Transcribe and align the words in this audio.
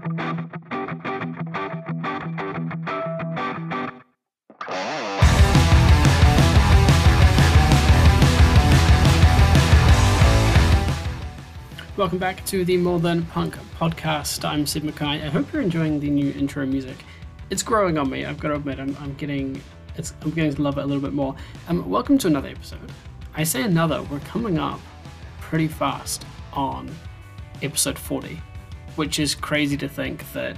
Welcome 0.00 0.12
back 12.18 12.42
to 12.46 12.64
the 12.64 12.78
More 12.78 12.98
Than 12.98 13.26
Punk 13.26 13.58
podcast. 13.78 14.42
I'm 14.48 14.66
Sid 14.66 14.84
Mackay. 14.84 15.04
I 15.04 15.28
hope 15.28 15.52
you're 15.52 15.60
enjoying 15.60 16.00
the 16.00 16.08
new 16.08 16.32
intro 16.32 16.64
music. 16.64 17.04
It's 17.50 17.62
growing 17.62 17.98
on 17.98 18.08
me. 18.08 18.24
I've 18.24 18.40
got 18.40 18.48
to 18.48 18.54
admit, 18.54 18.80
I'm, 18.80 18.96
I'm 19.00 19.12
getting 19.16 19.60
it's 19.96 20.14
I'm 20.22 20.30
getting 20.30 20.54
to 20.54 20.62
love 20.62 20.78
it 20.78 20.84
a 20.84 20.86
little 20.86 21.02
bit 21.02 21.12
more. 21.12 21.36
Um, 21.68 21.90
welcome 21.90 22.16
to 22.18 22.26
another 22.26 22.48
episode. 22.48 22.90
I 23.34 23.44
say 23.44 23.64
another. 23.64 24.02
We're 24.04 24.20
coming 24.20 24.56
up 24.56 24.80
pretty 25.40 25.68
fast 25.68 26.24
on 26.54 26.90
episode 27.62 27.98
40, 27.98 28.40
which 28.96 29.18
is 29.18 29.34
crazy 29.34 29.76
to 29.78 29.88
think 29.88 30.30
that 30.32 30.56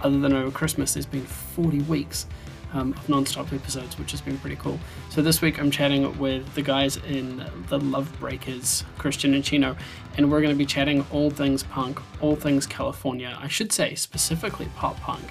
other 0.00 0.18
than 0.18 0.32
over 0.32 0.50
Christmas, 0.50 0.94
there's 0.94 1.06
been 1.06 1.24
40 1.24 1.80
weeks 1.82 2.26
um, 2.72 2.92
of 2.92 3.08
non-stop 3.08 3.52
episodes, 3.52 3.98
which 3.98 4.10
has 4.10 4.20
been 4.20 4.38
pretty 4.38 4.56
cool. 4.56 4.78
So 5.10 5.22
this 5.22 5.42
week 5.42 5.58
I'm 5.58 5.70
chatting 5.70 6.18
with 6.18 6.54
the 6.54 6.62
guys 6.62 6.96
in 6.96 7.44
the 7.68 7.78
Love 7.78 8.10
Breakers, 8.18 8.84
Christian 8.98 9.34
and 9.34 9.44
Chino, 9.44 9.76
and 10.16 10.30
we're 10.30 10.40
going 10.40 10.54
to 10.54 10.58
be 10.58 10.66
chatting 10.66 11.04
all 11.10 11.30
things 11.30 11.62
punk, 11.62 12.00
all 12.20 12.36
things 12.36 12.66
California. 12.66 13.36
I 13.40 13.48
should 13.48 13.72
say 13.72 13.94
specifically 13.94 14.68
pop 14.76 14.98
punk, 15.00 15.24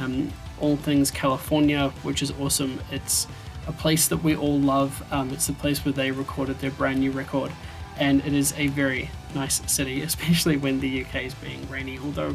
um, 0.00 0.32
all 0.60 0.76
things 0.76 1.10
California, 1.10 1.90
which 2.02 2.22
is 2.22 2.30
awesome. 2.32 2.80
It's 2.90 3.26
a 3.66 3.72
place 3.72 4.08
that 4.08 4.18
we 4.18 4.34
all 4.34 4.58
love. 4.58 5.02
Um, 5.12 5.30
it's 5.30 5.46
the 5.46 5.52
place 5.52 5.84
where 5.84 5.92
they 5.92 6.10
recorded 6.10 6.58
their 6.60 6.70
brand 6.70 7.00
new 7.00 7.10
record, 7.10 7.52
and 7.98 8.24
it 8.24 8.32
is 8.32 8.54
a 8.56 8.68
very 8.68 9.10
nice 9.34 9.60
city, 9.70 10.02
especially 10.10 10.56
when 10.56 10.80
the 10.80 11.04
UK 11.04 11.24
is 11.24 11.34
being 11.34 11.68
rainy. 11.68 11.98
Although 11.98 12.34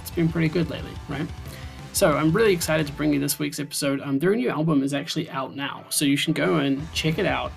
it's 0.00 0.10
been 0.10 0.28
pretty 0.28 0.48
good 0.48 0.70
lately, 0.70 0.92
right? 1.08 1.26
So 1.94 2.16
I'm 2.16 2.32
really 2.32 2.52
excited 2.52 2.88
to 2.88 2.92
bring 2.92 3.12
you 3.14 3.20
this 3.20 3.38
week's 3.38 3.60
episode. 3.60 4.00
Um, 4.00 4.18
their 4.18 4.34
new 4.34 4.50
album 4.50 4.82
is 4.82 4.92
actually 4.92 5.30
out 5.30 5.54
now, 5.54 5.84
so 5.90 6.04
you 6.04 6.16
should 6.16 6.34
go 6.34 6.56
and 6.56 6.92
check 6.92 7.18
it 7.18 7.26
out. 7.26 7.52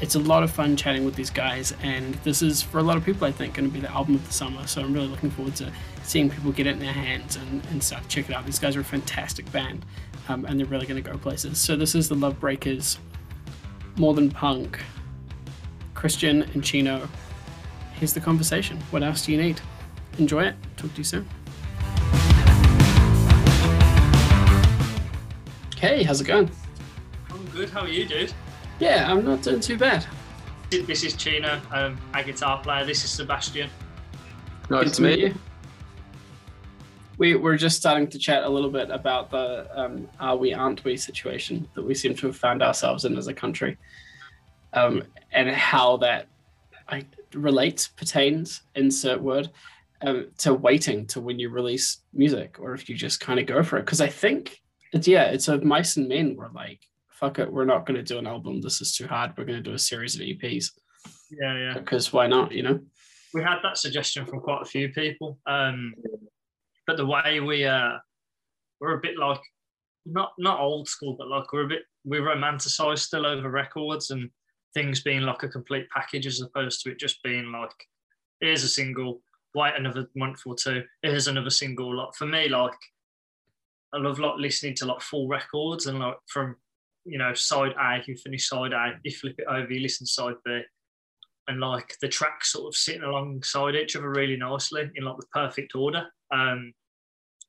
It's 0.00 0.16
a 0.16 0.18
lot 0.18 0.42
of 0.42 0.50
fun 0.50 0.76
chatting 0.76 1.04
with 1.04 1.14
these 1.14 1.30
guys, 1.30 1.72
and 1.80 2.14
this 2.24 2.42
is 2.42 2.60
for 2.60 2.78
a 2.78 2.82
lot 2.82 2.96
of 2.96 3.04
people, 3.04 3.24
I 3.24 3.30
think, 3.30 3.54
going 3.54 3.68
to 3.68 3.72
be 3.72 3.78
the 3.78 3.90
album 3.92 4.16
of 4.16 4.26
the 4.26 4.32
summer. 4.32 4.66
So 4.66 4.82
I'm 4.82 4.92
really 4.92 5.06
looking 5.06 5.30
forward 5.30 5.54
to 5.56 5.72
seeing 6.02 6.28
people 6.28 6.50
get 6.50 6.66
it 6.66 6.70
in 6.70 6.80
their 6.80 6.92
hands 6.92 7.36
and, 7.36 7.64
and 7.66 7.80
stuff. 7.80 8.08
Check 8.08 8.28
it 8.28 8.34
out. 8.34 8.44
These 8.44 8.58
guys 8.58 8.74
are 8.74 8.80
a 8.80 8.84
fantastic 8.84 9.50
band, 9.52 9.86
um, 10.28 10.44
and 10.44 10.58
they're 10.58 10.66
really 10.66 10.86
going 10.86 11.00
to 11.00 11.08
go 11.08 11.16
places. 11.16 11.58
So 11.58 11.76
this 11.76 11.94
is 11.94 12.08
the 12.08 12.16
Love 12.16 12.40
Breakers, 12.40 12.98
More 13.96 14.12
Than 14.12 14.28
Punk, 14.28 14.80
Christian 15.94 16.42
and 16.42 16.64
Chino. 16.64 17.08
Here's 18.02 18.12
the 18.12 18.20
conversation. 18.20 18.80
What 18.90 19.04
else 19.04 19.24
do 19.24 19.30
you 19.30 19.40
need? 19.40 19.60
Enjoy 20.18 20.42
it. 20.42 20.56
Talk 20.76 20.90
to 20.90 20.98
you 20.98 21.04
soon. 21.04 21.28
Hey, 25.76 26.02
how's 26.02 26.20
it 26.20 26.24
going? 26.24 26.50
I'm 27.30 27.46
good. 27.50 27.70
How 27.70 27.82
are 27.82 27.88
you, 27.88 28.04
dude? 28.04 28.34
Yeah, 28.80 29.08
I'm 29.08 29.24
not 29.24 29.42
doing 29.42 29.60
too 29.60 29.78
bad. 29.78 30.04
This 30.68 31.04
is 31.04 31.14
Chino, 31.14 31.60
um, 31.70 31.96
a 32.12 32.24
guitar 32.24 32.60
player. 32.60 32.84
This 32.84 33.04
is 33.04 33.10
Sebastian. 33.10 33.70
Nice 34.68 34.82
Good 34.82 34.94
to 34.94 35.02
meet 35.02 35.18
you. 35.20 35.34
We, 37.18 37.36
we're 37.36 37.56
just 37.56 37.76
starting 37.76 38.08
to 38.08 38.18
chat 38.18 38.42
a 38.42 38.48
little 38.48 38.70
bit 38.70 38.90
about 38.90 39.30
the 39.30 39.68
um, 39.80 40.08
are 40.18 40.36
we, 40.36 40.52
aren't 40.52 40.82
we 40.84 40.96
situation 40.96 41.68
that 41.74 41.84
we 41.84 41.94
seem 41.94 42.16
to 42.16 42.26
have 42.26 42.36
found 42.36 42.64
ourselves 42.64 43.04
in 43.04 43.16
as 43.16 43.28
a 43.28 43.34
country 43.34 43.78
um, 44.72 45.04
and 45.30 45.48
how 45.50 45.98
that 45.98 46.26
I, 46.92 47.04
relates, 47.34 47.88
pertains, 47.88 48.62
insert 48.74 49.20
word, 49.20 49.50
um, 50.02 50.28
to 50.38 50.52
waiting 50.54 51.06
to 51.06 51.20
when 51.20 51.38
you 51.38 51.48
release 51.48 52.02
music 52.12 52.58
or 52.60 52.74
if 52.74 52.88
you 52.88 52.94
just 52.94 53.20
kind 53.20 53.40
of 53.40 53.46
go 53.46 53.62
for 53.62 53.78
it. 53.78 53.86
Because 53.86 54.00
I 54.00 54.08
think 54.08 54.60
it's 54.92 55.08
yeah, 55.08 55.24
it's 55.24 55.48
a 55.48 55.58
mice 55.58 55.96
and 55.96 56.08
men 56.08 56.36
were 56.36 56.50
like, 56.54 56.80
fuck 57.08 57.38
it, 57.38 57.52
we're 57.52 57.64
not 57.64 57.86
going 57.86 57.96
to 57.96 58.02
do 58.02 58.18
an 58.18 58.26
album. 58.26 58.60
This 58.60 58.80
is 58.80 58.94
too 58.94 59.06
hard. 59.06 59.32
We're 59.36 59.44
going 59.44 59.62
to 59.62 59.70
do 59.70 59.74
a 59.74 59.78
series 59.78 60.14
of 60.14 60.20
EPs. 60.20 60.66
Yeah, 61.30 61.56
yeah. 61.56 61.74
Because 61.74 62.12
why 62.12 62.26
not? 62.26 62.52
You 62.52 62.62
know. 62.62 62.80
We 63.32 63.42
had 63.42 63.60
that 63.62 63.78
suggestion 63.78 64.26
from 64.26 64.40
quite 64.40 64.60
a 64.60 64.66
few 64.66 64.90
people, 64.90 65.38
um, 65.46 65.94
but 66.86 66.98
the 66.98 67.06
way 67.06 67.40
we 67.40 67.64
uh, 67.64 67.92
we're 68.78 68.98
a 68.98 69.00
bit 69.00 69.16
like 69.16 69.40
not 70.04 70.32
not 70.38 70.60
old 70.60 70.86
school, 70.86 71.16
but 71.18 71.28
like 71.28 71.50
we're 71.50 71.64
a 71.64 71.68
bit 71.68 71.82
we 72.04 72.18
romanticize 72.18 72.98
still 72.98 73.24
over 73.24 73.48
records 73.48 74.10
and 74.10 74.28
things 74.74 75.02
being 75.02 75.22
like 75.22 75.42
a 75.42 75.48
complete 75.48 75.86
package 75.90 76.26
as 76.26 76.40
opposed 76.40 76.82
to 76.82 76.90
it 76.90 76.98
just 76.98 77.22
being 77.22 77.52
like 77.52 77.70
here's 78.42 78.64
a 78.64 78.68
single, 78.68 79.22
wait 79.54 79.74
another 79.76 80.08
month 80.14 80.42
or 80.44 80.54
two, 80.54 80.82
here's 81.02 81.28
another 81.28 81.50
single. 81.50 81.96
Like 81.96 82.14
for 82.14 82.26
me, 82.26 82.48
like 82.48 82.76
I 83.94 83.98
love 83.98 84.18
like 84.18 84.36
listening 84.36 84.74
to 84.76 84.86
like 84.86 85.00
full 85.00 85.28
records 85.28 85.86
and 85.86 85.98
like 85.98 86.16
from 86.26 86.56
you 87.04 87.18
know 87.18 87.32
side 87.32 87.72
A, 87.80 88.02
you 88.06 88.16
finish 88.16 88.48
side 88.48 88.72
A, 88.72 88.98
you 89.02 89.12
flip 89.12 89.36
it 89.38 89.46
over, 89.48 89.72
you 89.72 89.80
listen 89.80 90.06
to 90.06 90.12
side 90.12 90.34
B, 90.44 90.60
and 91.48 91.60
like 91.60 91.96
the 92.00 92.08
tracks 92.08 92.52
sort 92.52 92.68
of 92.68 92.76
sitting 92.76 93.02
alongside 93.02 93.76
each 93.76 93.96
other 93.96 94.10
really 94.10 94.36
nicely 94.36 94.90
in 94.94 95.04
like 95.04 95.16
the 95.16 95.26
perfect 95.32 95.74
order. 95.74 96.06
Um, 96.30 96.72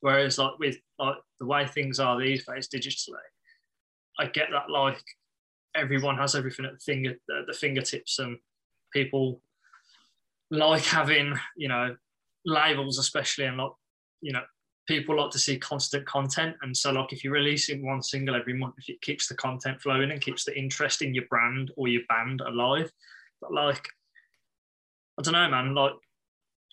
whereas 0.01 0.37
like 0.37 0.59
with 0.59 0.77
like 0.99 1.15
the 1.39 1.45
way 1.45 1.65
things 1.65 1.99
are 1.99 2.19
these 2.19 2.45
days 2.45 2.69
digitally, 2.69 3.15
I 4.19 4.27
get 4.27 4.49
that 4.51 4.69
like 4.69 5.03
everyone 5.75 6.17
has 6.17 6.35
everything 6.35 6.65
at 6.65 6.73
the 6.73 6.79
finger 6.79 7.15
the 7.27 7.53
fingertips 7.53 8.19
and 8.19 8.37
people 8.91 9.41
like 10.51 10.83
having 10.83 11.33
you 11.57 11.67
know 11.67 11.95
labels 12.45 12.99
especially 12.99 13.45
and 13.45 13.57
like 13.57 13.71
you 14.21 14.31
know 14.31 14.43
people 14.87 15.17
like 15.17 15.31
to 15.31 15.39
see 15.39 15.57
constant 15.57 16.05
content. 16.05 16.55
And 16.61 16.75
so, 16.75 16.91
like, 16.91 17.13
if 17.13 17.23
you're 17.23 17.33
releasing 17.33 17.85
one 17.85 18.01
single 18.01 18.35
every 18.35 18.53
month, 18.53 18.75
if 18.77 18.89
it 18.89 19.01
keeps 19.01 19.27
the 19.27 19.35
content 19.35 19.81
flowing 19.81 20.11
and 20.11 20.21
keeps 20.21 20.43
the 20.43 20.57
interest 20.57 21.01
in 21.01 21.13
your 21.13 21.25
brand 21.29 21.71
or 21.77 21.87
your 21.87 22.01
band 22.09 22.41
alive, 22.41 22.91
but 23.41 23.53
like, 23.53 23.87
I 25.17 25.21
don't 25.21 25.33
know, 25.33 25.49
man. 25.49 25.73
Like, 25.73 25.93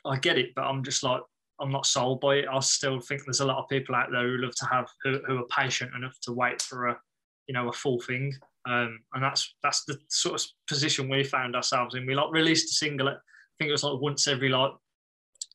I 0.05 0.19
get 0.19 0.39
it, 0.39 0.55
but 0.55 0.65
I'm 0.65 0.83
just 0.83 1.03
like, 1.03 1.23
I'm 1.61 1.71
not 1.71 1.87
sold 1.87 2.21
by 2.21 2.37
it. 2.37 2.47
I 2.51 2.59
still 2.61 3.01
think 3.01 3.23
there's 3.25 3.41
a 3.41 3.47
lot 3.47 3.59
of 3.59 3.69
people 3.69 3.95
out 3.95 4.11
there 4.11 4.27
who 4.27 4.39
love 4.39 4.55
to 4.57 4.67
have 4.67 4.89
who, 5.05 5.21
who 5.27 5.39
are 5.39 5.47
patient 5.47 5.95
enough 5.95 6.19
to 6.23 6.33
wait 6.33 6.63
for 6.63 6.89
a, 6.89 6.99
you 7.47 7.53
know, 7.53 7.69
a 7.69 7.73
full 7.73 8.01
thing. 8.01 8.35
Um, 8.69 9.01
and 9.15 9.23
that's 9.23 9.55
that's 9.63 9.85
the 9.85 9.99
sort 10.09 10.41
of 10.41 10.47
position 10.69 11.09
we 11.09 11.25
found 11.25 11.57
ourselves 11.57 11.95
in. 11.95 12.07
We 12.07 12.15
like 12.15 12.31
released 12.33 12.71
a 12.71 12.75
single. 12.75 13.09
I 13.09 13.17
think 13.59 13.69
it 13.69 13.73
was 13.73 13.85
like 13.85 14.01
once 14.01 14.29
every 14.29 14.49
like 14.49 14.73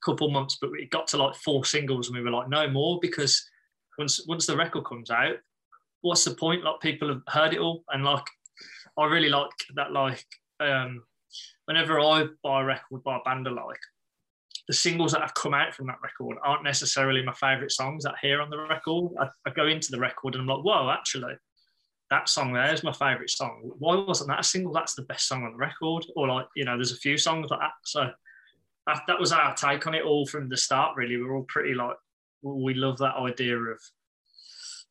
couple 0.04 0.30
months, 0.30 0.58
but 0.60 0.72
it 0.78 0.90
got 0.90 1.08
to 1.08 1.18
like 1.18 1.36
four 1.36 1.66
singles, 1.66 2.08
and 2.08 2.18
we 2.18 2.24
were 2.24 2.32
like, 2.32 2.50
no 2.50 2.68
more, 2.70 3.00
because 3.02 3.44
once 3.98 4.26
once 4.28 4.46
the 4.46 4.58
record 4.58 4.86
comes 4.86 5.12
out, 5.12 5.36
what's 6.02 6.26
the 6.26 6.34
point? 6.34 6.64
Like 6.64 6.80
people 6.82 7.10
have 7.10 7.22
heard 7.28 7.54
it 7.54 7.60
all, 7.60 7.84
and 7.90 8.04
like 8.04 8.26
I 8.98 9.06
really 9.06 9.30
like 9.30 9.52
that. 9.76 9.92
Like 9.92 10.26
um, 10.60 11.04
whenever 11.66 12.00
I 12.00 12.28
buy 12.44 12.62
a 12.62 12.66
record 12.66 13.04
by 13.04 13.18
a 13.18 13.24
band 13.24 13.46
like 13.46 13.80
the 14.68 14.74
singles 14.74 15.12
that 15.12 15.22
have 15.22 15.34
come 15.34 15.54
out 15.54 15.74
from 15.74 15.88
that 15.88 16.02
record 16.02 16.38
aren't 16.44 16.64
necessarily 16.64 17.22
my 17.24 17.34
favorite 17.34 17.72
songs 17.72 18.04
that 18.04 18.14
I 18.14 18.18
hear 18.22 18.42
on 18.42 18.50
the 18.50 18.58
record. 18.58 19.12
I, 19.20 19.28
I 19.46 19.52
go 19.52 19.68
into 19.68 19.92
the 19.92 20.00
record 20.00 20.34
and 20.34 20.42
I'm 20.42 20.48
like, 20.48 20.66
whoa, 20.66 20.90
actually, 20.90 21.34
that 22.12 22.30
song 22.30 22.54
there 22.54 22.74
is 22.74 22.84
my 22.84 22.94
favorite 22.94 23.30
song. 23.30 23.72
Why 23.80 23.96
wasn't 23.96 24.30
that 24.30 24.40
a 24.40 24.44
single? 24.44 24.74
That's 24.74 24.96
the 24.96 25.04
best 25.04 25.28
song 25.28 25.44
on 25.44 25.52
the 25.52 25.58
record. 25.58 26.06
Or 26.16 26.28
like, 26.28 26.48
you 26.56 26.66
know, 26.66 26.76
there's 26.76 26.92
a 26.92 26.98
few 26.98 27.18
songs 27.18 27.50
like 27.50 27.60
that. 27.60 27.72
So 27.84 28.12
that, 28.88 29.02
that 29.08 29.20
was 29.20 29.32
our 29.32 29.56
take 29.56 29.88
on 29.88 29.96
it 29.96 30.04
all 30.04 30.26
from 30.26 30.50
the 30.50 30.58
start. 30.58 30.96
Really, 30.96 31.18
we 31.18 31.24
are 31.24 31.36
all 31.36 31.46
pretty 31.48 31.74
like 31.74 31.96
we 32.44 32.76
love 32.76 32.98
that 33.00 33.16
idea 33.16 33.58
of 33.58 33.80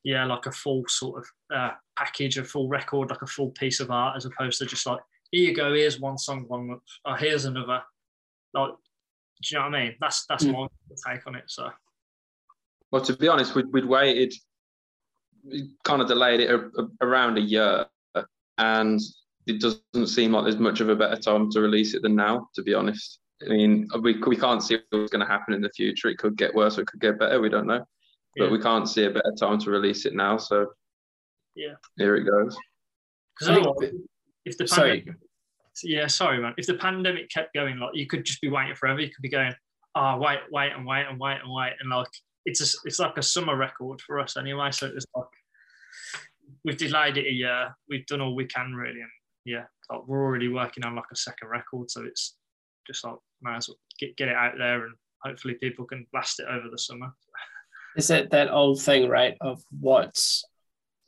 yeah, 0.02 0.24
like 0.26 0.46
a 0.46 0.52
full 0.52 0.84
sort 0.86 1.22
of 1.22 1.56
uh, 1.56 1.70
package, 1.96 2.36
a 2.36 2.44
full 2.44 2.68
record, 2.68 3.10
like 3.10 3.22
a 3.22 3.26
full 3.26 3.50
piece 3.50 3.80
of 3.80 3.90
art, 3.90 4.16
as 4.16 4.26
opposed 4.26 4.58
to 4.58 4.66
just 4.66 4.86
like 4.86 5.00
here 5.30 5.48
you 5.48 5.54
go, 5.54 5.72
here's 5.72 5.98
one 5.98 6.18
song, 6.18 6.44
one 6.46 6.68
month, 6.68 6.82
oh, 7.04 7.14
here's 7.14 7.44
another. 7.44 7.82
Like, 8.52 8.70
do 8.70 9.48
you 9.50 9.58
know 9.58 9.64
what 9.64 9.74
I 9.74 9.84
mean? 9.84 9.94
That's 10.00 10.26
that's 10.26 10.44
mm. 10.44 10.52
my 10.52 10.68
take 11.12 11.26
on 11.26 11.34
it. 11.34 11.44
So, 11.46 11.70
well, 12.90 13.02
to 13.02 13.16
be 13.16 13.28
honest, 13.28 13.54
we'd, 13.54 13.72
we'd 13.72 13.86
waited, 13.86 14.32
kind 15.84 16.02
of 16.02 16.08
delayed 16.08 16.40
it 16.40 16.50
a, 16.50 16.56
a, 16.56 16.88
around 17.00 17.38
a 17.38 17.40
year, 17.40 17.86
and 18.58 19.00
it 19.46 19.60
doesn't 19.60 20.06
seem 20.06 20.32
like 20.32 20.44
there's 20.44 20.58
much 20.58 20.80
of 20.80 20.88
a 20.88 20.96
better 20.96 21.20
time 21.20 21.50
to 21.50 21.60
release 21.60 21.94
it 21.94 22.02
than 22.02 22.16
now. 22.16 22.48
To 22.54 22.62
be 22.62 22.74
honest, 22.74 23.20
I 23.44 23.48
mean, 23.48 23.88
we, 24.00 24.20
we 24.26 24.36
can't 24.36 24.62
see 24.62 24.78
what's 24.90 25.10
going 25.10 25.24
to 25.24 25.30
happen 25.30 25.54
in 25.54 25.60
the 25.60 25.70
future. 25.70 26.08
It 26.08 26.18
could 26.18 26.36
get 26.36 26.54
worse 26.54 26.78
or 26.78 26.82
it 26.82 26.86
could 26.86 27.00
get 27.00 27.18
better. 27.18 27.40
We 27.40 27.48
don't 27.48 27.66
know. 27.66 27.84
But 28.36 28.46
yeah. 28.46 28.50
we 28.50 28.60
can't 28.60 28.88
see 28.88 29.04
a 29.04 29.10
better 29.10 29.32
time 29.38 29.58
to 29.60 29.70
release 29.70 30.06
it 30.06 30.14
now. 30.14 30.38
So, 30.38 30.66
yeah, 31.54 31.74
here 31.96 32.16
it 32.16 32.24
goes. 32.24 32.56
Because 33.38 33.92
if 34.44 34.58
the 34.58 34.64
pandemic, 34.64 35.04
sorry. 35.04 35.14
yeah, 35.84 36.06
sorry, 36.06 36.40
man. 36.40 36.54
If 36.56 36.66
the 36.66 36.74
pandemic 36.74 37.30
kept 37.30 37.54
going, 37.54 37.78
like 37.78 37.94
you 37.94 38.06
could 38.06 38.24
just 38.24 38.40
be 38.40 38.48
waiting 38.48 38.74
forever. 38.74 39.00
You 39.00 39.08
could 39.08 39.22
be 39.22 39.28
going, 39.28 39.54
oh, 39.94 40.18
wait, 40.18 40.40
wait, 40.50 40.72
and 40.72 40.86
wait, 40.86 41.06
and 41.08 41.18
wait, 41.18 41.38
and 41.42 41.52
wait, 41.52 41.72
and 41.80 41.90
like 41.90 42.10
it's 42.44 42.60
a, 42.60 42.78
it's 42.84 42.98
like 42.98 43.16
a 43.16 43.22
summer 43.22 43.56
record 43.56 44.00
for 44.00 44.20
us 44.20 44.36
anyway. 44.36 44.70
So 44.70 44.86
it's 44.86 45.06
like 45.14 45.26
we've 46.64 46.76
delayed 46.76 47.16
it 47.16 47.26
a 47.26 47.32
year. 47.32 47.74
We've 47.88 48.06
done 48.06 48.20
all 48.20 48.34
we 48.34 48.46
can 48.46 48.74
really, 48.74 49.00
and 49.00 49.10
yeah, 49.44 49.64
like 49.90 50.06
we're 50.06 50.24
already 50.24 50.48
working 50.48 50.84
on 50.84 50.94
like 50.94 51.10
a 51.12 51.16
second 51.16 51.48
record. 51.48 51.90
So 51.90 52.04
it's 52.04 52.36
just 52.86 53.04
like 53.04 53.16
might 53.42 53.56
as 53.56 53.68
well 53.68 53.78
get, 53.98 54.16
get 54.16 54.28
it 54.28 54.36
out 54.36 54.54
there 54.58 54.84
and 54.84 54.94
hopefully 55.22 55.54
people 55.54 55.84
can 55.84 56.06
blast 56.12 56.40
it 56.40 56.46
over 56.50 56.68
the 56.70 56.78
summer. 56.78 57.12
Is 57.96 58.10
it 58.10 58.30
that 58.30 58.50
old 58.50 58.82
thing, 58.82 59.08
right, 59.08 59.36
of 59.40 59.62
what's 59.80 60.44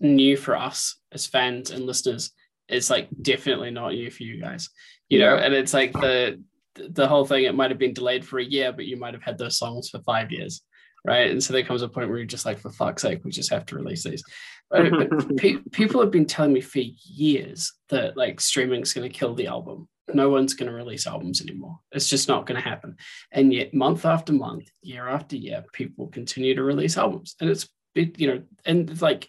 new 0.01 0.37
for 0.37 0.57
us 0.57 0.99
as 1.13 1.27
fans 1.27 1.71
and 1.71 1.85
listeners 1.85 2.33
is 2.69 2.91
like 2.91 3.09
definitely 3.23 3.71
not 3.71 3.93
new 3.93 4.11
for 4.11 4.23
you 4.23 4.41
guys, 4.41 4.69
you 5.09 5.19
know? 5.19 5.37
And 5.37 5.53
it's 5.55 5.75
like 5.75 5.93
the 5.93 6.43
the 6.75 7.09
whole 7.09 7.25
thing. 7.25 7.45
It 7.45 7.55
might 7.55 7.71
have 7.71 7.79
been 7.79 7.95
delayed 7.95 8.25
for 8.25 8.39
a 8.39 8.45
year, 8.45 8.73
but 8.73 8.87
you 8.87 8.97
might 8.97 9.15
have 9.15 9.23
had 9.23 9.39
those 9.39 9.59
songs 9.59 9.89
for 9.89 10.01
five 10.01 10.31
years, 10.31 10.63
right? 11.07 11.31
And 11.31 11.43
so 11.43 11.53
there 11.53 11.63
comes 11.63 11.83
a 11.83 11.89
point 11.89 12.09
where 12.09 12.19
you're 12.19 12.27
just 12.27 12.45
like, 12.45 12.59
for 12.59 12.71
fuck's 12.71 13.03
sake, 13.03 13.25
we 13.25 13.31
just 13.31 13.53
have 13.53 13.65
to 13.67 13.77
release 13.77 14.03
these. 14.03 14.23
But, 14.71 14.91
but 14.91 15.37
pe- 15.37 15.59
people 15.71 16.01
have 16.01 16.11
been 16.11 16.27
telling 16.27 16.53
me 16.53 16.61
for 16.61 16.81
years 16.81 17.73
that 17.89 18.17
like 18.17 18.41
streaming 18.41 18.83
is 18.83 18.93
going 18.93 19.09
to 19.09 19.19
kill 19.19 19.35
the 19.35 19.47
album. 19.47 19.89
No 20.13 20.31
one's 20.31 20.55
going 20.55 20.69
to 20.71 20.77
release 20.77 21.07
albums 21.07 21.41
anymore. 21.41 21.79
It's 21.93 22.09
just 22.09 22.29
not 22.29 22.47
going 22.47 22.61
to 22.61 22.69
happen. 22.69 22.97
And 23.33 23.53
yet, 23.53 23.75
month 23.75 24.05
after 24.05 24.33
month, 24.33 24.69
year 24.83 25.09
after 25.09 25.37
year, 25.37 25.65
people 25.73 26.09
continue 26.09 26.55
to 26.55 26.63
release 26.63 26.97
albums, 26.97 27.35
and 27.41 27.51
it's 27.51 27.69
it, 27.97 28.19
you 28.21 28.29
know, 28.29 28.43
and 28.65 28.89
it's 28.89 29.03
like 29.03 29.29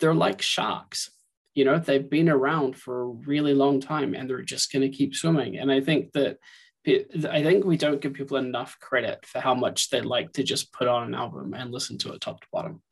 they're 0.00 0.14
like 0.14 0.42
sharks. 0.42 1.10
You 1.54 1.64
know, 1.64 1.78
they've 1.78 2.08
been 2.08 2.28
around 2.28 2.76
for 2.76 3.02
a 3.02 3.06
really 3.06 3.54
long 3.54 3.80
time, 3.80 4.14
and 4.14 4.28
they're 4.28 4.42
just 4.42 4.72
going 4.72 4.82
to 4.82 4.96
keep 4.96 5.14
swimming. 5.14 5.58
And 5.58 5.70
I 5.70 5.80
think 5.80 6.12
that 6.12 6.38
I 6.86 7.42
think 7.42 7.64
we 7.64 7.76
don't 7.76 8.00
give 8.00 8.14
people 8.14 8.38
enough 8.38 8.78
credit 8.80 9.26
for 9.26 9.40
how 9.40 9.54
much 9.54 9.90
they 9.90 10.00
like 10.00 10.32
to 10.32 10.42
just 10.42 10.72
put 10.72 10.88
on 10.88 11.04
an 11.04 11.14
album 11.14 11.52
and 11.52 11.70
listen 11.70 11.98
to 11.98 12.12
it 12.12 12.20
top 12.22 12.40
to 12.40 12.46
bottom. 12.52 12.82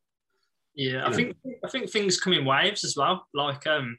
Yeah, 0.74 1.06
I 1.06 1.12
think 1.12 1.36
I 1.64 1.68
think 1.68 1.90
things 1.90 2.20
come 2.20 2.34
in 2.34 2.44
waves 2.44 2.84
as 2.84 2.96
well. 2.96 3.26
Like 3.34 3.66
um, 3.66 3.98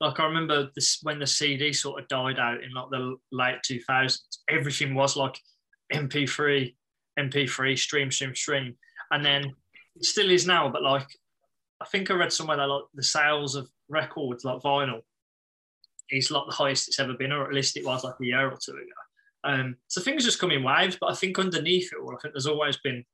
like 0.00 0.20
I 0.20 0.26
remember 0.26 0.70
this 0.74 0.98
when 1.02 1.18
the 1.18 1.26
CD 1.26 1.72
sort 1.72 2.00
of 2.02 2.08
died 2.08 2.38
out 2.38 2.62
in 2.62 2.72
like 2.72 2.90
the 2.90 3.16
late 3.32 3.58
two 3.64 3.80
thousands. 3.80 4.42
Everything 4.48 4.94
was 4.94 5.16
like 5.16 5.38
MP3, 5.92 6.74
MP3, 7.18 7.78
stream, 7.78 8.10
stream, 8.10 8.34
stream, 8.34 8.76
and 9.10 9.24
then 9.24 9.54
it 9.96 10.04
still 10.04 10.30
is 10.30 10.46
now. 10.46 10.68
But 10.68 10.82
like, 10.82 11.08
I 11.80 11.86
think 11.86 12.10
I 12.10 12.14
read 12.14 12.32
somewhere 12.32 12.58
that 12.58 12.68
like 12.68 12.84
the 12.94 13.02
sales 13.02 13.56
of 13.56 13.68
records 13.88 14.44
like 14.44 14.62
vinyl 14.62 15.00
is 16.10 16.30
like 16.30 16.46
the 16.46 16.54
highest 16.54 16.88
it's 16.88 17.00
ever 17.00 17.14
been, 17.14 17.32
or 17.32 17.46
at 17.46 17.54
least 17.54 17.76
it 17.76 17.86
was 17.86 18.04
like 18.04 18.14
a 18.20 18.24
year 18.24 18.46
or 18.46 18.58
two 18.62 18.72
ago. 18.72 18.82
Um, 19.44 19.76
so 19.88 20.00
things 20.00 20.24
just 20.24 20.38
come 20.38 20.50
in 20.50 20.62
waves, 20.62 20.96
but 21.00 21.10
I 21.10 21.14
think 21.14 21.38
underneath 21.38 21.92
it 21.92 21.98
all, 22.02 22.14
I 22.14 22.18
think 22.20 22.34
there's 22.34 22.46
always 22.46 22.76
been 22.78 23.04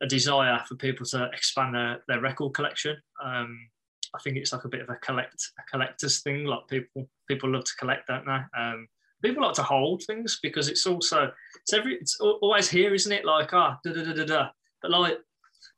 a 0.00 0.06
desire 0.06 0.60
for 0.68 0.76
people 0.76 1.04
to 1.06 1.24
expand 1.32 1.74
their, 1.74 2.02
their 2.06 2.20
record 2.20 2.54
collection. 2.54 2.96
Um, 3.22 3.68
I 4.14 4.18
think 4.20 4.36
it's 4.36 4.52
like 4.52 4.64
a 4.64 4.68
bit 4.68 4.80
of 4.80 4.88
a 4.88 4.96
collect 4.96 5.50
a 5.58 5.70
collector's 5.70 6.20
thing. 6.20 6.44
Like 6.44 6.66
people 6.68 7.08
people 7.28 7.50
love 7.50 7.64
to 7.64 7.76
collect, 7.78 8.06
don't 8.06 8.24
they? 8.24 8.40
Um, 8.58 8.88
people 9.22 9.42
like 9.42 9.54
to 9.54 9.62
hold 9.62 10.02
things 10.04 10.38
because 10.42 10.68
it's 10.68 10.86
also 10.86 11.30
it's 11.60 11.72
every 11.72 11.96
it's 11.96 12.18
always 12.20 12.70
here, 12.70 12.94
isn't 12.94 13.12
it? 13.12 13.24
Like 13.24 13.52
ah 13.52 13.78
da 13.84 13.92
da 13.92 14.04
da 14.04 14.12
da 14.12 14.24
da. 14.24 14.48
But 14.80 14.92
like 14.92 15.18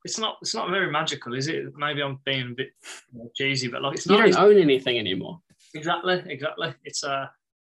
it's 0.05 0.19
not 0.19 0.39
it's 0.43 0.55
not 0.55 0.71
very 0.71 0.91
magical, 0.91 1.35
is 1.35 1.49
it? 1.49 1.75
Maybe 1.77 2.03
I'm 2.03 2.19
being 2.25 2.53
a 2.53 2.55
bit 2.55 2.71
cheesy, 3.35 3.69
but 3.69 3.83
like 3.83 3.97
it's 3.97 4.07
you 4.07 4.17
not. 4.17 4.27
You 4.27 4.33
don't 4.35 4.45
own 4.45 4.59
anything 4.59 4.99
anymore. 4.99 5.41
Exactly, 5.75 6.23
exactly. 6.27 6.75
It's 6.85 7.03
uh 7.03 7.27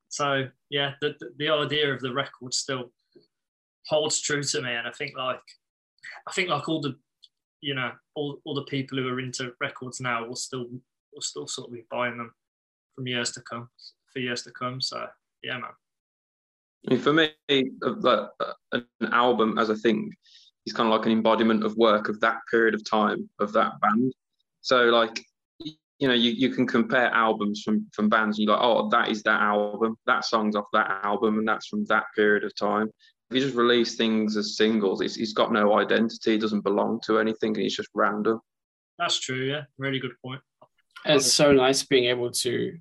so 0.09 0.49
yeah, 0.71 0.93
the, 1.01 1.15
the, 1.39 1.49
idea 1.49 1.93
of 1.93 2.01
the 2.01 2.13
record 2.13 2.55
still 2.55 2.93
holds 3.87 4.21
true 4.21 4.43
to 4.43 4.63
me, 4.63 4.73
and 4.73 4.87
I 4.87 4.93
think 4.93 5.17
like 5.17 5.41
I 6.29 6.33
think 6.33 6.49
like 6.49 6.69
all 6.69 6.81
the 6.81 6.97
you 7.61 7.75
know 7.75 7.93
all, 8.15 8.39
all 8.45 8.55
the 8.55 8.65
people 8.65 8.99
who 8.99 9.09
are 9.09 9.21
into 9.21 9.53
records 9.61 10.01
now 10.01 10.27
will 10.27 10.37
still 10.37 10.67
will 11.13 11.23
still 11.23 11.47
sort 11.47 11.69
of 11.69 11.75
be 11.75 11.85
buying 11.91 12.19
them 12.19 12.33
from 12.95 13.07
years 13.07 13.33
to 13.33 13.41
come 13.43 13.69
for 14.13 14.21
years 14.21 14.43
to 14.43 14.51
come. 14.53 14.81
So 14.81 15.07
yeah, 15.43 15.59
man. 15.59 15.71
I 16.87 16.95
mean, 16.95 17.01
for 17.01 17.13
me, 17.13 17.31
like 17.81 18.29
uh, 18.41 18.53
an 18.73 18.85
album 19.13 19.59
as 19.59 19.71
a 19.71 19.77
thing 19.77 20.13
is 20.67 20.73
kind 20.73 20.89
of 20.89 20.97
like 20.97 21.07
an 21.07 21.13
embodiment 21.13 21.65
of 21.65 21.77
work 21.77 22.09
of 22.09 22.21
that 22.21 22.39
period 22.51 22.75
of 22.75 22.89
time 22.89 23.29
of 23.41 23.53
that 23.53 23.73
band. 23.81 24.13
So 24.61 24.85
like 24.85 25.25
you 25.99 26.09
know, 26.09 26.15
you, 26.15 26.33
you 26.33 26.51
can 26.51 26.67
compare 26.67 27.11
albums 27.11 27.63
from 27.63 27.87
from 27.93 28.09
bands. 28.09 28.39
And 28.39 28.47
you're 28.47 28.57
like, 28.57 28.65
oh, 28.65 28.89
that 28.91 29.09
is 29.09 29.23
that 29.23 29.41
album. 29.41 29.97
That 30.07 30.25
song's 30.25 30.57
off 30.57 30.67
that 30.73 31.01
album, 31.05 31.39
and 31.39 31.49
that's 31.49 31.69
from 31.69 31.85
that 31.87 32.05
period 32.15 32.45
of 32.45 32.55
time. 32.55 32.91
If 33.31 33.37
you 33.37 33.43
just 33.43 33.57
release 33.57 33.97
things 33.97 34.37
as 34.37 34.57
singles, 34.57 35.01
it's, 35.01 35.17
it's 35.17 35.33
got 35.33 35.53
no 35.53 35.79
identity. 35.79 36.35
It 36.35 36.41
doesn't 36.41 36.63
belong 36.63 37.01
to 37.07 37.19
anything, 37.19 37.57
and 37.57 37.65
it's 37.65 37.77
just 37.77 37.89
random. 37.95 38.41
That's 38.99 39.19
true. 39.19 39.45
Yeah, 39.45 39.63
really 39.79 39.99
good 39.99 40.15
point. 40.23 40.41
And 41.05 41.17
it's 41.17 41.33
so 41.33 41.53
nice 41.53 41.83
being 41.83 42.05
able 42.05 42.31
to 42.31 42.77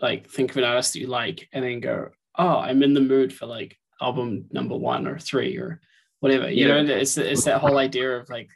like 0.00 0.28
think 0.28 0.50
of 0.50 0.56
an 0.58 0.64
artist 0.64 0.92
that 0.92 1.00
you 1.00 1.08
like, 1.08 1.48
and 1.52 1.64
then 1.64 1.80
go, 1.80 2.10
oh, 2.38 2.58
I'm 2.58 2.82
in 2.82 2.94
the 2.94 3.00
mood 3.00 3.32
for 3.32 3.46
like 3.46 3.76
album 4.00 4.46
number 4.52 4.76
one 4.76 5.06
or 5.06 5.18
three 5.18 5.56
or 5.58 5.80
whatever. 6.20 6.50
You 6.50 6.68
yeah. 6.68 6.82
know, 6.82 6.94
it's 6.94 7.18
it's 7.18 7.44
that 7.44 7.60
whole 7.60 7.78
idea 7.78 8.16
of 8.16 8.30
like 8.30 8.48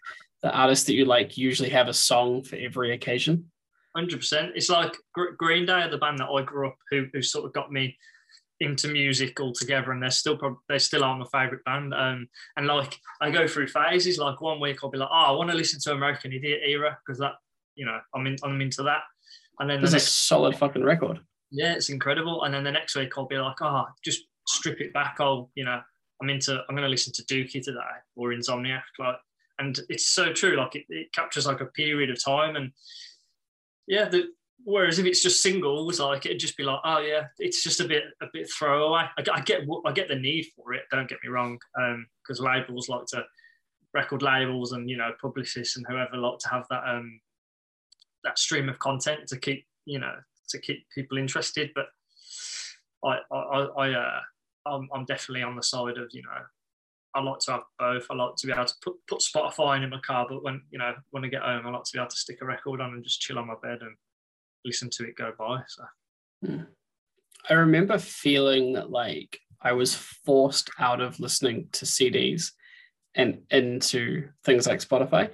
the 0.43 0.53
artists 0.53 0.87
that 0.87 0.95
you 0.95 1.05
like 1.05 1.37
usually 1.37 1.71
have 1.71 1.89
a 1.89 1.95
song 1.95 2.45
for 2.45 2.57
every 2.57 2.93
occasion 2.93 3.51
hundred 3.95 4.19
percent. 4.19 4.53
It's 4.55 4.71
like 4.71 4.97
Green 5.39 5.67
Day, 5.67 5.89
the 5.91 5.99
band 5.99 6.19
that 6.19 6.29
I 6.29 6.43
grew 6.43 6.69
up, 6.69 6.77
who, 6.91 7.07
who 7.13 7.23
sort 7.23 7.47
of 7.47 7.53
got 7.53 7.73
me 7.73 7.97
into 8.61 8.89
music 8.89 9.41
altogether, 9.41 9.93
and 9.93 10.03
they're 10.03 10.11
still 10.11 10.39
they 10.69 10.79
still 10.79 11.05
are 11.05 11.17
my 11.17 11.27
favorite 11.33 11.65
band. 11.65 11.93
Um, 11.93 12.29
and 12.57 12.67
like 12.67 12.97
I 13.21 13.31
go 13.31 13.47
through 13.47 13.69
phases. 13.69 14.19
Like 14.19 14.41
one 14.41 14.61
week 14.61 14.79
I'll 14.83 14.91
be 14.91 14.99
like, 14.99 15.09
oh, 15.11 15.25
I 15.27 15.31
want 15.33 15.51
to 15.51 15.57
listen 15.57 15.81
to 15.83 15.93
American 15.93 16.33
Idiot 16.33 16.61
era 16.67 16.99
because 17.05 17.19
that, 17.19 17.33
you 17.75 17.85
know, 17.85 17.99
I'm 18.15 18.27
in, 18.27 18.37
I'm 18.43 18.61
into 18.61 18.83
that. 18.85 19.03
And 19.59 19.71
then 19.71 19.81
it's 19.81 19.91
the 19.91 19.97
next, 19.97 20.07
a 20.07 20.11
solid 20.11 20.57
fucking 20.57 20.83
record. 20.83 21.21
Yeah, 21.51 21.75
it's 21.75 21.91
incredible. 21.91 22.45
And 22.45 22.55
then 22.55 22.65
the 22.65 22.73
next 22.73 22.97
week 22.97 23.13
I'll 23.17 23.27
be 23.27 23.37
like, 23.39 23.61
oh, 23.61 23.85
just 24.05 24.23
strip 24.47 24.81
it 24.81 24.93
back. 24.93 25.17
I'll, 25.21 25.51
you 25.55 25.65
know, 25.65 25.81
I'm 26.21 26.31
into, 26.31 26.63
I'm 26.69 26.75
going 26.75 26.83
to 26.83 26.89
listen 26.89 27.13
to 27.15 27.23
Dookie 27.25 27.63
today 27.63 27.79
or 28.17 28.31
Insomniac. 28.31 28.83
Like, 28.99 29.17
and 29.59 29.79
it's 29.89 30.09
so 30.09 30.33
true. 30.33 30.57
Like 30.57 30.75
it, 30.75 30.85
it 30.89 31.13
captures 31.13 31.47
like 31.47 31.61
a 31.61 31.67
period 31.67 32.11
of 32.11 32.23
time 32.23 32.57
and 32.57 32.73
yeah, 33.87 34.09
the, 34.09 34.29
whereas 34.65 34.99
if 34.99 35.07
it's 35.07 35.23
just 35.23 35.43
singles, 35.43 36.01
like 36.01 36.27
it'd 36.27 36.39
just 36.39 36.57
be 36.57 36.65
like, 36.65 36.81
oh 36.85 36.99
yeah, 36.99 37.27
it's 37.39 37.63
just 37.63 37.81
a 37.81 37.89
bit 37.89 38.05
a 38.23 38.27
bit 38.33 38.51
throwaway. 38.51 39.05
I, 39.19 39.25
I 39.33 39.41
get 39.41 39.63
I 39.87 39.93
get 39.93 40.09
the 40.09 40.17
need 40.17 40.47
for 40.57 40.73
it. 40.73 40.83
Don't 40.91 41.09
get 41.09 41.19
me 41.23 41.31
wrong, 41.31 41.59
because 42.23 42.41
um, 42.41 42.47
labels 42.47 42.89
like 42.89 43.07
to 43.09 43.25
record 43.93 44.23
labels 44.23 44.73
and 44.73 44.91
you 44.91 44.97
know 44.97 45.13
publicists 45.21 45.77
and 45.77 45.87
whoever 45.89 46.17
like 46.17 46.39
to 46.41 46.49
have 46.49 46.67
that 46.69 46.83
um 46.85 47.21
that 48.25 48.39
stream 48.39 48.69
of 48.69 48.79
content 48.81 49.21
to 49.29 49.39
keep 49.39 49.65
you 49.85 49.99
know 49.99 50.15
to 50.49 50.59
keep 50.59 50.87
people 50.95 51.19
interested. 51.19 51.71
But 51.75 51.87
I 53.05 53.19
I, 53.31 53.61
I 53.61 53.93
uh, 53.93 54.21
I'm, 54.67 54.89
I'm 54.95 55.05
definitely 55.05 55.43
on 55.43 55.57
the 55.57 55.63
side 55.63 55.99
of 55.99 56.09
you 56.13 56.23
know 56.23 56.43
I 57.15 57.23
like 57.23 57.39
to 57.41 57.53
have 57.53 57.63
both. 57.79 58.07
I 58.11 58.15
like 58.15 58.37
to 58.37 58.47
be 58.47 58.53
able 58.53 58.65
to 58.65 58.75
put, 58.83 58.95
put 59.07 59.21
Spotify 59.21 59.83
in 59.83 59.91
my 59.91 60.01
car, 60.01 60.27
but 60.29 60.43
when 60.43 60.63
you 60.71 60.79
know 60.79 60.95
when 61.11 61.25
I 61.25 61.29
get 61.29 61.43
home, 61.43 61.67
I 61.67 61.71
like 61.71 61.85
to 61.85 61.91
be 61.93 61.99
able 61.99 62.11
to 62.11 62.17
stick 62.17 62.39
a 62.43 62.45
record 62.45 62.81
on 62.81 62.95
and 62.95 63.05
just 63.05 63.21
chill 63.21 63.39
on 63.39 63.47
my 63.47 63.55
bed 63.63 63.79
and 63.83 63.95
listen 64.65 64.91
to 64.91 65.05
it 65.05 65.17
go 65.17 65.33
by. 65.39 65.61
So, 65.69 65.85
hmm. 66.45 66.63
I 67.49 67.55
remember 67.55 67.99
feeling 67.99 68.73
that 68.75 68.91
like 68.91 69.39
I 69.61 69.73
was 69.73 69.95
forced 69.95 70.71
out 70.79 71.01
of 71.01 71.21
listening 71.21 71.69
to 71.73 71.85
CDs 71.85 72.53
and 73.15 73.43
into 73.51 74.29
things 74.45 74.67
like 74.67 74.81
Spotify. 74.81 75.31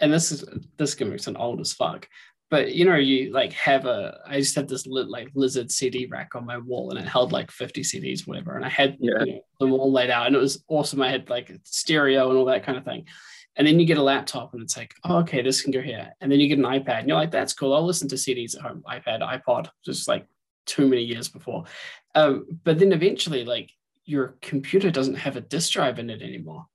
And 0.00 0.12
this 0.12 0.32
is 0.32 0.44
this 0.76 0.94
gimmicks 0.94 1.26
an 1.26 1.36
old 1.36 1.60
as 1.60 1.72
fuck 1.72 2.08
but 2.52 2.74
you 2.74 2.84
know 2.84 2.96
you 2.96 3.32
like 3.32 3.50
have 3.54 3.86
a 3.86 4.20
i 4.26 4.38
just 4.38 4.54
had 4.54 4.68
this 4.68 4.86
lit, 4.86 5.08
like 5.08 5.30
lizard 5.34 5.70
cd 5.70 6.04
rack 6.06 6.34
on 6.34 6.44
my 6.44 6.58
wall 6.58 6.90
and 6.90 6.98
it 7.00 7.08
held 7.08 7.32
like 7.32 7.50
50 7.50 7.80
cds 7.80 8.28
whatever 8.28 8.54
and 8.54 8.64
i 8.64 8.68
had 8.68 8.98
yeah. 9.00 9.24
you 9.24 9.32
know, 9.32 9.40
them 9.58 9.72
all 9.72 9.90
laid 9.90 10.10
out 10.10 10.26
and 10.26 10.36
it 10.36 10.38
was 10.38 10.62
awesome. 10.68 11.00
I 11.00 11.08
had 11.08 11.30
like 11.30 11.50
stereo 11.64 12.28
and 12.28 12.38
all 12.38 12.44
that 12.46 12.64
kind 12.64 12.76
of 12.76 12.84
thing. 12.84 13.06
And 13.56 13.66
then 13.66 13.78
you 13.78 13.86
get 13.86 13.98
a 13.98 14.02
laptop 14.02 14.52
and 14.52 14.62
it's 14.62 14.76
like 14.76 14.94
oh, 15.04 15.18
okay 15.18 15.40
this 15.40 15.62
can 15.62 15.72
go 15.72 15.80
here. 15.80 16.12
And 16.20 16.30
then 16.30 16.40
you 16.40 16.48
get 16.48 16.58
an 16.58 16.64
ipad 16.64 17.00
and 17.00 17.08
you're 17.08 17.16
like 17.16 17.30
that's 17.30 17.54
cool. 17.54 17.74
I'll 17.74 17.86
listen 17.86 18.08
to 18.08 18.16
cds 18.16 18.56
at 18.56 18.62
home 18.62 18.84
ipad 18.86 19.20
ipod 19.20 19.68
just 19.84 20.06
like 20.06 20.26
too 20.66 20.86
many 20.86 21.02
years 21.02 21.28
before. 21.28 21.64
Um, 22.14 22.46
but 22.64 22.78
then 22.78 22.92
eventually 22.92 23.44
like 23.44 23.70
your 24.04 24.36
computer 24.42 24.90
doesn't 24.90 25.14
have 25.14 25.36
a 25.36 25.40
disk 25.40 25.72
drive 25.72 25.98
in 25.98 26.10
it 26.10 26.20
anymore 26.20 26.66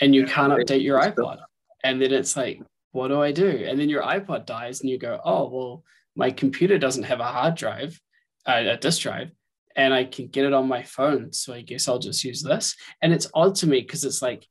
and 0.00 0.14
you 0.14 0.26
can't 0.26 0.52
update 0.52 0.82
your 0.82 1.00
ipod. 1.00 1.38
And 1.82 2.02
then 2.02 2.12
it's 2.12 2.36
like 2.36 2.60
what 2.94 3.08
do 3.08 3.20
I 3.20 3.32
do? 3.32 3.64
And 3.66 3.78
then 3.78 3.88
your 3.88 4.02
iPod 4.02 4.46
dies 4.46 4.80
and 4.80 4.88
you 4.88 4.98
go, 4.98 5.20
oh, 5.24 5.48
well, 5.48 5.84
my 6.14 6.30
computer 6.30 6.78
doesn't 6.78 7.02
have 7.02 7.18
a 7.18 7.24
hard 7.24 7.56
drive, 7.56 8.00
uh, 8.46 8.62
a 8.64 8.76
disk 8.76 9.02
drive, 9.02 9.32
and 9.74 9.92
I 9.92 10.04
can 10.04 10.28
get 10.28 10.44
it 10.44 10.52
on 10.52 10.68
my 10.68 10.84
phone. 10.84 11.32
So 11.32 11.52
I 11.52 11.62
guess 11.62 11.88
I'll 11.88 11.98
just 11.98 12.22
use 12.22 12.40
this. 12.40 12.76
And 13.02 13.12
it's 13.12 13.26
odd 13.34 13.56
to 13.56 13.66
me 13.66 13.80
because 13.80 14.04
it's 14.04 14.22
like, 14.22 14.46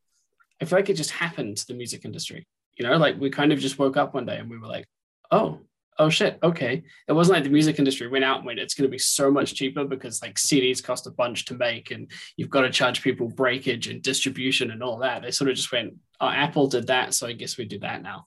I 0.61 0.65
feel 0.65 0.77
like 0.77 0.89
it 0.89 0.97
just 0.97 1.11
happened 1.11 1.55
to 1.57 1.67
the 1.67 1.73
music 1.73 2.03
industry. 2.03 2.45
You 2.77 2.85
know, 2.85 2.97
like 2.97 3.17
we 3.17 3.29
kind 3.29 3.53
of 3.53 3.59
just 3.59 3.79
woke 3.79 3.95
up 3.95 4.13
one 4.13 4.25
day 4.25 4.37
and 4.37 4.49
we 4.49 4.57
were 4.57 4.67
like, 4.67 4.87
oh, 5.31 5.61
oh 5.97 6.09
shit, 6.09 6.37
okay. 6.43 6.83
It 7.07 7.13
wasn't 7.13 7.37
like 7.37 7.43
the 7.45 7.49
music 7.49 7.79
industry 7.79 8.09
went 8.09 8.25
out 8.25 8.37
and 8.37 8.45
went, 8.45 8.59
it's 8.59 8.73
going 8.73 8.89
to 8.89 8.91
be 8.91 8.99
so 8.99 9.31
much 9.31 9.55
cheaper 9.55 9.85
because 9.85 10.21
like 10.21 10.35
CDs 10.35 10.83
cost 10.83 11.07
a 11.07 11.11
bunch 11.11 11.45
to 11.45 11.53
make 11.53 11.91
and 11.91 12.11
you've 12.35 12.49
got 12.49 12.61
to 12.61 12.69
charge 12.69 13.01
people 13.01 13.29
breakage 13.29 13.87
and 13.87 14.01
distribution 14.01 14.71
and 14.71 14.83
all 14.83 14.97
that. 14.97 15.21
They 15.21 15.31
sort 15.31 15.49
of 15.49 15.55
just 15.55 15.71
went, 15.71 15.93
oh, 16.19 16.27
Apple 16.27 16.67
did 16.67 16.87
that. 16.87 17.13
So 17.13 17.25
I 17.27 17.31
guess 17.31 17.57
we 17.57 17.63
do 17.63 17.79
that 17.79 18.01
now. 18.01 18.25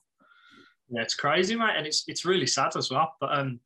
Yeah, 0.89 1.01
it's 1.01 1.15
crazy, 1.15 1.55
mate, 1.55 1.75
and 1.75 1.85
it's 1.85 2.03
it's 2.07 2.25
really 2.25 2.47
sad 2.47 2.75
as 2.75 2.89
well. 2.89 3.13
But 3.19 3.37
um, 3.37 3.59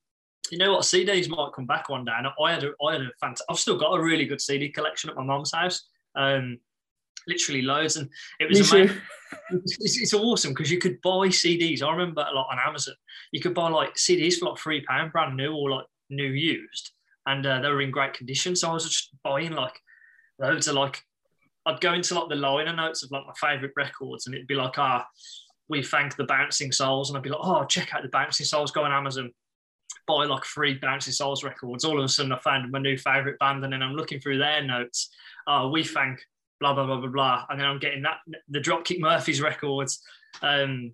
you 0.50 0.58
know 0.58 0.74
what? 0.74 0.82
CDs 0.82 1.30
might 1.30 1.54
come 1.56 1.66
back 1.66 1.90
one 1.90 2.06
day. 2.06 2.14
And 2.16 2.28
I 2.28 2.52
had 2.52 2.64
a, 2.64 2.72
I 2.84 2.94
had 2.94 3.02
a 3.02 3.10
fantastic. 3.20 3.46
I've 3.50 3.60
still 3.60 3.78
got 3.78 3.94
a 3.94 4.02
really 4.02 4.26
good 4.26 4.42
CD 4.42 4.70
collection 4.70 5.10
at 5.10 5.16
my 5.16 5.24
mom's 5.24 5.54
house. 5.54 5.88
Um, 6.16 6.60
literally 7.28 7.62
loads, 7.62 7.98
and 7.98 8.10
it 8.40 8.50
was 8.50 8.72
amazing. 8.72 8.98
It's, 9.50 9.98
it's 9.98 10.14
awesome 10.14 10.52
because 10.52 10.70
you 10.70 10.78
could 10.78 11.02
buy 11.02 11.30
CDs. 11.30 11.82
I 11.82 11.90
remember 11.90 12.20
like 12.20 12.46
on 12.52 12.60
Amazon, 12.68 12.96
you 13.32 13.40
could 13.40 13.54
buy 13.54 13.70
like 13.70 13.96
CDs 13.96 14.36
for 14.36 14.50
like 14.50 14.60
three 14.60 14.84
pound, 14.84 15.14
brand 15.14 15.38
new 15.38 15.56
or 15.56 15.70
like 15.70 15.86
new 16.10 16.26
used, 16.26 16.92
and 17.26 17.46
uh, 17.46 17.62
they 17.62 17.70
were 17.70 17.82
in 17.82 17.92
great 17.92 18.14
condition. 18.14 18.58
So 18.58 18.70
I 18.70 18.74
was 18.74 18.84
just 18.84 19.12
buying 19.24 19.54
like 19.54 19.80
loads 20.38 20.68
of 20.68 20.76
like. 20.76 21.02
I'd 21.66 21.80
go 21.80 21.94
into 21.94 22.16
like 22.16 22.28
the 22.28 22.36
liner 22.36 22.76
notes 22.76 23.04
of 23.04 23.12
like 23.12 23.24
my 23.26 23.50
favorite 23.50 23.72
records, 23.78 24.26
and 24.26 24.36
it'd 24.36 24.48
be 24.48 24.56
like, 24.56 24.78
ah, 24.78 25.08
we 25.72 25.82
thank 25.82 26.18
the 26.18 26.26
Bouncing 26.26 26.72
Souls, 26.72 27.10
and 27.10 27.18
I'd 27.18 27.24
be 27.24 27.30
like, 27.30 27.40
oh, 27.42 27.64
check 27.64 27.96
out 27.96 28.04
the 28.04 28.10
Bouncing 28.10 28.46
Souls. 28.46 28.72
Go 28.72 28.84
on 28.84 28.92
Amazon, 28.92 29.32
buy 30.06 30.26
like 30.26 30.44
three 30.44 30.76
Bouncing 30.76 31.14
Souls 31.14 31.46
records. 31.46 31.86
All 31.86 31.98
of 31.98 32.04
a 32.04 32.10
sudden, 32.10 32.34
I 32.34 32.40
found 32.40 32.70
my 32.70 32.80
new 32.80 32.98
favorite 32.98 33.40
band, 33.40 33.64
and 33.64 33.72
then 33.72 33.82
I'm 33.82 33.96
looking 33.96 34.20
through 34.20 34.38
their 34.38 34.62
notes. 34.62 35.10
Oh, 35.48 35.70
we 35.70 35.84
thank 35.84 36.20
blah 36.60 36.74
blah 36.74 36.86
blah 36.86 37.00
blah 37.00 37.10
blah, 37.10 37.46
and 37.50 37.60
then 37.60 37.66
I'm 37.66 37.80
getting 37.80 38.04
that 38.04 38.18
the 38.50 38.60
Dropkick 38.60 39.00
Murphys 39.00 39.42
records. 39.42 40.04
Um, 40.42 40.92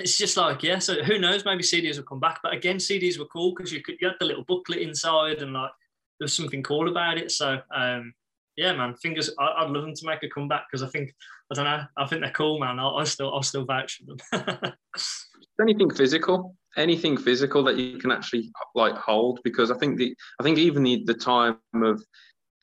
it's 0.00 0.18
just 0.18 0.36
like 0.36 0.64
yeah. 0.64 0.80
So 0.80 1.04
who 1.04 1.18
knows? 1.18 1.44
Maybe 1.44 1.62
CDs 1.62 1.96
will 1.96 2.04
come 2.04 2.20
back. 2.20 2.40
But 2.42 2.52
again, 2.52 2.76
CDs 2.76 3.16
were 3.16 3.26
cool 3.26 3.54
because 3.54 3.72
you 3.72 3.80
could 3.80 3.94
you 4.00 4.08
had 4.08 4.16
the 4.18 4.26
little 4.26 4.44
booklet 4.44 4.80
inside, 4.80 5.40
and 5.40 5.52
like 5.52 5.70
there 6.18 6.24
was 6.24 6.34
something 6.34 6.64
cool 6.64 6.88
about 6.88 7.16
it. 7.16 7.30
So 7.30 7.60
um, 7.72 8.12
yeah, 8.56 8.72
man. 8.72 8.94
Fingers. 8.96 9.30
I, 9.38 9.64
would 9.64 9.72
love 9.72 9.84
them 9.84 9.94
to 9.94 10.06
make 10.06 10.24
a 10.24 10.28
comeback 10.28 10.64
because 10.68 10.82
I 10.82 10.88
think 10.88 11.14
I 11.50 11.54
don't 11.54 11.64
know. 11.64 11.84
I 11.96 12.06
think 12.06 12.22
they're 12.22 12.30
cool, 12.30 12.60
man. 12.60 12.78
I'll, 12.78 12.96
I'll 12.96 13.06
still 13.06 13.34
I'll 13.34 13.42
still 13.42 13.64
vouch 13.64 13.98
for 13.98 14.14
them. 14.14 14.72
anything 15.60 15.90
physical 15.90 16.56
anything 16.76 17.16
physical 17.16 17.62
that 17.64 17.76
you 17.76 17.98
can 17.98 18.10
actually 18.10 18.50
like 18.74 18.96
hold 18.96 19.40
because 19.44 19.70
i 19.70 19.76
think 19.76 19.98
the 19.98 20.14
i 20.38 20.42
think 20.42 20.58
even 20.58 20.82
the 20.82 21.02
the 21.06 21.14
time 21.14 21.58
of 21.74 22.02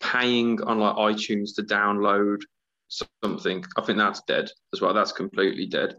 paying 0.02 0.62
on 0.64 0.80
like 0.80 0.96
itunes 0.96 1.56
to 1.56 1.64
download 1.64 2.40
something 2.88 3.64
i 3.78 3.82
think 3.82 3.98
that's 3.98 4.22
dead 4.28 4.50
as 4.74 4.82
well 4.82 4.94
that's 4.94 5.12
completely 5.12 5.66
dead 5.66 5.96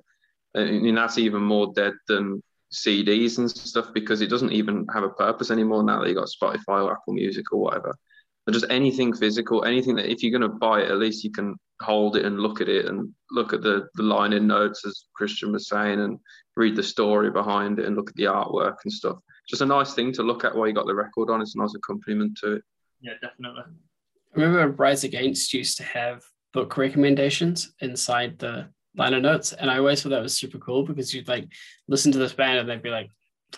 and 0.55 0.97
that's 0.97 1.19
even 1.19 1.43
more 1.43 1.73
dead 1.75 1.93
than 2.07 2.43
cds 2.73 3.39
and 3.39 3.51
stuff 3.51 3.89
because 3.93 4.21
it 4.21 4.31
doesn't 4.31 4.53
even 4.53 4.87
have 4.93 5.05
a 5.05 5.11
purpose 5.11 5.51
anymore 5.51 5.83
now 5.83 6.01
that 6.01 6.09
you 6.09 6.15
got 6.15 6.29
spotify 6.29 6.85
or 6.85 6.93
apple 6.93 7.15
music 7.15 7.53
or 7.53 7.61
whatever 7.61 7.95
but 8.49 8.55
just 8.55 8.71
anything 8.71 9.13
physical 9.13 9.65
anything 9.67 9.95
that 9.95 10.11
if 10.11 10.23
you're 10.23 10.39
going 10.39 10.51
to 10.51 10.59
buy 10.59 10.81
it 10.81 10.91
at 10.91 10.97
least 10.97 11.23
you 11.23 11.31
can 11.31 11.55
hold 11.83 12.17
it 12.17 12.25
and 12.25 12.41
look 12.41 12.63
at 12.63 12.69
it 12.69 12.87
and 12.87 13.13
look 13.31 13.53
at 13.53 13.61
the 13.61 13.87
the 13.97 14.03
line 14.03 14.33
in 14.33 14.47
notes 14.47 14.87
as 14.87 15.05
christian 15.15 15.53
was 15.53 15.69
saying 15.69 16.01
and 16.01 16.19
read 16.59 16.77
the 16.77 16.83
story 16.83 17.31
behind 17.31 17.79
it 17.79 17.87
and 17.87 17.97
look 17.97 18.11
at 18.11 18.17
the 18.17 18.25
artwork 18.25 18.77
and 18.85 18.93
stuff. 18.93 19.17
Just 19.49 19.63
a 19.63 19.67
nice 19.67 19.95
thing 19.95 20.13
to 20.13 20.23
look 20.23 20.45
at 20.45 20.55
while 20.55 20.67
you 20.67 20.75
got 20.75 20.87
the 20.87 20.95
record 20.95 21.31
on. 21.31 21.41
It's 21.41 21.55
a 21.55 21.59
nice 21.59 21.75
accompaniment 21.75 22.37
to 22.39 22.55
it. 22.55 22.65
Yeah, 23.01 23.13
definitely. 23.23 23.63
I 24.37 24.41
remember 24.41 24.75
Rise 24.75 25.05
Against 25.05 25.55
used 25.55 25.79
to 25.79 25.85
have 25.85 26.23
book 26.53 26.77
recommendations 26.77 27.73
inside 27.81 28.39
the 28.39 28.69
liner 28.97 29.21
notes, 29.21 29.53
and 29.53 29.71
I 29.71 29.79
always 29.79 30.03
thought 30.03 30.11
that 30.11 30.23
was 30.23 30.37
super 30.37 30.59
cool 30.59 30.83
because 30.83 31.15
you'd 31.15 31.29
like 31.29 31.49
listen 31.87 32.13
to 32.13 32.19
this 32.19 32.35
band 32.35 32.59
and 32.59 32.69
they'd 32.69 32.83
be 32.83 32.91
like, 32.91 33.11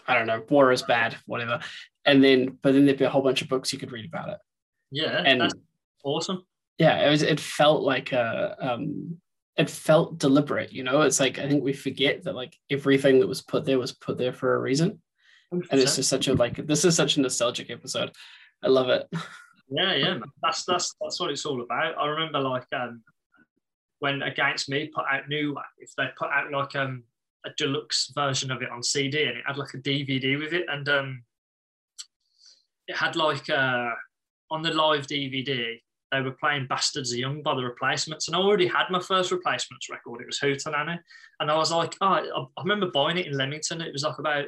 I 0.07 0.15
don't 0.15 0.27
know, 0.27 0.45
War 0.51 0.71
is 0.71 0.83
bad, 0.83 1.17
whatever, 1.27 1.61
and 2.05 2.23
then 2.23 2.59
but 2.63 2.75
then 2.75 2.85
there'd 2.85 2.99
be 2.99 3.05
a 3.05 3.11
whole 3.11 3.23
bunch 3.23 3.43
of 3.43 3.49
books 3.49 3.73
you 3.73 3.79
could 3.79 3.93
read 3.93 4.05
about 4.05 4.29
it. 4.29 4.39
Yeah, 4.91 5.23
and 5.25 5.41
that's 5.41 5.55
awesome. 6.05 6.45
Yeah, 6.79 7.07
it 7.07 7.11
was. 7.11 7.23
It 7.23 7.39
felt 7.39 7.83
like 7.83 8.13
a 8.13 8.57
um, 8.61 9.21
it 9.61 9.69
felt 9.69 10.19
deliberate 10.19 10.73
you 10.73 10.83
know 10.83 11.03
it's 11.03 11.21
like 11.21 11.39
i 11.39 11.47
think 11.47 11.63
we 11.63 11.73
forget 11.73 12.23
that 12.25 12.35
like 12.35 12.57
everything 12.71 13.21
that 13.21 13.27
was 13.27 13.43
put 13.43 13.65
there 13.65 13.79
was 13.79 13.93
put 13.93 14.17
there 14.17 14.33
for 14.33 14.55
a 14.55 14.59
reason 14.59 14.99
100%. 15.53 15.67
and 15.71 15.81
it's 15.81 15.97
just 15.97 16.09
such 16.09 16.29
a 16.29 16.35
like 16.35 16.67
this 16.67 16.85
is 16.85 16.97
such 16.97 17.17
a 17.17 17.21
nostalgic 17.21 17.71
episode 17.71 18.11
i 18.63 18.69
love 18.69 18.89
it 18.89 19.07
yeah 19.71 19.95
yeah 19.95 20.19
that's 20.43 20.65
that's 20.65 20.95
that's 21.01 21.21
what 21.21 21.31
it's 21.31 21.45
all 21.45 21.61
about 21.61 21.99
i 21.99 22.07
remember 22.07 22.41
like 22.41 22.67
um 22.73 23.03
when 23.99 24.23
against 24.23 24.69
me 24.69 24.91
put 24.95 25.05
out 25.13 25.29
new 25.29 25.57
if 25.79 25.91
they 25.97 26.07
put 26.19 26.31
out 26.31 26.51
like 26.51 26.75
um 26.77 27.03
a 27.45 27.51
deluxe 27.59 28.13
version 28.15 28.51
of 28.51 28.63
it 28.63 28.71
on 28.71 28.83
cd 28.83 29.25
and 29.25 29.37
it 29.37 29.45
had 29.47 29.59
like 29.59 29.75
a 29.75 29.79
dvd 29.79 30.39
with 30.39 30.53
it 30.53 30.67
and 30.69 30.89
um 30.89 31.23
it 32.89 32.97
had 32.97 33.15
like 33.17 33.49
uh 33.51 33.91
on 34.51 34.63
the 34.63 34.73
live 34.73 35.07
dvd 35.07 35.81
they 36.11 36.21
were 36.21 36.33
playing 36.33 36.67
Bastards 36.67 37.13
of 37.13 37.19
Young 37.19 37.43
by 37.43 37.55
the 37.55 37.63
replacements. 37.63 38.27
And 38.27 38.37
I 38.37 38.41
already 38.41 38.67
had 38.67 38.91
my 38.91 39.01
first 39.01 39.31
replacements 39.31 39.89
record. 39.89 40.21
It 40.21 40.27
was 40.27 40.41
Hootenanny. 40.41 40.99
And 41.39 41.51
I 41.51 41.57
was 41.57 41.71
like, 41.71 41.97
oh, 42.01 42.49
I, 42.57 42.63
remember 42.63 42.91
buying 42.91 43.17
it 43.17 43.27
in 43.27 43.37
Leamington. 43.37 43.81
It 43.81 43.93
was 43.93 44.03
like 44.03 44.19
about 44.19 44.47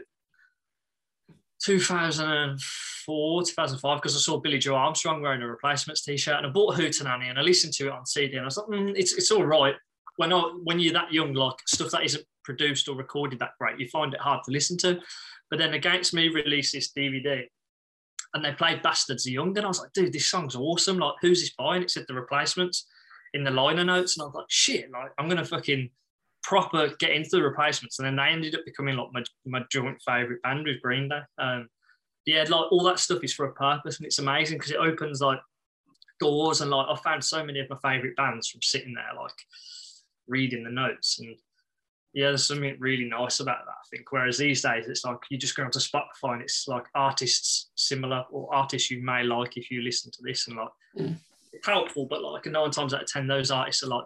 2004, 1.65 3.43
2005, 3.45 3.99
because 3.99 4.17
I 4.17 4.19
saw 4.19 4.41
Billie 4.41 4.59
Joe 4.59 4.75
Armstrong 4.75 5.23
wearing 5.23 5.43
a 5.43 5.49
replacements 5.49 6.03
t-shirt 6.05 6.37
and 6.37 6.47
I 6.47 6.51
bought 6.51 6.75
Hootenanny 6.77 7.31
and 7.31 7.39
I 7.39 7.43
listened 7.43 7.75
to 7.75 7.87
it 7.87 7.93
on 7.93 8.07
CD 8.07 8.35
and 8.35 8.43
I 8.43 8.47
was 8.47 8.57
like, 8.57 8.67
mm, 8.67 8.93
it's, 8.97 9.15
it's 9.15 9.31
all 9.31 9.45
right. 9.45 9.75
When, 10.17 10.33
I, 10.33 10.41
when 10.65 10.81
you're 10.81 10.93
that 10.95 11.13
young, 11.13 11.33
like 11.33 11.57
stuff 11.67 11.93
that 11.93 12.05
isn't 12.05 12.25
produced 12.45 12.89
or 12.89 12.97
recorded 12.97 13.39
that 13.39 13.53
great, 13.61 13.79
you 13.79 13.89
find 13.89 14.13
it 14.13 14.21
hard 14.21 14.43
to 14.45 14.51
listen 14.51 14.77
to. 14.79 14.99
But 15.49 15.61
then 15.61 15.75
Against 15.75 16.13
Me 16.13 16.29
released 16.29 16.73
this 16.73 16.93
DVD 16.93 17.45
and 18.35 18.45
they 18.45 18.53
played 18.53 18.83
Bastards 18.83 19.27
of 19.27 19.33
Young. 19.33 19.57
And 19.57 19.65
I 19.65 19.69
was 19.69 19.81
like, 19.81 19.93
dude, 19.93 20.12
this 20.12 20.31
song's 20.31 20.57
awesome. 20.57 20.99
Like, 20.99 21.15
who's 21.21 21.41
this 21.41 21.55
by? 21.55 21.77
And 21.77 21.85
it 21.85 21.91
said 21.91 22.05
the 22.09 22.15
replacements 22.15 22.87
in 23.35 23.45
the 23.45 23.51
liner 23.51 23.85
notes. 23.85 24.17
And 24.17 24.23
I 24.23 24.27
was 24.27 24.35
like, 24.35 24.47
shit, 24.49 24.91
like, 24.91 25.11
I'm 25.19 25.29
going 25.29 25.39
to 25.39 25.45
fucking 25.45 25.91
proper 26.43 26.91
get 26.99 27.12
into 27.12 27.31
the 27.33 27.43
replacements. 27.43 27.99
And 27.99 28.07
then 28.07 28.17
they 28.17 28.33
ended 28.33 28.55
up 28.55 28.65
becoming 28.65 28.97
like 28.97 29.09
my, 29.12 29.23
my 29.47 29.65
joint 29.71 30.01
favorite 30.07 30.43
band 30.43 30.67
with 30.67 30.83
Green 30.83 31.09
Day. 31.09 31.21
Um, 31.39 31.69
yeah, 32.25 32.43
like 32.43 32.73
all 32.73 32.85
that 32.85 32.99
stuff 32.99 33.23
is 33.23 33.35
for 33.35 33.47
a 33.47 33.53
purpose. 33.53 33.99
And 33.99 34.07
it's 34.07 34.19
amazing 34.19 34.59
because 34.59 34.73
it 34.73 34.79
opens 34.79 35.21
like 35.21 35.41
doors. 36.21 36.61
And 36.61 36.71
like, 36.71 36.87
I 36.89 36.97
found 36.97 37.23
so 37.23 37.45
many 37.45 37.61
of 37.61 37.69
my 37.69 37.77
favorite 37.83 38.17
bands 38.17 38.49
from 38.49 38.62
sitting 38.62 38.95
there, 38.95 39.21
like 39.21 39.35
reading 40.27 40.65
the 40.65 40.71
notes. 40.71 41.19
And 41.19 41.37
yeah, 42.14 42.28
there's 42.28 42.47
something 42.47 42.76
really 42.78 43.07
nice 43.07 43.40
about 43.40 43.64
that, 43.64 43.71
I 43.71 43.87
think. 43.90 44.12
Whereas 44.12 44.37
these 44.37 44.62
days, 44.62 44.87
it's 44.87 45.04
like 45.04 45.19
you 45.31 45.38
just 45.38 45.57
go 45.57 45.64
onto 45.64 45.78
Spotify 45.78 46.35
and 46.35 46.42
it's 46.42 46.69
like 46.69 46.85
artists 46.95 47.71
similar 47.75 48.25
or 48.31 48.54
artists 48.54 48.90
you 48.90 49.02
may 49.02 49.23
like 49.23 49.57
if 49.57 49.71
you 49.71 49.81
listen 49.81 50.11
to 50.12 50.23
this 50.23 50.47
and 50.47 50.59
like 50.59 50.69
mm. 50.99 51.16
helpful, 51.64 52.07
but 52.07 52.23
like 52.23 52.45
nine 52.47 52.71
times 52.71 52.92
out 52.92 53.02
of 53.02 53.09
10, 53.09 53.26
those 53.26 53.50
artists 53.50 53.83
are 53.83 53.87
like 53.87 54.04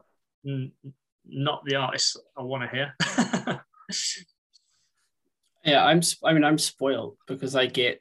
not 1.24 1.64
the 1.64 1.74
artists 1.74 2.16
I 2.36 2.42
want 2.42 2.70
to 2.70 2.76
hear. 2.76 2.94
yeah, 5.64 5.84
I'm, 5.84 6.00
I 6.24 6.32
mean, 6.32 6.44
I'm 6.44 6.58
spoiled 6.58 7.16
because 7.26 7.56
I 7.56 7.66
get 7.66 8.00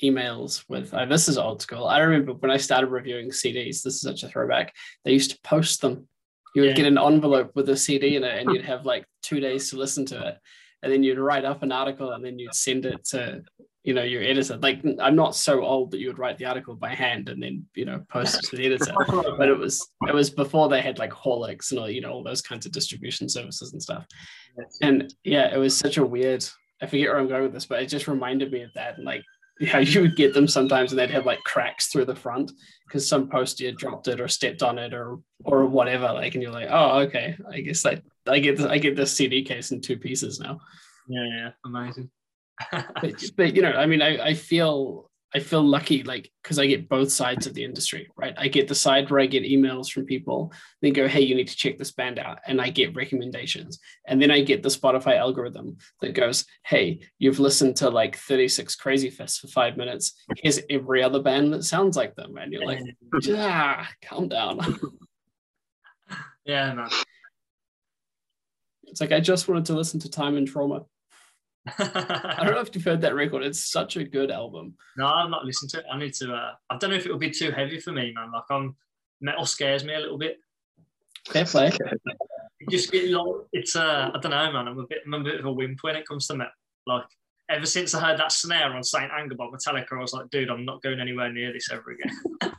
emails 0.00 0.64
with, 0.68 0.94
uh, 0.94 1.06
this 1.06 1.28
is 1.28 1.38
old 1.38 1.60
school. 1.60 1.86
I 1.86 1.98
remember 1.98 2.34
when 2.34 2.52
I 2.52 2.56
started 2.56 2.86
reviewing 2.86 3.30
CDs, 3.30 3.82
this 3.82 3.94
is 3.94 4.00
such 4.00 4.22
a 4.22 4.28
throwback, 4.28 4.72
they 5.04 5.12
used 5.12 5.32
to 5.32 5.40
post 5.42 5.80
them 5.80 6.06
you 6.54 6.62
would 6.62 6.70
yeah. 6.70 6.76
get 6.76 6.86
an 6.86 6.98
envelope 6.98 7.52
with 7.54 7.68
a 7.68 7.76
CD 7.76 8.16
in 8.16 8.24
it 8.24 8.40
and 8.40 8.50
you'd 8.52 8.64
have 8.64 8.86
like 8.86 9.04
two 9.22 9.40
days 9.40 9.70
to 9.70 9.76
listen 9.76 10.04
to 10.06 10.28
it. 10.28 10.38
And 10.82 10.92
then 10.92 11.02
you'd 11.02 11.18
write 11.18 11.44
up 11.44 11.62
an 11.62 11.72
article 11.72 12.12
and 12.12 12.24
then 12.24 12.38
you'd 12.38 12.54
send 12.54 12.86
it 12.86 13.04
to, 13.10 13.42
you 13.84 13.92
know, 13.92 14.02
your 14.02 14.22
editor. 14.22 14.56
Like 14.56 14.82
I'm 14.98 15.14
not 15.14 15.36
so 15.36 15.62
old 15.62 15.90
that 15.90 16.00
you 16.00 16.08
would 16.08 16.18
write 16.18 16.38
the 16.38 16.46
article 16.46 16.74
by 16.74 16.94
hand 16.94 17.28
and 17.28 17.42
then, 17.42 17.66
you 17.74 17.84
know, 17.84 18.02
post 18.08 18.36
it 18.36 18.48
to 18.48 18.56
the 18.56 18.66
editor. 18.66 18.94
but 19.36 19.48
it 19.48 19.58
was 19.58 19.86
it 20.08 20.14
was 20.14 20.30
before 20.30 20.68
they 20.68 20.80
had 20.80 20.98
like 20.98 21.12
Haulix 21.12 21.70
and 21.70 21.80
all, 21.80 21.90
you 21.90 22.00
know, 22.00 22.10
all 22.10 22.24
those 22.24 22.42
kinds 22.42 22.66
of 22.66 22.72
distribution 22.72 23.28
services 23.28 23.72
and 23.72 23.82
stuff. 23.82 24.06
And 24.80 25.12
yeah, 25.22 25.54
it 25.54 25.58
was 25.58 25.76
such 25.76 25.98
a 25.98 26.06
weird 26.06 26.44
I 26.82 26.86
forget 26.86 27.08
where 27.08 27.18
I'm 27.18 27.28
going 27.28 27.42
with 27.42 27.52
this, 27.52 27.66
but 27.66 27.82
it 27.82 27.86
just 27.86 28.08
reminded 28.08 28.50
me 28.52 28.62
of 28.62 28.72
that. 28.74 28.96
And 28.96 29.04
like 29.04 29.22
how 29.66 29.78
you 29.78 30.00
would 30.00 30.16
get 30.16 30.32
them 30.32 30.48
sometimes 30.48 30.92
and 30.92 30.98
they'd 30.98 31.10
have 31.10 31.26
like 31.26 31.42
cracks 31.44 31.88
through 31.88 32.06
the 32.06 32.14
front 32.14 32.52
because 32.86 33.06
some 33.06 33.28
poster 33.28 33.70
dropped 33.72 34.08
it 34.08 34.20
or 34.20 34.28
stepped 34.28 34.62
on 34.62 34.78
it 34.78 34.94
or 34.94 35.18
or 35.44 35.66
whatever 35.66 36.12
like 36.12 36.34
and 36.34 36.42
you're 36.42 36.52
like 36.52 36.68
oh 36.70 37.00
okay. 37.00 37.36
I 37.50 37.60
guess 37.60 37.84
i 37.84 38.00
i 38.26 38.38
get 38.38 38.56
this, 38.56 38.66
i 38.66 38.78
get 38.78 38.96
this 38.96 39.16
cd 39.16 39.42
case 39.42 39.70
in 39.70 39.80
two 39.80 39.98
pieces 39.98 40.40
now. 40.40 40.60
Yeah 41.08 41.26
yeah. 41.26 41.50
Amazing. 41.64 42.10
But, 42.72 43.24
but 43.36 43.56
you 43.56 43.62
know 43.62 43.72
i 43.72 43.86
mean 43.86 44.02
i 44.02 44.18
i 44.22 44.34
feel 44.34 45.09
I 45.34 45.38
feel 45.38 45.62
lucky, 45.62 46.02
like, 46.02 46.30
because 46.42 46.58
I 46.58 46.66
get 46.66 46.88
both 46.88 47.12
sides 47.12 47.46
of 47.46 47.54
the 47.54 47.62
industry, 47.62 48.08
right? 48.16 48.34
I 48.36 48.48
get 48.48 48.66
the 48.66 48.74
side 48.74 49.08
where 49.08 49.20
I 49.20 49.26
get 49.26 49.44
emails 49.44 49.90
from 49.90 50.04
people, 50.04 50.52
they 50.82 50.90
go, 50.90 51.06
hey, 51.06 51.20
you 51.20 51.36
need 51.36 51.46
to 51.46 51.56
check 51.56 51.78
this 51.78 51.92
band 51.92 52.18
out. 52.18 52.40
And 52.46 52.60
I 52.60 52.70
get 52.70 52.96
recommendations. 52.96 53.78
And 54.06 54.20
then 54.20 54.32
I 54.32 54.40
get 54.40 54.62
the 54.62 54.68
Spotify 54.68 55.16
algorithm 55.16 55.76
that 56.00 56.14
goes, 56.14 56.46
hey, 56.64 57.00
you've 57.18 57.38
listened 57.38 57.76
to 57.76 57.90
like 57.90 58.16
36 58.16 58.74
Crazyfists 58.74 59.38
for 59.38 59.46
five 59.46 59.76
minutes. 59.76 60.14
Here's 60.36 60.60
every 60.68 61.02
other 61.02 61.22
band 61.22 61.52
that 61.52 61.64
sounds 61.64 61.96
like 61.96 62.16
them. 62.16 62.36
And 62.36 62.52
you're 62.52 62.66
like, 62.66 62.80
ah, 63.30 63.88
calm 64.02 64.28
down. 64.28 64.80
Yeah, 66.44 66.74
man. 66.74 66.88
It's 68.84 69.00
like, 69.00 69.12
I 69.12 69.20
just 69.20 69.46
wanted 69.46 69.66
to 69.66 69.74
listen 69.74 70.00
to 70.00 70.10
Time 70.10 70.36
and 70.36 70.48
Trauma. 70.48 70.82
I 71.66 72.42
don't 72.44 72.54
know 72.54 72.60
if 72.60 72.74
you've 72.74 72.84
heard 72.84 73.00
that 73.02 73.14
record. 73.14 73.42
It's 73.42 73.70
such 73.70 73.96
a 73.96 74.04
good 74.04 74.30
album. 74.30 74.74
No, 74.96 75.06
I've 75.06 75.30
not 75.30 75.44
listened 75.44 75.70
to 75.72 75.78
it. 75.78 75.84
I 75.92 75.98
need 75.98 76.14
to. 76.14 76.32
Uh, 76.32 76.52
I 76.70 76.78
don't 76.78 76.90
know 76.90 76.96
if 76.96 77.06
it 77.06 77.12
will 77.12 77.18
be 77.18 77.30
too 77.30 77.50
heavy 77.50 77.78
for 77.78 77.92
me, 77.92 78.12
man. 78.14 78.32
Like 78.32 78.44
I'm 78.50 78.76
metal 79.20 79.46
scares 79.46 79.84
me 79.84 79.94
a 79.94 79.98
little 80.00 80.18
bit. 80.18 80.38
Fair 81.28 81.44
play. 81.44 81.68
It 81.68 82.70
just 82.70 82.90
get 82.90 83.10
like 83.10 83.34
it's. 83.52 83.76
Uh, 83.76 84.10
I 84.14 84.18
don't 84.18 84.30
know, 84.30 84.52
man. 84.52 84.68
I'm 84.68 84.78
a 84.78 84.86
bit. 84.86 84.98
I'm 85.04 85.14
a 85.14 85.20
bit 85.20 85.40
of 85.40 85.46
a 85.46 85.52
wimp 85.52 85.82
when 85.82 85.96
it 85.96 86.06
comes 86.06 86.26
to 86.28 86.36
metal. 86.36 86.52
Like 86.86 87.04
ever 87.50 87.66
since 87.66 87.94
I 87.94 88.00
heard 88.00 88.18
that 88.18 88.32
snare 88.32 88.72
on 88.72 88.82
Saint 88.82 89.10
Anger 89.12 89.34
by 89.34 89.46
Metallica, 89.46 89.92
I 89.92 90.00
was 90.00 90.12
like, 90.12 90.30
dude, 90.30 90.50
I'm 90.50 90.64
not 90.64 90.82
going 90.82 91.00
anywhere 91.00 91.32
near 91.32 91.52
this 91.52 91.70
ever 91.70 91.90
again. 91.90 92.54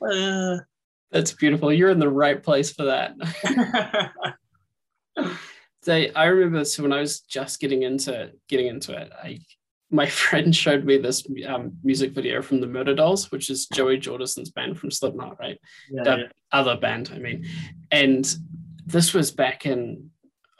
uh, 0.00 0.58
That's 1.10 1.32
beautiful. 1.32 1.72
You're 1.72 1.90
in 1.90 2.00
the 2.00 2.08
right 2.08 2.42
place 2.42 2.72
for 2.72 2.84
that. 2.86 3.14
so 5.84 6.06
I 6.16 6.24
remember 6.24 6.64
so 6.64 6.82
when 6.82 6.92
I 6.92 7.00
was 7.00 7.20
just 7.20 7.60
getting 7.60 7.82
into 7.82 8.32
getting 8.48 8.68
into 8.68 8.98
it, 8.98 9.12
I 9.12 9.40
my 9.90 10.06
friend 10.22 10.54
showed 10.54 10.84
me 10.84 10.96
this 10.98 11.26
um, 11.46 11.72
music 11.82 12.12
video 12.12 12.42
from 12.42 12.60
the 12.60 12.66
Murderdolls, 12.66 13.30
which 13.30 13.50
is 13.50 13.66
Joey 13.66 13.98
Jordison's 13.98 14.50
band 14.50 14.78
from 14.78 14.90
Slipknot, 14.90 15.38
right? 15.38 15.60
Yeah, 15.90 16.02
the 16.02 16.16
yeah. 16.16 16.26
other 16.52 16.76
band, 16.76 17.10
I 17.14 17.18
mean. 17.18 17.46
And 17.90 18.34
this 18.86 19.12
was 19.12 19.30
back 19.30 19.66
in 19.66 20.10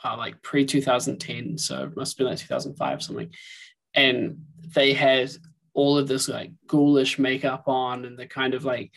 uh, 0.04 0.16
like 0.16 0.42
pre 0.42 0.66
2010, 0.66 1.56
so 1.58 1.84
it 1.84 1.96
must 1.96 2.12
have 2.12 2.18
been 2.18 2.26
like 2.26 2.38
2005 2.38 3.02
something. 3.02 3.30
And 3.94 4.44
they 4.74 4.92
had 4.92 5.30
all 5.72 5.96
of 5.96 6.06
this 6.06 6.28
like 6.28 6.52
ghoulish 6.66 7.18
makeup 7.18 7.64
on 7.66 8.04
and 8.04 8.18
the 8.18 8.26
kind 8.26 8.54
of 8.54 8.64
like 8.64 8.92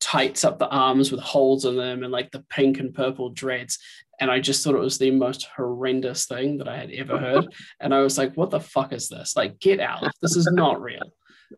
tights 0.00 0.44
up 0.44 0.58
the 0.58 0.68
arms 0.68 1.12
with 1.12 1.20
holes 1.20 1.64
in 1.64 1.76
them 1.76 2.02
and 2.02 2.12
like 2.12 2.32
the 2.32 2.44
pink 2.48 2.80
and 2.80 2.92
purple 2.92 3.30
dreads. 3.30 3.78
And 4.22 4.30
I 4.30 4.38
just 4.38 4.62
thought 4.62 4.76
it 4.76 4.78
was 4.78 4.98
the 4.98 5.10
most 5.10 5.48
horrendous 5.56 6.26
thing 6.26 6.58
that 6.58 6.68
I 6.68 6.76
had 6.76 6.92
ever 6.92 7.18
heard. 7.18 7.52
and 7.80 7.92
I 7.92 8.02
was 8.02 8.16
like, 8.16 8.32
what 8.36 8.50
the 8.50 8.60
fuck 8.60 8.92
is 8.92 9.08
this? 9.08 9.34
Like, 9.34 9.58
get 9.58 9.80
out. 9.80 10.04
This 10.20 10.36
is 10.36 10.46
not 10.52 10.80
real. 10.80 11.02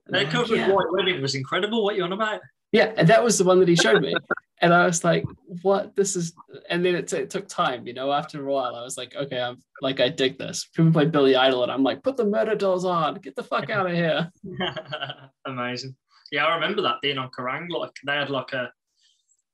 And 0.07 0.09
That 0.15 0.27
I'm 0.27 0.33
cover 0.33 0.55
like, 0.55 0.63
of 0.63 0.69
"Yeah." 0.69 0.75
White 0.75 0.87
Wedding 0.93 1.21
was 1.21 1.35
incredible. 1.35 1.85
What 1.85 1.95
you 1.95 2.05
on 2.05 2.13
about? 2.15 2.41
Yeah, 2.73 2.91
and 2.97 3.07
that 3.09 3.23
was 3.23 3.37
the 3.37 3.45
one 3.45 3.61
that 3.61 3.69
he 3.69 3.77
showed 3.77 4.01
me. 4.01 4.15
and 4.63 4.73
I 4.73 4.87
was 4.87 5.05
like, 5.05 5.25
what? 5.61 5.95
This 5.95 6.17
is, 6.17 6.33
and 6.71 6.83
then 6.83 6.95
it, 6.95 7.07
t- 7.07 7.19
it 7.19 7.29
took 7.29 7.49
time, 7.49 7.87
you 7.87 7.93
know, 7.93 8.11
after 8.11 8.49
a 8.49 8.51
while, 8.51 8.75
I 8.75 8.83
was 8.83 8.97
like, 8.97 9.15
okay, 9.15 9.39
I'm 9.39 9.59
like, 9.83 10.01
I 10.01 10.09
dig 10.09 10.39
this. 10.39 10.67
People 10.75 10.91
play 10.91 11.05
Billy 11.05 11.37
Idol, 11.37 11.65
and 11.65 11.71
I'm 11.71 11.83
like, 11.83 12.03
put 12.03 12.17
the 12.17 12.25
Murderdolls 12.25 12.85
on, 12.85 13.17
get 13.17 13.37
the 13.37 13.45
fuck 13.45 13.69
out 13.69 13.87
of 13.87 13.93
here. 13.93 14.31
Amazing. 15.47 15.95
Yeah, 16.33 16.47
I 16.47 16.55
remember 16.55 16.81
that 16.81 17.03
being 17.03 17.19
on 17.19 17.31
Kerrang. 17.31 17.69
Like 17.69 17.93
they 18.07 18.15
had 18.15 18.31
like 18.31 18.55
a 18.55 18.73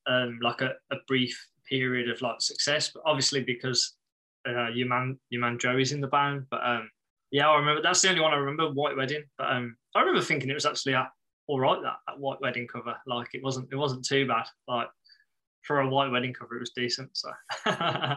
um 0.07 0.39
like 0.41 0.61
a, 0.61 0.75
a 0.93 0.97
brief 1.09 1.37
period 1.71 2.11
of 2.11 2.21
like 2.21 2.41
success, 2.41 2.91
but 2.93 3.03
obviously 3.07 3.43
because 3.43 3.97
uh 4.49 4.69
your 4.69 4.89
man 4.89 5.19
your 5.31 5.41
man 5.41 5.59
Joey's 5.59 5.93
in 5.93 6.01
the 6.01 6.07
band. 6.09 6.47
But 6.51 6.61
um 6.65 6.91
yeah, 7.31 7.49
I 7.49 7.59
remember 7.59 7.83
that's 7.83 8.03
the 8.03 8.09
only 8.09 8.21
one 8.21 8.33
I 8.33 8.37
remember, 8.37 8.71
White 8.71 8.97
Wedding. 8.97 9.25
But 9.39 9.53
um 9.53 9.77
I 9.95 10.01
remember 10.01 10.21
thinking 10.21 10.51
it 10.51 10.55
was 10.55 10.67
actually 10.67 10.95
uh, 10.95 11.05
all 11.47 11.61
right 11.61 11.81
that, 11.83 11.97
that 12.07 12.19
White 12.19 12.41
Wedding 12.41 12.67
cover. 12.67 12.97
Like 13.07 13.29
it 13.35 13.43
wasn't 13.43 13.69
it 13.73 13.77
wasn't 13.77 14.05
too 14.05 14.27
bad. 14.27 14.47
Like 14.69 14.89
for 15.63 15.81
a 15.81 15.89
White 15.89 16.11
Wedding 16.11 16.35
cover, 16.35 16.57
it 16.57 16.61
was 16.61 16.73
decent. 16.75 17.11
So 17.15 17.31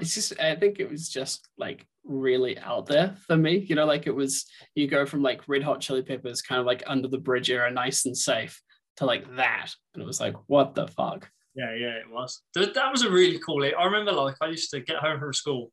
It's 0.00 0.14
just, 0.14 0.38
I 0.40 0.54
think 0.56 0.78
it 0.78 0.90
was 0.90 1.08
just 1.08 1.48
like 1.58 1.86
really 2.04 2.58
out 2.58 2.86
there 2.86 3.16
for 3.26 3.36
me, 3.36 3.58
you 3.58 3.74
know, 3.74 3.86
like 3.86 4.06
it 4.06 4.14
was, 4.14 4.46
you 4.74 4.86
go 4.86 5.06
from 5.06 5.22
like 5.22 5.48
Red 5.48 5.62
Hot 5.62 5.80
Chili 5.80 6.02
Peppers, 6.02 6.42
kind 6.42 6.60
of 6.60 6.66
like 6.66 6.82
under 6.86 7.08
the 7.08 7.18
bridge 7.18 7.50
era, 7.50 7.70
nice 7.70 8.06
and 8.06 8.16
safe, 8.16 8.60
to 8.96 9.06
like 9.06 9.36
that. 9.36 9.70
And 9.94 10.02
it 10.02 10.06
was 10.06 10.20
like, 10.20 10.34
what 10.46 10.74
the 10.74 10.86
fuck? 10.86 11.28
Yeah, 11.54 11.74
yeah, 11.74 11.94
it 11.98 12.10
was. 12.10 12.42
That, 12.54 12.74
that 12.74 12.90
was 12.90 13.02
a 13.02 13.10
really 13.10 13.38
cool. 13.38 13.64
I 13.64 13.84
remember 13.84 14.12
like 14.12 14.36
I 14.40 14.48
used 14.48 14.70
to 14.70 14.80
get 14.80 14.96
home 14.96 15.20
from 15.20 15.32
school 15.32 15.70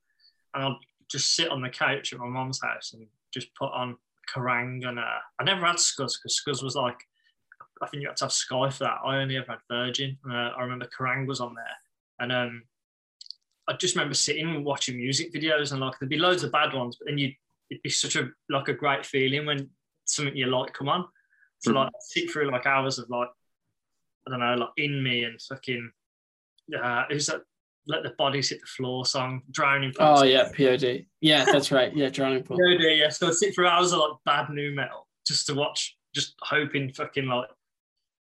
and 0.53 0.63
I'd 0.63 0.75
just 1.09 1.35
sit 1.35 1.49
on 1.49 1.61
the 1.61 1.69
couch 1.69 2.13
at 2.13 2.19
my 2.19 2.27
mom's 2.27 2.61
house 2.61 2.93
and 2.93 3.07
just 3.33 3.53
put 3.55 3.71
on 3.71 3.97
Kerrang 4.33 4.87
and 4.87 4.99
uh, 4.99 5.19
I 5.39 5.43
never 5.43 5.65
had 5.65 5.77
Scuzz 5.77 6.13
because 6.21 6.39
Scuzz 6.39 6.63
was 6.63 6.75
like 6.75 6.97
I 7.81 7.87
think 7.87 8.01
you 8.01 8.09
had 8.09 8.17
to 8.17 8.25
have 8.25 8.31
Sky 8.31 8.69
for 8.69 8.83
that. 8.83 8.99
I 9.03 9.17
only 9.17 9.37
ever 9.37 9.53
had 9.53 9.59
Virgin. 9.67 10.17
Uh, 10.29 10.51
I 10.55 10.61
remember 10.61 10.87
Kerrang 10.87 11.25
was 11.25 11.41
on 11.41 11.55
there 11.55 11.65
and 12.19 12.31
um, 12.31 12.63
I 13.67 13.73
just 13.73 13.95
remember 13.95 14.13
sitting 14.13 14.47
and 14.47 14.63
watching 14.63 14.97
music 14.97 15.33
videos 15.33 15.71
and 15.71 15.81
like 15.81 15.97
there'd 15.99 16.09
be 16.09 16.17
loads 16.17 16.43
of 16.43 16.51
bad 16.51 16.73
ones, 16.73 16.97
but 16.97 17.07
then 17.07 17.17
you 17.17 17.33
it'd 17.71 17.81
be 17.81 17.89
such 17.89 18.15
a 18.15 18.29
like 18.49 18.67
a 18.67 18.73
great 18.73 19.05
feeling 19.05 19.45
when 19.45 19.69
something 20.05 20.35
you 20.35 20.45
like 20.45 20.73
come 20.73 20.89
on. 20.89 21.07
So 21.59 21.73
like 21.73 21.89
sit 21.99 22.29
through 22.29 22.51
like 22.51 22.65
hours 22.65 22.99
of 22.99 23.09
like 23.09 23.29
I 24.27 24.31
don't 24.31 24.39
know, 24.39 24.55
like 24.55 24.69
in 24.77 25.01
me 25.03 25.23
and 25.23 25.41
fucking 25.41 25.91
uh 26.81 27.03
who's 27.09 27.27
that 27.27 27.41
let 27.87 28.03
the 28.03 28.11
bodies 28.17 28.49
hit 28.49 28.61
the 28.61 28.67
floor 28.67 29.05
song, 29.05 29.41
drowning 29.51 29.91
Pool. 29.91 30.15
Oh, 30.19 30.23
yeah, 30.23 30.49
POD. 30.55 31.05
Yeah, 31.19 31.45
that's 31.45 31.71
right. 31.71 31.95
Yeah, 31.95 32.09
Drowning 32.09 32.43
Pool. 32.43 32.57
Yeah, 32.59 32.77
yeah, 32.79 32.93
yeah. 32.93 33.09
So 33.09 33.27
I'd 33.27 33.33
sit 33.33 33.53
for 33.55 33.65
hours 33.65 33.91
of 33.91 33.99
like 33.99 34.11
bad 34.25 34.49
new 34.49 34.71
metal 34.71 35.07
just 35.25 35.47
to 35.47 35.55
watch, 35.55 35.97
just 36.13 36.35
hoping 36.41 36.91
fucking 36.93 37.25
like 37.25 37.49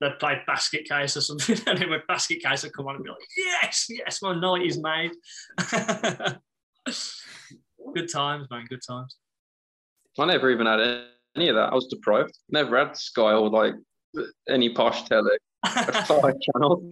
they'd 0.02 0.18
play 0.20 0.42
basket 0.48 0.88
case 0.88 1.18
or 1.18 1.22
something, 1.22 1.58
and 1.68 1.78
then 1.78 1.90
when 1.90 2.02
basket 2.08 2.42
case 2.42 2.64
would 2.64 2.74
come 2.74 2.88
on 2.88 2.96
and 2.96 3.04
be 3.04 3.10
like, 3.10 3.20
yes, 3.38 3.88
yes, 3.90 4.22
my 4.22 4.34
night 4.34 4.66
is 4.66 4.82
made. 4.82 5.12
good 7.94 8.12
times, 8.12 8.48
man, 8.50 8.66
good 8.70 8.82
times. 8.88 9.18
I 10.18 10.26
never 10.26 10.50
even 10.50 10.68
had 10.68 10.80
any 11.36 11.50
of 11.50 11.56
that. 11.56 11.72
I 11.72 11.76
was 11.76 11.88
deprived. 11.88 12.38
Never 12.50 12.78
had 12.78 12.98
Sky 12.98 13.34
or 13.34 13.50
like 13.50 13.74
any 14.50 14.74
posh 14.74 15.04
telly. 15.04 15.38
Had 15.64 16.08
five 16.08 16.36
channels. 16.42 16.84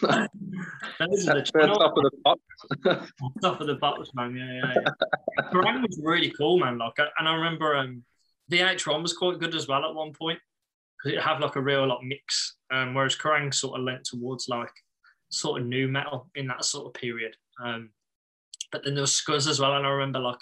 Those 0.00 1.28
are 1.28 1.34
the 1.34 1.50
top 1.52 1.96
of 1.96 2.02
the 2.02 2.10
pop. 2.24 2.40
top 3.42 3.60
of 3.60 3.66
the 3.66 3.74
box, 3.74 4.10
man. 4.14 4.34
Yeah, 4.34 4.52
yeah. 4.52 4.74
yeah. 4.76 5.50
Kerrang 5.52 5.82
was 5.82 6.00
really 6.02 6.32
cool, 6.36 6.58
man. 6.58 6.78
Like, 6.78 6.94
and 7.18 7.28
I 7.28 7.34
remember 7.34 7.76
um, 7.76 8.02
VH1 8.50 9.02
was 9.02 9.12
quite 9.12 9.38
good 9.38 9.54
as 9.54 9.68
well 9.68 9.84
at 9.84 9.94
one 9.94 10.12
point 10.12 10.38
because 11.02 11.16
it 11.16 11.22
had 11.22 11.40
like 11.40 11.56
a 11.56 11.60
real 11.60 11.86
like 11.86 12.02
mix. 12.02 12.56
Um, 12.72 12.94
whereas 12.94 13.16
Kerrang 13.16 13.52
sort 13.52 13.78
of 13.78 13.84
lent 13.84 14.04
towards 14.04 14.48
like 14.48 14.72
sort 15.30 15.60
of 15.60 15.66
new 15.66 15.88
metal 15.88 16.30
in 16.34 16.46
that 16.48 16.64
sort 16.64 16.86
of 16.86 16.94
period. 16.94 17.36
Um, 17.62 17.90
but 18.70 18.84
then 18.84 18.94
there 18.94 19.02
was 19.02 19.12
Scuzz 19.12 19.48
as 19.48 19.60
well, 19.60 19.76
and 19.76 19.86
I 19.86 19.90
remember 19.90 20.18
like 20.18 20.40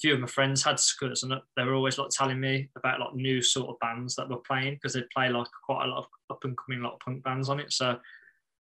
few 0.00 0.14
of 0.14 0.20
my 0.20 0.26
friends 0.26 0.62
had 0.62 0.76
Scuzz, 0.76 1.22
and 1.22 1.32
they 1.56 1.64
were 1.64 1.74
always 1.74 1.98
like 1.98 2.10
telling 2.10 2.40
me 2.40 2.70
about 2.76 3.00
like 3.00 3.14
new 3.14 3.42
sort 3.42 3.68
of 3.68 3.80
bands 3.80 4.14
that 4.16 4.28
were 4.28 4.36
playing 4.36 4.74
because 4.74 4.92
they'd 4.92 5.10
play 5.10 5.28
like 5.28 5.48
quite 5.64 5.84
a 5.84 5.88
lot 5.88 5.98
of 5.98 6.06
up 6.30 6.44
and 6.44 6.56
coming 6.56 6.82
like 6.82 6.98
punk 7.04 7.22
bands 7.24 7.48
on 7.48 7.60
it. 7.60 7.72
So 7.72 7.98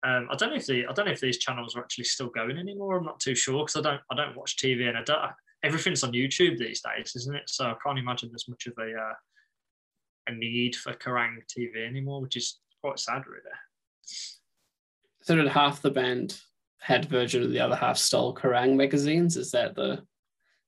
um, 0.06 0.28
I 0.30 0.36
don't 0.36 0.50
know 0.50 0.56
if 0.56 0.66
the 0.66 0.86
I 0.86 0.92
don't 0.92 1.06
know 1.06 1.12
if 1.12 1.20
these 1.20 1.38
channels 1.38 1.76
are 1.76 1.80
actually 1.80 2.04
still 2.04 2.28
going 2.28 2.56
anymore. 2.56 2.96
I'm 2.96 3.04
not 3.04 3.20
too 3.20 3.34
sure 3.34 3.64
because 3.64 3.76
I 3.76 3.82
don't 3.82 4.00
I 4.10 4.14
don't 4.14 4.36
watch 4.36 4.56
TV 4.56 4.88
and 4.88 4.96
I 4.96 5.02
don't 5.02 5.20
everything's 5.64 6.04
on 6.04 6.12
YouTube 6.12 6.58
these 6.58 6.80
days, 6.80 7.12
isn't 7.16 7.34
it? 7.34 7.48
So 7.48 7.66
I 7.66 7.74
can't 7.84 7.98
imagine 7.98 8.30
there's 8.30 8.48
much 8.48 8.66
of 8.66 8.74
a 8.78 8.92
uh, 8.94 9.14
a 10.28 10.32
need 10.32 10.76
for 10.76 10.92
Kerrang 10.92 11.38
TV 11.46 11.86
anymore, 11.86 12.20
which 12.20 12.36
is 12.36 12.60
quite 12.82 12.98
sad, 12.98 13.26
really. 13.26 13.42
So 15.22 15.34
did 15.34 15.48
half 15.48 15.82
the 15.82 15.90
band 15.90 16.40
had 16.80 17.06
Virgin 17.06 17.42
and 17.42 17.52
the 17.52 17.60
other 17.60 17.76
half 17.76 17.98
stole 17.98 18.34
Kerrang 18.34 18.76
magazines? 18.76 19.36
Is 19.36 19.50
that 19.50 19.74
the 19.74 20.02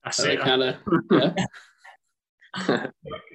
That's 0.04 0.20
are 0.20 0.22
they 0.24 0.34
it. 0.34 0.40
kind 0.40 0.62
of 0.62 0.76
yeah? 1.10 2.86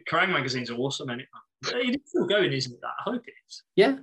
Kerrang 0.09 0.29
magazine's 0.31 0.69
are 0.69 0.75
awesome, 0.75 1.09
and 1.09 1.21
it 1.21 1.27
it's 1.63 2.09
still 2.09 2.27
going, 2.27 2.51
isn't 2.51 2.73
it? 2.73 2.81
That 2.81 2.91
I 2.99 3.11
hope 3.11 3.27
it 3.27 3.33
is. 3.47 3.63
Yeah, 3.75 3.97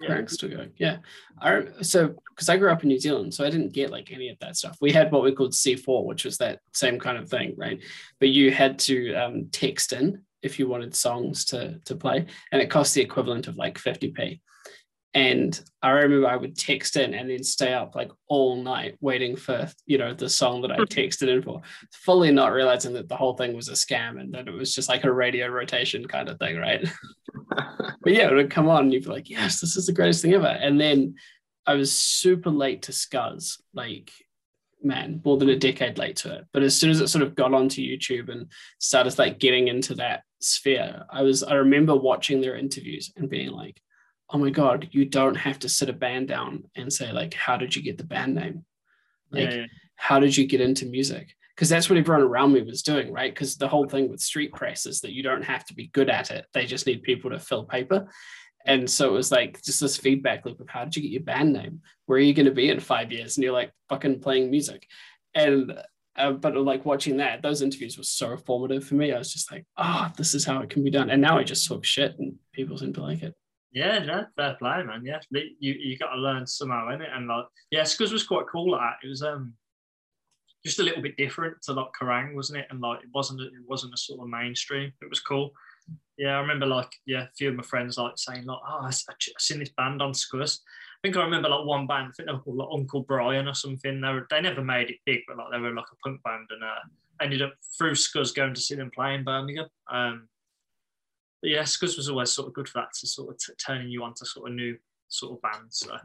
Yeah. 0.00 0.08
Kerrang's 0.08 0.34
still 0.34 0.50
going. 0.50 0.72
Yeah. 0.76 0.98
I 1.40 1.62
so 1.82 2.14
because 2.30 2.48
I 2.48 2.56
grew 2.56 2.70
up 2.70 2.82
in 2.82 2.88
New 2.88 2.98
Zealand, 2.98 3.32
so 3.32 3.44
I 3.44 3.50
didn't 3.50 3.72
get 3.72 3.90
like 3.90 4.12
any 4.12 4.28
of 4.28 4.38
that 4.40 4.56
stuff. 4.56 4.76
We 4.80 4.92
had 4.92 5.10
what 5.12 5.22
we 5.22 5.32
called 5.32 5.52
C4, 5.52 6.04
which 6.04 6.24
was 6.24 6.38
that 6.38 6.60
same 6.74 6.98
kind 6.98 7.18
of 7.18 7.28
thing, 7.28 7.54
right? 7.56 7.82
But 8.20 8.30
you 8.30 8.50
had 8.50 8.78
to 8.80 9.14
um, 9.14 9.48
text 9.52 9.92
in 9.92 10.22
if 10.42 10.58
you 10.58 10.68
wanted 10.68 10.94
songs 10.94 11.44
to 11.46 11.78
to 11.84 11.96
play, 11.96 12.26
and 12.52 12.60
it 12.62 12.70
cost 12.70 12.94
the 12.94 13.02
equivalent 13.02 13.46
of 13.46 13.56
like 13.56 13.78
50p. 13.78 14.40
And 15.16 15.58
I 15.80 15.92
remember 15.92 16.28
I 16.28 16.36
would 16.36 16.58
text 16.58 16.98
in 16.98 17.14
and 17.14 17.30
then 17.30 17.42
stay 17.42 17.72
up 17.72 17.94
like 17.94 18.10
all 18.28 18.62
night 18.62 18.98
waiting 19.00 19.34
for 19.34 19.66
you 19.86 19.96
know 19.96 20.12
the 20.12 20.28
song 20.28 20.60
that 20.60 20.70
I 20.70 20.76
mm-hmm. 20.76 20.84
texted 20.84 21.28
in 21.28 21.40
for, 21.40 21.62
fully 21.90 22.30
not 22.30 22.52
realizing 22.52 22.92
that 22.92 23.08
the 23.08 23.16
whole 23.16 23.34
thing 23.34 23.56
was 23.56 23.70
a 23.70 23.72
scam 23.72 24.20
and 24.20 24.34
that 24.34 24.46
it 24.46 24.52
was 24.52 24.74
just 24.74 24.90
like 24.90 25.04
a 25.04 25.12
radio 25.12 25.48
rotation 25.48 26.06
kind 26.06 26.28
of 26.28 26.38
thing, 26.38 26.58
right? 26.58 26.86
but 27.48 28.12
yeah, 28.12 28.28
it 28.28 28.34
would 28.34 28.50
come 28.50 28.68
on 28.68 28.84
and 28.84 28.92
you'd 28.92 29.04
be 29.04 29.08
like, 29.08 29.30
yes, 29.30 29.58
this 29.58 29.74
is 29.74 29.86
the 29.86 29.94
greatest 29.94 30.20
thing 30.20 30.34
ever. 30.34 30.44
And 30.48 30.78
then 30.78 31.14
I 31.66 31.76
was 31.76 31.98
super 31.98 32.50
late 32.50 32.82
to 32.82 32.92
Scuzz, 32.92 33.58
like, 33.72 34.12
man, 34.82 35.22
more 35.24 35.38
than 35.38 35.48
a 35.48 35.58
decade 35.58 35.96
late 35.96 36.16
to 36.16 36.34
it. 36.34 36.44
But 36.52 36.62
as 36.62 36.78
soon 36.78 36.90
as 36.90 37.00
it 37.00 37.08
sort 37.08 37.22
of 37.22 37.34
got 37.34 37.54
onto 37.54 37.80
YouTube 37.80 38.28
and 38.28 38.52
started 38.80 39.18
like 39.18 39.38
getting 39.38 39.68
into 39.68 39.94
that 39.94 40.24
sphere, 40.42 41.06
I 41.08 41.22
was, 41.22 41.42
I 41.42 41.54
remember 41.54 41.96
watching 41.96 42.42
their 42.42 42.56
interviews 42.56 43.10
and 43.16 43.30
being 43.30 43.48
like, 43.48 43.80
oh 44.30 44.38
my 44.38 44.50
God, 44.50 44.88
you 44.90 45.04
don't 45.04 45.36
have 45.36 45.58
to 45.60 45.68
sit 45.68 45.88
a 45.88 45.92
band 45.92 46.28
down 46.28 46.64
and 46.74 46.92
say, 46.92 47.12
like, 47.12 47.34
how 47.34 47.56
did 47.56 47.76
you 47.76 47.82
get 47.82 47.98
the 47.98 48.04
band 48.04 48.34
name? 48.34 48.64
Like, 49.30 49.50
yeah, 49.50 49.56
yeah. 49.56 49.66
how 49.96 50.18
did 50.18 50.36
you 50.36 50.46
get 50.46 50.60
into 50.60 50.86
music? 50.86 51.34
Because 51.54 51.68
that's 51.68 51.88
what 51.88 51.98
everyone 51.98 52.22
around 52.22 52.52
me 52.52 52.62
was 52.62 52.82
doing, 52.82 53.12
right? 53.12 53.32
Because 53.32 53.56
the 53.56 53.68
whole 53.68 53.88
thing 53.88 54.10
with 54.10 54.20
street 54.20 54.52
press 54.52 54.84
is 54.84 55.00
that 55.00 55.12
you 55.12 55.22
don't 55.22 55.44
have 55.44 55.64
to 55.66 55.74
be 55.74 55.88
good 55.88 56.10
at 56.10 56.30
it. 56.30 56.44
They 56.52 56.66
just 56.66 56.86
need 56.86 57.02
people 57.02 57.30
to 57.30 57.38
fill 57.38 57.64
paper. 57.64 58.08
And 58.66 58.90
so 58.90 59.08
it 59.08 59.12
was 59.12 59.30
like 59.30 59.62
just 59.62 59.80
this 59.80 59.96
feedback 59.96 60.44
loop 60.44 60.60
of 60.60 60.68
how 60.68 60.84
did 60.84 60.96
you 60.96 61.02
get 61.02 61.12
your 61.12 61.22
band 61.22 61.52
name? 61.52 61.80
Where 62.06 62.18
are 62.18 62.22
you 62.22 62.34
going 62.34 62.46
to 62.46 62.52
be 62.52 62.68
in 62.68 62.80
five 62.80 63.12
years? 63.12 63.36
And 63.36 63.44
you're 63.44 63.52
like 63.52 63.70
fucking 63.88 64.20
playing 64.20 64.50
music. 64.50 64.86
And, 65.34 65.78
uh, 66.16 66.32
but 66.32 66.56
like 66.56 66.84
watching 66.84 67.18
that, 67.18 67.42
those 67.42 67.62
interviews 67.62 67.96
were 67.96 68.04
so 68.04 68.36
formative 68.36 68.84
for 68.84 68.96
me. 68.96 69.12
I 69.12 69.18
was 69.18 69.32
just 69.32 69.52
like, 69.52 69.64
oh, 69.76 70.08
this 70.16 70.34
is 70.34 70.44
how 70.44 70.60
it 70.60 70.70
can 70.70 70.82
be 70.82 70.90
done. 70.90 71.10
And 71.10 71.22
now 71.22 71.38
I 71.38 71.44
just 71.44 71.68
talk 71.68 71.84
shit 71.84 72.18
and 72.18 72.34
people 72.52 72.76
seem 72.76 72.92
to 72.94 73.02
like 73.02 73.22
it. 73.22 73.34
Yeah, 73.72 73.98
no, 73.98 74.26
fair 74.36 74.54
play, 74.58 74.82
man. 74.82 75.04
Yeah, 75.04 75.20
you 75.30 75.74
you 75.74 75.98
got 75.98 76.14
to 76.14 76.20
learn 76.20 76.46
somehow, 76.46 76.88
innit? 76.88 77.14
And 77.14 77.28
like, 77.28 77.44
yeah, 77.70 77.82
Scuzz 77.82 78.12
was 78.12 78.26
quite 78.26 78.46
cool 78.50 78.74
at 78.74 78.80
that. 78.80 79.06
It 79.06 79.08
was 79.08 79.22
um 79.22 79.54
just 80.64 80.80
a 80.80 80.82
little 80.82 81.02
bit 81.02 81.16
different 81.16 81.60
to 81.62 81.72
like 81.72 81.88
Kerrang, 82.00 82.34
wasn't 82.34 82.60
it? 82.60 82.66
And 82.70 82.80
like, 82.80 83.02
it 83.02 83.08
wasn't 83.14 83.40
it 83.40 83.52
wasn't 83.66 83.94
a 83.94 83.98
sort 83.98 84.20
of 84.20 84.28
mainstream. 84.28 84.92
It 85.02 85.10
was 85.10 85.20
cool. 85.20 85.52
yeah, 86.18 86.36
I 86.36 86.40
remember 86.40 86.66
like 86.66 86.90
yeah, 87.06 87.24
a 87.24 87.28
few 87.36 87.50
of 87.50 87.56
my 87.56 87.62
friends 87.62 87.98
like 87.98 88.14
saying 88.16 88.46
like, 88.46 88.58
oh, 88.66 88.80
I, 88.82 88.88
I 88.88 89.14
seen 89.38 89.58
this 89.58 89.70
band 89.70 90.00
on 90.02 90.12
Scuzz. 90.12 90.60
I 90.60 90.98
think 91.02 91.16
I 91.16 91.24
remember 91.24 91.50
like 91.50 91.66
one 91.66 91.86
band, 91.86 92.08
I 92.08 92.12
think 92.16 92.28
they 92.28 92.32
were 92.32 92.40
called 92.40 92.56
like 92.56 92.68
Uncle 92.72 93.02
Brian 93.02 93.48
or 93.48 93.54
something. 93.54 94.00
They 94.00 94.08
were, 94.08 94.26
they 94.30 94.40
never 94.40 94.64
made 94.64 94.90
it 94.90 94.96
big, 95.04 95.20
but 95.28 95.36
like 95.36 95.52
they 95.52 95.58
were 95.58 95.74
like 95.74 95.84
a 95.92 95.96
punk 96.08 96.22
band, 96.22 96.46
and 96.50 96.64
uh, 96.64 97.22
ended 97.22 97.42
up 97.42 97.54
through 97.76 97.92
Scuzz 97.92 98.34
going 98.34 98.54
to 98.54 98.60
see 98.60 98.74
them 98.74 98.90
play 98.94 99.14
in 99.14 99.24
Birmingham. 99.24 99.66
Um, 99.92 100.28
but 101.46 101.52
yeah, 101.52 101.62
Scuzz 101.62 101.96
was 101.96 102.08
always 102.08 102.32
sort 102.32 102.48
of 102.48 102.54
good 102.54 102.68
for 102.68 102.80
that 102.80 102.92
to 102.92 103.06
sort 103.06 103.30
of 103.30 103.38
t- 103.38 103.52
turning 103.56 103.88
you 103.88 104.02
on 104.02 104.14
to 104.14 104.26
sort 104.26 104.50
of 104.50 104.56
new 104.56 104.76
sort 105.06 105.34
of 105.34 105.42
bands. 105.42 105.78
So. 105.78 105.96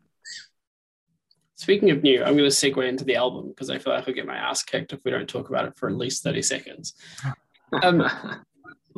Speaking 1.56 1.90
of 1.90 2.04
new, 2.04 2.20
I'm 2.20 2.38
going 2.38 2.48
to 2.48 2.56
segue 2.56 2.88
into 2.88 3.04
the 3.04 3.16
album 3.16 3.50
because 3.50 3.72
I 3.72 3.80
feel 3.80 3.92
like 3.92 4.08
I'll 4.08 4.14
get 4.14 4.28
my 4.28 4.36
ass 4.36 4.62
kicked 4.62 4.94
if 4.94 5.04
we 5.04 5.10
don't 5.10 5.28
talk 5.28 5.50
about 5.50 5.66
it 5.66 5.76
for 5.76 5.90
at 5.90 5.96
least 5.96 6.24
30 6.24 6.44
seconds. 6.44 6.94
Um, 7.82 8.04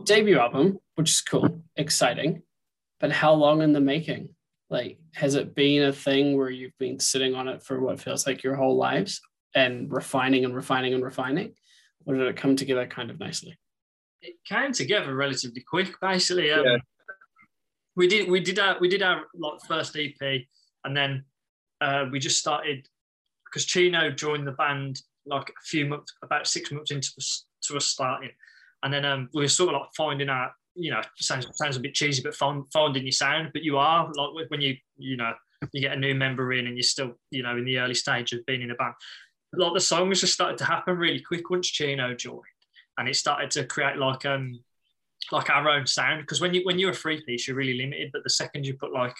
debut 0.03 0.39
album, 0.39 0.79
which 0.95 1.11
is 1.11 1.21
cool, 1.21 1.61
exciting, 1.75 2.41
but 2.99 3.11
how 3.11 3.31
long 3.33 3.61
in 3.61 3.71
the 3.71 3.79
making? 3.79 4.29
Like, 4.71 4.97
has 5.13 5.35
it 5.35 5.53
been 5.53 5.83
a 5.83 5.93
thing 5.93 6.35
where 6.35 6.49
you've 6.49 6.75
been 6.79 6.99
sitting 6.99 7.35
on 7.35 7.47
it 7.47 7.61
for 7.61 7.79
what 7.79 8.01
feels 8.01 8.25
like 8.25 8.41
your 8.41 8.55
whole 8.55 8.75
lives 8.75 9.21
and 9.53 9.91
refining 9.91 10.43
and 10.43 10.55
refining 10.55 10.95
and 10.95 11.03
refining? 11.03 11.53
Or 12.07 12.15
did 12.15 12.25
it 12.25 12.35
come 12.35 12.55
together 12.55 12.87
kind 12.87 13.11
of 13.11 13.19
nicely? 13.19 13.59
It 14.23 14.35
came 14.45 14.71
together 14.71 15.13
relatively 15.13 15.61
quick, 15.61 15.99
basically. 15.99 16.51
Um, 16.51 16.65
yeah. 16.65 16.77
We 17.95 18.07
did 18.07 18.29
we 18.29 18.39
did 18.39 18.57
our 18.57 18.79
we 18.79 18.87
did 18.87 19.03
our 19.03 19.25
like 19.35 19.59
first 19.67 19.95
EP, 19.95 20.45
and 20.83 20.97
then 20.97 21.25
uh, 21.81 22.05
we 22.11 22.19
just 22.19 22.39
started 22.39 22.87
because 23.45 23.65
Chino 23.65 24.09
joined 24.09 24.47
the 24.47 24.53
band 24.53 25.01
like 25.25 25.49
a 25.49 25.63
few 25.63 25.85
months, 25.85 26.13
about 26.23 26.47
six 26.47 26.71
months 26.71 26.91
into 26.91 27.11
us, 27.17 27.45
to 27.63 27.77
us 27.77 27.85
starting, 27.85 28.31
and 28.81 28.93
then 28.93 29.05
um, 29.05 29.29
we 29.33 29.43
were 29.43 29.47
sort 29.47 29.75
of 29.75 29.81
like 29.81 29.89
finding 29.95 30.29
out. 30.29 30.51
You 30.75 30.89
know, 30.89 31.01
sounds 31.17 31.45
sounds 31.53 31.77
a 31.77 31.81
bit 31.81 31.93
cheesy, 31.93 32.23
but 32.23 32.33
find, 32.33 32.63
finding 32.73 33.03
your 33.03 33.11
sound. 33.11 33.51
But 33.53 33.63
you 33.63 33.77
are 33.77 34.11
like 34.15 34.49
when 34.49 34.61
you 34.61 34.75
you 34.97 35.17
know 35.17 35.33
you 35.71 35.81
get 35.81 35.93
a 35.93 35.99
new 35.99 36.15
member 36.15 36.51
in 36.53 36.65
and 36.65 36.75
you're 36.75 36.83
still 36.83 37.11
you 37.29 37.43
know 37.43 37.57
in 37.57 37.65
the 37.65 37.77
early 37.77 37.93
stage 37.93 38.33
of 38.33 38.45
being 38.45 38.63
in 38.63 38.71
a 38.71 38.75
band. 38.75 38.93
Like 39.53 39.73
the 39.73 39.79
songs 39.79 40.21
just 40.21 40.33
started 40.33 40.57
to 40.59 40.65
happen 40.65 40.97
really 40.97 41.21
quick 41.21 41.49
once 41.49 41.67
Chino 41.67 42.15
joined, 42.15 42.41
and 42.97 43.07
it 43.07 43.15
started 43.15 43.51
to 43.51 43.65
create 43.65 43.97
like 43.97 44.25
um 44.25 44.59
like 45.31 45.49
our 45.49 45.69
own 45.69 45.87
sound 45.87 46.21
because 46.21 46.41
when 46.41 46.53
you 46.53 46.61
when 46.63 46.77
you're 46.77 46.91
a 46.91 46.95
free 46.95 47.23
piece 47.25 47.47
you're 47.47 47.55
really 47.55 47.77
limited 47.77 48.09
but 48.11 48.23
the 48.23 48.29
second 48.29 48.65
you 48.65 48.73
put 48.73 48.91
like 48.91 49.15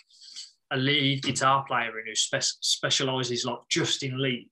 a 0.74 0.78
lead 0.78 1.22
guitar 1.22 1.64
player 1.66 2.00
in 2.00 2.08
who 2.08 2.16
spe- 2.16 2.58
specializes 2.62 3.46
like 3.46 3.60
just 3.70 4.04
in 4.04 4.22
lead, 4.22 4.50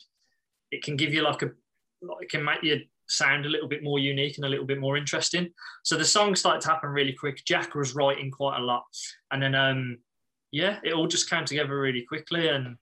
it 0.71 0.83
can 0.83 0.95
give 0.95 1.13
you 1.13 1.23
like 1.23 1.41
a, 1.41 1.49
like, 2.01 2.23
it 2.23 2.29
can 2.29 2.45
make 2.45 2.63
you 2.63 2.81
sound 3.07 3.45
a 3.45 3.49
little 3.49 3.67
bit 3.67 3.83
more 3.83 3.99
unique 3.99 4.37
and 4.37 4.45
a 4.45 4.49
little 4.49 4.65
bit 4.65 4.79
more 4.79 4.97
interesting. 4.97 5.49
So 5.83 5.97
the 5.97 6.05
song 6.05 6.35
started 6.35 6.61
to 6.61 6.69
happen 6.69 6.91
really 6.91 7.13
quick. 7.13 7.43
Jack 7.45 7.75
was 7.75 7.95
writing 7.95 8.29
quite 8.31 8.59
a 8.59 8.63
lot, 8.63 8.83
and 9.31 9.41
then 9.41 9.55
um, 9.55 9.97
yeah, 10.51 10.79
it 10.83 10.93
all 10.93 11.07
just 11.07 11.29
came 11.29 11.43
together 11.43 11.79
really 11.79 12.03
quickly, 12.03 12.47
and 12.49 12.77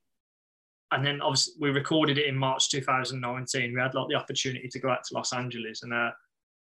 and 0.92 1.06
then 1.06 1.22
obviously 1.22 1.54
we 1.62 1.70
recorded 1.70 2.18
it 2.18 2.28
in 2.28 2.36
March 2.36 2.70
2019. 2.70 3.74
We 3.74 3.80
had 3.80 3.94
like 3.94 4.10
the 4.10 4.16
opportunity 4.16 4.68
to 4.68 4.80
go 4.80 4.90
out 4.90 5.04
to 5.06 5.14
Los 5.14 5.32
Angeles, 5.32 5.84
and 5.84 5.94
uh, 5.94 6.12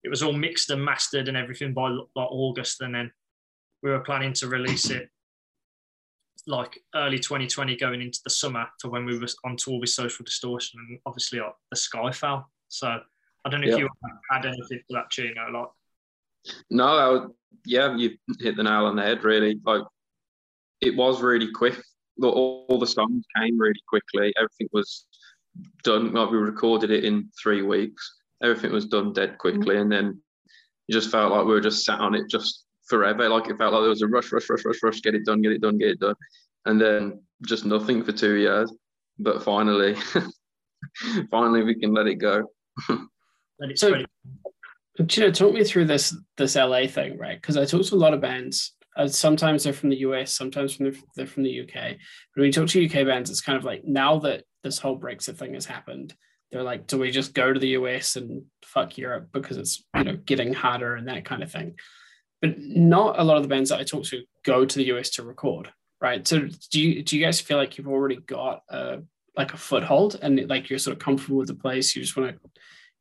it 0.04 0.10
was 0.10 0.24
all 0.24 0.34
mixed 0.34 0.70
and 0.70 0.84
mastered 0.84 1.28
and 1.28 1.38
everything 1.38 1.74
by 1.74 1.90
like 1.90 2.08
August, 2.16 2.82
and 2.82 2.96
then 2.96 3.12
we 3.84 3.90
were 3.90 4.00
planning 4.00 4.34
to 4.34 4.48
release 4.48 4.90
it 4.90 5.10
like 6.48 6.80
early 6.96 7.20
2020 7.20 7.76
going 7.78 8.02
into 8.02 8.20
the 8.24 8.30
summer 8.30 8.66
for 8.82 8.90
when 8.90 9.06
we 9.06 9.18
were 9.18 9.28
on 9.46 9.56
tour 9.58 9.80
with 9.80 9.90
Social 9.90 10.24
Distortion 10.26 10.80
and 10.88 11.00
obviously 11.06 11.40
like, 11.40 11.54
the 11.70 11.78
sky 11.78 12.12
fell. 12.12 12.50
So 12.68 12.88
I 13.46 13.50
don't 13.50 13.62
know 13.62 13.68
if 13.72 13.78
you 13.78 13.88
had 14.32 14.46
anything 14.46 14.80
to 14.80 14.84
that 14.92 15.10
tune, 15.12 15.28
you 15.28 15.36
know, 15.36 15.60
like. 15.60 15.70
No, 16.70 17.34
yeah, 17.66 17.96
you 17.96 18.18
hit 18.40 18.56
the 18.56 18.64
nail 18.64 18.86
on 18.86 18.96
the 18.96 19.04
head. 19.04 19.24
Really, 19.24 19.60
like 19.66 19.84
it 20.82 20.96
was 20.96 21.22
really 21.22 21.52
quick. 21.52 21.80
All, 22.24 22.66
all 22.68 22.80
the 22.80 22.88
songs 22.88 23.24
came 23.38 23.60
really 23.60 23.82
quickly. 23.88 24.34
Everything 24.38 24.68
was 24.74 25.06
done. 25.84 26.14
Like 26.14 26.32
we 26.32 26.38
recorded 26.38 26.90
it 26.90 27.06
in 27.06 27.30
three 27.42 27.62
weeks. 27.62 28.21
Everything 28.44 28.72
was 28.72 28.88
done 28.88 29.14
dead 29.14 29.38
quickly, 29.38 29.76
mm-hmm. 29.76 29.82
and 29.84 29.92
then 29.92 30.22
you 30.88 30.94
just 30.94 31.12
felt 31.12 31.32
like 31.32 31.46
we 31.46 31.54
were 31.54 31.62
just 31.62 31.86
sat 31.86 32.00
on 32.00 32.16
it, 32.16 32.30
just 32.30 32.66
forever. 32.88 33.30
Like 33.30 33.50
it 33.50 33.58
felt 33.58 33.74
like 33.74 33.82
there 33.82 33.90
was 33.90 34.02
a 34.02 34.08
rush, 34.08 34.32
rush, 34.32 34.50
rush, 34.50 34.66
rush, 34.66 34.84
rush, 34.84 35.02
get 35.02 35.16
it 35.16 35.26
done, 35.26 35.42
get 35.42 35.54
it 35.54 35.62
done, 35.62 35.78
get 35.78 35.90
it 35.90 36.00
done, 36.00 36.16
and 36.66 36.80
then 36.80 37.22
just 37.46 37.66
nothing 37.66 38.04
for 38.04 38.12
two 38.12 38.36
years. 38.36 38.72
But 39.20 39.44
finally, 39.44 39.96
finally, 41.32 41.64
we 41.64 41.76
can 41.76 41.94
let 41.94 42.08
it 42.08 42.16
go. 42.16 42.44
let 43.60 43.72
it 43.72 43.80
so, 43.80 43.96
you 44.98 45.24
know, 45.24 45.32
talk 45.32 45.54
me 45.54 45.64
through 45.64 45.86
this 45.86 46.16
this 46.38 46.56
LA 46.56 46.88
thing, 46.88 47.18
right? 47.18 47.40
Because 47.42 47.58
I 47.58 47.66
talk 47.66 47.86
to 47.86 47.96
a 47.96 47.98
lot 47.98 48.14
of 48.14 48.22
bands. 48.22 48.76
Uh, 48.98 49.08
sometimes 49.08 49.64
they're 49.64 49.74
from 49.74 49.90
the 49.90 50.00
US, 50.00 50.34
sometimes 50.34 50.76
from 50.76 50.88
the, 50.88 50.98
they're 51.16 51.26
from 51.26 51.44
the 51.44 51.62
UK. 51.62 51.74
But 51.74 52.42
when 52.42 52.48
we 52.48 52.52
talk 52.52 52.68
to 52.70 52.86
UK 52.86 53.06
bands, 53.06 53.30
it's 53.30 53.42
kind 53.42 53.58
of 53.58 53.64
like 53.64 53.84
now 53.86 54.20
that 54.20 54.44
this 54.64 54.80
whole 54.80 55.00
Brexit 55.00 55.38
thing 55.38 55.54
has 55.54 55.66
happened, 55.66 56.14
they're 56.52 56.64
like, 56.64 56.88
do 56.88 57.00
we 57.00 57.12
just 57.12 57.34
go 57.34 57.54
to 57.54 57.60
the 57.60 57.70
US 57.70 58.16
and 58.16 58.44
fuck 58.64 58.98
Europe 58.98 59.30
because 59.32 59.58
it's 59.58 59.84
you 59.96 60.04
know 60.04 60.16
getting 60.18 60.54
harder 60.54 60.96
and 60.96 61.08
that 61.08 61.26
kind 61.26 61.44
of 61.44 61.52
thing? 61.52 61.76
but 62.42 62.60
not 62.60 63.20
a 63.20 63.24
lot 63.24 63.38
of 63.38 63.44
the 63.44 63.50
bands 63.50 63.70
that 63.70 63.80
I 63.80 63.84
talk 63.84 64.04
to 64.06 64.24
go 64.44 64.66
to 64.66 64.78
the 64.78 64.86
US 64.94 65.12
to 65.12 65.24
record, 65.24 65.72
right? 66.02 66.28
So 66.28 66.48
do 66.72 66.82
you 66.82 67.04
do 67.04 67.18
you 67.18 67.24
guys 67.24 67.40
feel 67.40 67.58
like 67.58 67.78
you've 67.78 67.88
already 67.88 68.18
got 68.18 68.64
a 68.70 69.00
like 69.38 69.54
a 69.54 69.58
foothold 69.58 70.20
and 70.22 70.50
like 70.50 70.70
you're 70.70 70.80
sort 70.80 70.98
of 70.98 71.04
comfortable 71.04 71.38
with 71.38 71.48
the 71.48 71.54
place, 71.54 71.96
you 71.96 72.02
just 72.02 72.18
want 72.18 72.32
to 72.32 72.50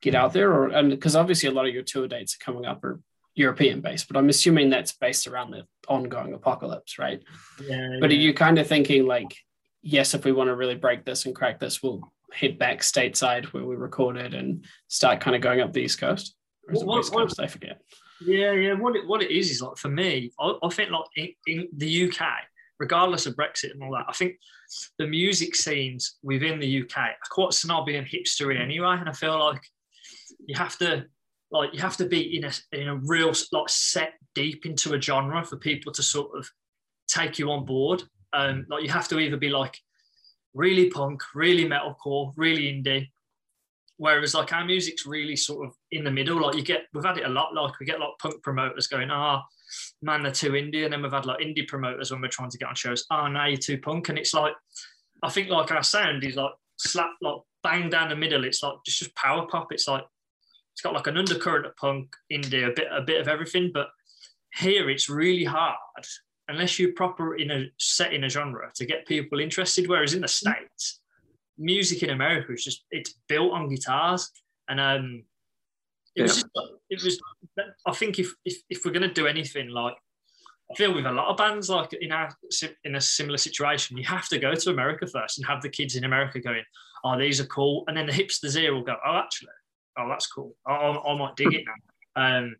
get 0.02 0.14
out 0.14 0.32
there, 0.32 0.52
or 0.52 0.68
and 0.68 0.90
because 0.90 1.16
obviously 1.16 1.48
a 1.48 1.52
lot 1.52 1.66
of 1.66 1.74
your 1.74 1.82
tour 1.82 2.06
dates 2.06 2.36
are 2.36 2.44
coming 2.44 2.66
up 2.66 2.84
are 2.84 3.00
European 3.34 3.80
based, 3.80 4.08
but 4.08 4.16
I'm 4.16 4.28
assuming 4.28 4.68
that's 4.68 4.92
based 4.92 5.26
around 5.26 5.52
the 5.52 5.64
ongoing 5.88 6.34
apocalypse, 6.34 6.98
right? 6.98 7.22
Yeah. 7.66 7.96
But 8.00 8.10
yeah. 8.10 8.18
are 8.18 8.20
you 8.20 8.34
kind 8.34 8.58
of 8.58 8.66
thinking 8.66 9.06
like, 9.06 9.34
yes, 9.82 10.14
if 10.14 10.24
we 10.24 10.32
want 10.32 10.48
to 10.48 10.56
really 10.56 10.74
break 10.74 11.04
this 11.04 11.24
and 11.24 11.34
crack 11.34 11.58
this, 11.58 11.82
we'll 11.82 12.12
head 12.32 12.58
back 12.58 12.80
stateside 12.80 13.46
where 13.46 13.64
we 13.64 13.76
recorded 13.76 14.34
and 14.34 14.64
start 14.88 15.20
kind 15.20 15.36
of 15.36 15.42
going 15.42 15.60
up 15.60 15.72
the 15.72 15.80
East 15.80 16.00
Coast? 16.00 16.36
Or 16.68 16.74
is 16.74 16.82
it 16.82 16.86
West 16.86 17.12
Coast? 17.12 17.40
I 17.40 17.46
forget. 17.46 17.80
Yeah, 18.20 18.52
yeah. 18.52 18.74
What 18.74 18.96
it, 18.96 19.06
what 19.06 19.22
it 19.22 19.30
is 19.30 19.50
is 19.50 19.62
like 19.62 19.76
for 19.76 19.88
me, 19.88 20.30
I, 20.38 20.54
I 20.62 20.68
think 20.68 20.90
like 20.90 21.04
in, 21.16 21.28
in, 21.46 21.68
the 21.76 22.08
UK, 22.08 22.26
regardless 22.78 23.26
of 23.26 23.34
Brexit 23.34 23.72
and 23.72 23.82
all 23.82 23.92
that, 23.92 24.06
I 24.08 24.12
think 24.12 24.36
the 24.98 25.06
music 25.06 25.54
scenes 25.54 26.18
within 26.22 26.60
the 26.60 26.82
UK 26.82 26.98
are 26.98 27.16
quite 27.30 27.52
snobby 27.52 27.96
and 27.96 28.06
hipstery 28.06 28.60
anyway. 28.60 28.96
And 28.98 29.08
I 29.08 29.12
feel 29.12 29.38
like 29.38 29.62
you 30.46 30.56
have 30.56 30.76
to 30.78 31.06
like 31.50 31.72
you 31.74 31.80
have 31.80 31.96
to 31.96 32.06
be 32.06 32.36
in 32.36 32.44
a 32.44 32.52
in 32.72 32.88
a 32.88 32.96
real 32.96 33.32
like 33.52 33.68
set 33.68 34.14
deep 34.34 34.66
into 34.66 34.94
a 34.94 35.00
genre 35.00 35.44
for 35.44 35.56
people 35.56 35.92
to 35.92 36.02
sort 36.02 36.36
of 36.36 36.48
take 37.08 37.38
you 37.38 37.50
on 37.50 37.64
board. 37.64 38.02
Um, 38.32 38.66
like 38.68 38.84
you 38.84 38.90
have 38.90 39.08
to 39.08 39.18
either 39.18 39.36
be 39.36 39.48
like 39.48 39.76
really 40.54 40.90
punk, 40.90 41.22
really 41.34 41.64
metalcore, 41.64 42.32
really 42.36 42.64
indie, 42.72 43.08
Whereas 44.00 44.32
like 44.32 44.50
our 44.54 44.64
music's 44.64 45.04
really 45.04 45.36
sort 45.36 45.68
of 45.68 45.74
in 45.90 46.04
the 46.04 46.10
middle. 46.10 46.40
Like 46.40 46.56
you 46.56 46.62
get, 46.62 46.84
we've 46.94 47.04
had 47.04 47.18
it 47.18 47.26
a 47.26 47.28
lot. 47.28 47.52
Like 47.52 47.78
we 47.78 47.84
get 47.84 48.00
like 48.00 48.16
punk 48.18 48.42
promoters 48.42 48.86
going, 48.86 49.10
ah, 49.10 49.42
oh, 49.42 49.48
man, 50.00 50.22
they're 50.22 50.32
too 50.32 50.52
indie. 50.52 50.84
And 50.84 50.92
then 50.94 51.02
we've 51.02 51.12
had 51.12 51.26
like 51.26 51.40
indie 51.40 51.68
promoters 51.68 52.10
when 52.10 52.22
we're 52.22 52.28
trying 52.28 52.48
to 52.48 52.56
get 52.56 52.70
on 52.70 52.74
shows. 52.74 53.04
Ah, 53.10 53.26
oh, 53.26 53.28
now 53.28 53.44
you're 53.44 53.58
too 53.58 53.76
punk. 53.76 54.08
And 54.08 54.16
it's 54.16 54.32
like, 54.32 54.54
I 55.22 55.28
think 55.28 55.50
like 55.50 55.70
our 55.70 55.82
sound 55.82 56.24
is 56.24 56.36
like 56.36 56.52
slap, 56.78 57.10
like 57.20 57.42
bang 57.62 57.90
down 57.90 58.08
the 58.08 58.16
middle. 58.16 58.46
It's 58.46 58.62
like 58.62 58.76
just 58.86 59.00
just 59.00 59.14
power 59.16 59.46
pop. 59.46 59.70
It's 59.70 59.86
like 59.86 60.04
it's 60.72 60.80
got 60.80 60.94
like 60.94 61.06
an 61.06 61.18
undercurrent 61.18 61.66
of 61.66 61.76
punk, 61.76 62.08
indie, 62.32 62.66
a 62.66 62.72
bit 62.72 62.88
a 62.90 63.02
bit 63.02 63.20
of 63.20 63.28
everything. 63.28 63.70
But 63.74 63.88
here 64.54 64.88
it's 64.88 65.10
really 65.10 65.44
hard 65.44 65.76
unless 66.50 66.78
you're 66.78 66.92
proper 66.92 67.36
in 67.36 67.50
a 67.50 67.66
set 67.78 68.12
in 68.12 68.24
a 68.24 68.28
genre 68.28 68.70
to 68.74 68.84
get 68.84 69.06
people 69.06 69.40
interested. 69.40 69.88
Whereas 69.88 70.14
in 70.14 70.20
the 70.20 70.28
states 70.28 71.00
music 71.60 72.02
in 72.02 72.10
America 72.10 72.52
is 72.52 72.64
just 72.64 72.84
it's 72.90 73.14
built 73.28 73.52
on 73.52 73.68
guitars, 73.68 74.30
and 74.68 74.80
um, 74.80 75.22
it 76.16 76.20
yeah. 76.20 76.22
was 76.24 76.34
just, 76.34 76.46
it 76.90 77.02
was. 77.04 77.20
I 77.86 77.92
think 77.92 78.18
if 78.18 78.34
if, 78.44 78.56
if 78.68 78.84
we're 78.84 78.92
gonna 78.92 79.12
do 79.12 79.26
anything 79.26 79.68
like. 79.68 79.94
I 80.72 80.76
feel 80.76 80.94
with 80.94 81.04
a 81.04 81.10
lot 81.10 81.26
of 81.26 81.36
bands 81.36 81.68
like 81.68 81.92
in 81.94 82.12
our 82.12 82.32
in 82.84 82.94
a 82.94 83.00
similar 83.00 83.38
situation, 83.38 83.96
you 83.96 84.04
have 84.04 84.28
to 84.28 84.38
go 84.38 84.54
to 84.54 84.70
America 84.70 85.04
first 85.04 85.36
and 85.36 85.46
have 85.48 85.62
the 85.62 85.68
kids 85.68 85.96
in 85.96 86.04
America 86.04 86.38
going, 86.38 86.62
"Oh, 87.02 87.18
these 87.18 87.40
are 87.40 87.46
cool," 87.46 87.82
and 87.88 87.96
then 87.96 88.06
the 88.06 88.12
hipsters 88.12 88.56
here 88.56 88.72
will 88.72 88.84
go, 88.84 88.94
"Oh, 89.04 89.16
actually, 89.16 89.48
oh, 89.98 90.08
that's 90.08 90.28
cool. 90.28 90.54
I, 90.64 90.74
I, 90.74 91.12
I 91.12 91.18
might 91.18 91.34
dig 91.34 91.52
it 91.54 91.64
now." 91.66 91.74
Um, 92.38 92.54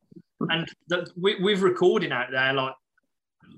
and 0.48 0.68
the, 0.88 1.08
we, 1.16 1.36
we've 1.40 1.62
recording 1.62 2.10
out 2.10 2.32
there. 2.32 2.52
Like 2.52 2.74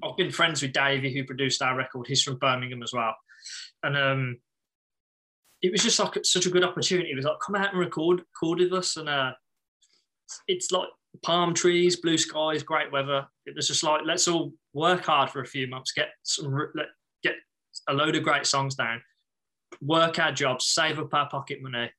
I've 0.03 0.17
been 0.17 0.31
friends 0.31 0.63
with 0.63 0.73
Davey, 0.73 1.13
who 1.13 1.25
produced 1.25 1.63
our 1.63 1.77
record. 1.77 2.07
He's 2.07 2.23
from 2.23 2.37
Birmingham 2.37 2.83
as 2.83 2.93
well, 2.93 3.15
and 3.83 3.97
um, 3.97 4.37
it 5.63 5.71
was 5.71 5.83
just 5.83 5.99
like 5.99 6.19
such 6.25 6.47
a 6.47 6.51
good 6.51 6.65
opportunity. 6.65 7.11
It 7.11 7.17
was 7.17 7.25
like, 7.25 7.39
come 7.45 7.55
out 7.55 7.71
and 7.71 7.79
record, 7.79 8.21
record 8.21 8.59
with 8.59 8.73
us. 8.73 8.97
And 8.97 9.09
uh, 9.09 9.33
it's 10.49 10.73
like 10.73 10.89
palm 11.25 11.55
trees, 11.55 11.97
blue 11.97 12.19
skies, 12.19 12.65
great 12.65 12.91
weather. 12.91 13.27
It 13.47 13.55
was 13.55 13.69
just 13.69 13.85
like, 13.85 14.03
let's 14.05 14.27
all 14.27 14.53
work 14.73 15.05
hard 15.05 15.31
for 15.31 15.41
a 15.41 15.47
few 15.47 15.69
months, 15.69 15.93
get 15.93 16.09
some, 16.25 16.53
get 17.23 17.35
a 17.89 17.95
load 17.95 18.17
of 18.17 18.25
great 18.25 18.45
songs 18.45 18.75
down, 18.75 19.01
work 19.81 20.19
our 20.19 20.33
jobs, 20.33 20.67
save 20.67 20.99
up 20.99 21.15
our 21.15 21.29
pocket 21.29 21.63
money, 21.63 21.91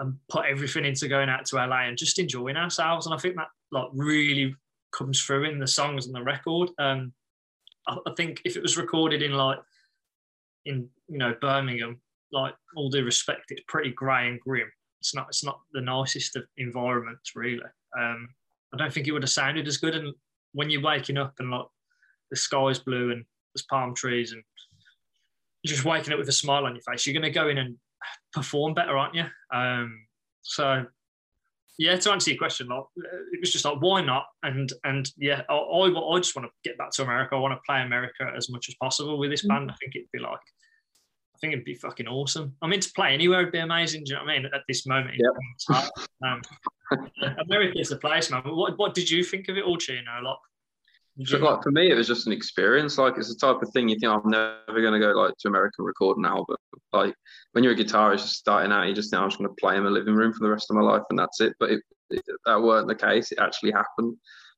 and 0.00 0.16
put 0.28 0.46
everything 0.46 0.84
into 0.84 1.06
going 1.06 1.28
out 1.28 1.46
to 1.46 1.56
LA 1.56 1.82
and 1.82 1.96
just 1.96 2.18
enjoying 2.18 2.56
ourselves. 2.56 3.06
And 3.06 3.14
I 3.14 3.18
think 3.18 3.36
that 3.36 3.46
like 3.70 3.88
really 3.92 4.56
comes 4.92 5.22
through 5.22 5.44
in 5.44 5.60
the 5.60 5.68
songs 5.68 6.06
and 6.06 6.14
the 6.14 6.22
record. 6.22 6.70
Um, 6.78 7.12
I, 7.88 8.12
think 8.16 8.40
if 8.44 8.56
it 8.56 8.62
was 8.62 8.76
recorded 8.76 9.22
in 9.22 9.32
like 9.32 9.58
in 10.64 10.88
you 11.08 11.18
know 11.18 11.34
Birmingham, 11.40 12.00
like 12.32 12.54
all 12.76 12.90
due 12.90 13.04
respect, 13.04 13.50
it's 13.50 13.62
pretty 13.68 13.90
grey 13.90 14.28
and 14.28 14.40
grim. 14.40 14.70
It's 15.00 15.14
not 15.14 15.26
it's 15.28 15.44
not 15.44 15.60
the 15.72 15.80
nicest 15.80 16.36
of 16.36 16.44
environments 16.56 17.36
really. 17.36 17.62
Um, 17.98 18.28
I 18.72 18.76
don't 18.76 18.92
think 18.92 19.06
it 19.06 19.12
would 19.12 19.22
have 19.22 19.30
sounded 19.30 19.68
as 19.68 19.76
good. 19.76 19.94
And 19.94 20.14
when 20.52 20.70
you're 20.70 20.82
waking 20.82 21.18
up 21.18 21.34
and 21.38 21.50
like 21.50 21.66
the 22.30 22.36
sky's 22.36 22.78
blue 22.78 23.12
and 23.12 23.24
there's 23.54 23.66
palm 23.68 23.94
trees 23.94 24.32
and 24.32 24.42
you're 25.62 25.74
just 25.74 25.84
waking 25.84 26.12
up 26.12 26.18
with 26.18 26.28
a 26.28 26.32
smile 26.32 26.66
on 26.66 26.74
your 26.74 26.82
face, 26.82 27.06
you're 27.06 27.14
going 27.14 27.22
to 27.22 27.30
go 27.30 27.48
in 27.48 27.58
and 27.58 27.76
perform 28.32 28.74
better, 28.74 28.96
aren't 28.96 29.14
you? 29.14 29.24
Um, 29.52 30.06
so 30.42 30.84
yeah, 31.78 31.96
to 31.96 32.12
answer 32.12 32.30
your 32.30 32.38
question, 32.38 32.68
like, 32.68 32.84
it 33.32 33.40
was 33.40 33.52
just 33.52 33.64
like, 33.64 33.78
why 33.80 34.00
not? 34.00 34.26
And 34.42 34.72
and 34.84 35.10
yeah, 35.16 35.42
I, 35.48 35.54
I, 35.54 36.14
I 36.14 36.18
just 36.18 36.36
want 36.36 36.48
to 36.48 36.68
get 36.68 36.78
back 36.78 36.90
to 36.92 37.02
America. 37.02 37.34
I 37.34 37.38
want 37.38 37.54
to 37.54 37.60
play 37.66 37.82
America 37.82 38.30
as 38.36 38.48
much 38.50 38.68
as 38.68 38.76
possible 38.76 39.18
with 39.18 39.30
this 39.30 39.42
mm-hmm. 39.42 39.48
band. 39.48 39.70
I 39.70 39.74
think 39.80 39.96
it'd 39.96 40.12
be 40.12 40.20
like, 40.20 40.38
I 41.34 41.38
think 41.40 41.52
it'd 41.52 41.64
be 41.64 41.74
fucking 41.74 42.06
awesome. 42.06 42.54
I 42.62 42.68
mean, 42.68 42.80
to 42.80 42.92
play 42.94 43.12
anywhere 43.12 43.42
would 43.42 43.52
be 43.52 43.58
amazing. 43.58 44.04
Do 44.04 44.10
you 44.10 44.18
know 44.18 44.24
what 44.24 44.30
I 44.30 44.38
mean? 44.38 44.46
At 44.46 44.62
this 44.68 44.86
moment, 44.86 45.16
yep. 45.18 45.88
um, 46.24 46.42
America 47.48 47.80
is 47.80 47.88
the 47.88 47.96
place, 47.96 48.30
man. 48.30 48.42
What 48.44 48.78
what 48.78 48.94
did 48.94 49.10
you 49.10 49.24
think 49.24 49.48
of 49.48 49.56
it 49.56 49.64
all, 49.64 49.76
Chino? 49.76 50.00
Like, 50.22 50.36
so, 51.22 51.38
like 51.38 51.62
for 51.62 51.70
me, 51.70 51.90
it 51.90 51.94
was 51.94 52.08
just 52.08 52.26
an 52.26 52.32
experience. 52.32 52.98
Like 52.98 53.14
it's 53.16 53.28
the 53.28 53.38
type 53.38 53.62
of 53.62 53.70
thing 53.72 53.88
you 53.88 53.96
think 53.98 54.10
I'm 54.10 54.28
never 54.28 54.80
going 54.80 54.94
to 54.94 54.98
go 54.98 55.12
like 55.12 55.34
to 55.38 55.48
America 55.48 55.76
and 55.78 55.86
record 55.86 56.18
an 56.18 56.24
album. 56.24 56.56
Like 56.92 57.14
when 57.52 57.62
you're 57.62 57.74
a 57.74 57.76
guitarist 57.76 58.22
just 58.22 58.34
starting 58.34 58.72
out, 58.72 58.88
you 58.88 58.94
just 58.94 59.10
think 59.10 59.22
I'm 59.22 59.28
just 59.28 59.38
going 59.38 59.48
to 59.48 59.60
play 59.60 59.76
in 59.76 59.84
my 59.84 59.90
living 59.90 60.14
room 60.14 60.32
for 60.32 60.44
the 60.44 60.50
rest 60.50 60.70
of 60.70 60.76
my 60.76 60.82
life 60.82 61.02
and 61.10 61.18
that's 61.18 61.40
it. 61.40 61.54
But 61.60 61.70
it, 61.70 61.82
it, 62.10 62.24
that 62.46 62.60
weren't 62.60 62.88
the 62.88 62.96
case. 62.96 63.30
It 63.30 63.38
actually 63.38 63.70
happened. 63.70 64.16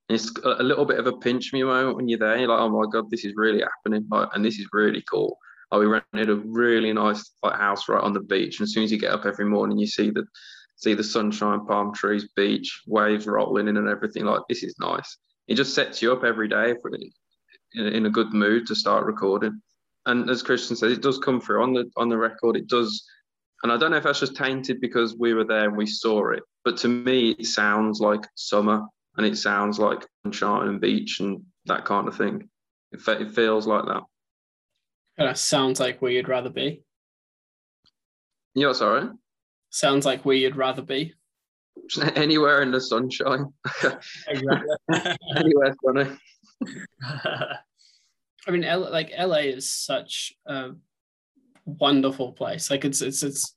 And 0.09 0.17
it's 0.17 0.33
a 0.45 0.63
little 0.63 0.87
bit 0.87 0.99
of 0.99 1.07
a 1.07 1.19
pinch 1.19 1.53
me 1.53 1.63
moment 1.63 1.97
when 1.97 2.09
you're 2.09 2.19
there. 2.19 2.39
You're 2.39 2.49
like, 2.49 2.61
oh 2.61 2.71
my 2.71 2.87
god, 2.91 3.11
this 3.11 3.27
is 3.27 3.35
really 3.37 3.61
happening. 3.61 4.07
Like, 4.11 4.31
and 4.35 4.43
this 4.43 4.59
is 4.59 4.67
really 4.73 5.05
cool. 5.11 5.37
Like, 5.71 5.81
we 5.81 5.87
rented 5.87 6.31
a 6.31 6.37
really 6.37 6.93
nice 6.93 7.33
like 7.43 7.59
house 7.59 7.87
right 7.87 8.03
on 8.03 8.15
the 8.15 8.21
beach. 8.21 8.61
And 8.61 8.67
as 8.67 8.73
soon 8.73 8.85
as 8.85 8.93
you 8.93 8.99
get 8.99 9.13
up 9.13 9.27
every 9.27 9.45
morning, 9.45 9.79
you 9.79 9.87
see 9.87 10.11
the 10.11 10.25
see 10.77 10.95
the 10.95 11.05
sunshine, 11.05 11.67
palm 11.67 11.93
trees, 11.93 12.29
beach, 12.35 12.83
waves 12.87 13.27
rolling 13.27 13.69
in, 13.69 13.77
and 13.77 13.89
everything. 13.89 14.25
Like 14.25 14.43
this 14.49 14.63
is 14.63 14.75
nice 14.79 15.19
it 15.49 15.55
just 15.55 15.75
sets 15.75 16.03
you 16.03 16.13
up 16.13 16.25
every 16.25 16.49
day 16.49 16.75
for, 16.81 16.91
in, 17.75 17.87
in 17.87 18.07
a 18.07 18.11
good 18.11 18.33
mood 18.33 18.67
to 18.67 18.75
start 18.75 19.07
recording. 19.07 19.61
And 20.07 20.31
as 20.31 20.43
Christian 20.43 20.77
said, 20.77 20.93
it 20.93 21.03
does 21.03 21.19
come 21.19 21.41
through 21.41 21.63
on 21.63 21.73
the 21.73 21.91
on 21.97 22.09
the 22.09 22.17
record. 22.17 22.57
It 22.57 22.69
does, 22.69 23.05
and 23.63 23.73
I 23.73 23.77
don't 23.77 23.91
know 23.91 23.97
if 23.97 24.05
that's 24.05 24.21
just 24.21 24.37
tainted 24.37 24.81
because 24.81 25.17
we 25.17 25.35
were 25.35 25.45
there 25.45 25.69
and 25.69 25.77
we 25.77 25.87
saw 25.87 26.31
it, 26.31 26.43
but 26.65 26.77
to 26.79 26.89
me, 26.89 27.31
it 27.31 27.47
sounds 27.47 28.01
like 28.01 28.25
summer 28.37 28.87
and 29.17 29.27
it 29.27 29.37
sounds 29.37 29.79
like 29.79 30.07
sunshine 30.25 30.69
and 30.69 30.81
beach 30.81 31.21
and 31.21 31.43
that 31.65 31.85
kind 31.85 32.07
of 32.07 32.17
thing. 32.17 32.49
It, 32.93 33.01
it 33.09 33.35
feels 33.35 33.67
like 33.67 33.87
that. 33.87 34.03
That 35.19 35.39
sounds 35.39 35.81
like 35.81 36.01
where 36.01 36.13
you'd 36.13 36.29
rather 36.29 36.51
be. 36.51 36.83
Yeah, 38.55 38.73
sorry. 38.73 39.09
Sounds 39.71 40.07
like 40.07 40.25
where 40.25 40.37
you'd 40.37 40.57
rather 40.57 40.83
be. 40.83 41.15
anywhere 42.17 42.63
in 42.63 42.71
the 42.71 42.81
sunshine. 42.81 43.53
anywhere 44.29 45.75
sunny. 45.85 46.17
I 47.03 48.51
mean, 48.51 48.65
L- 48.65 48.91
like 48.91 49.13
LA 49.19 49.39
is 49.39 49.71
such 49.71 50.33
a 50.47 50.71
wonderful 51.65 52.33
place. 52.33 52.71
Like 52.71 52.85
it's 52.85 53.03
it's 53.03 53.23
it's 53.23 53.55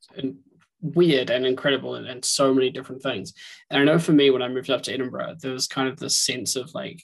weird 0.82 1.29
and 1.29 1.45
incredible 1.45 1.95
and, 1.95 2.08
and 2.08 2.23
so 2.23 2.53
many 2.53 2.69
different 2.69 3.01
things. 3.01 3.34
And 3.69 3.82
I 3.82 3.86
know 3.86 3.99
for 3.99 4.13
me, 4.13 4.29
when 4.29 4.41
I 4.41 4.47
moved 4.47 4.69
up 4.69 4.82
to 4.84 4.93
Edinburgh, 4.93 5.36
there 5.41 5.51
was 5.51 5.67
kind 5.67 5.88
of 5.88 5.97
this 5.97 6.17
sense 6.17 6.55
of 6.55 6.73
like, 6.73 7.03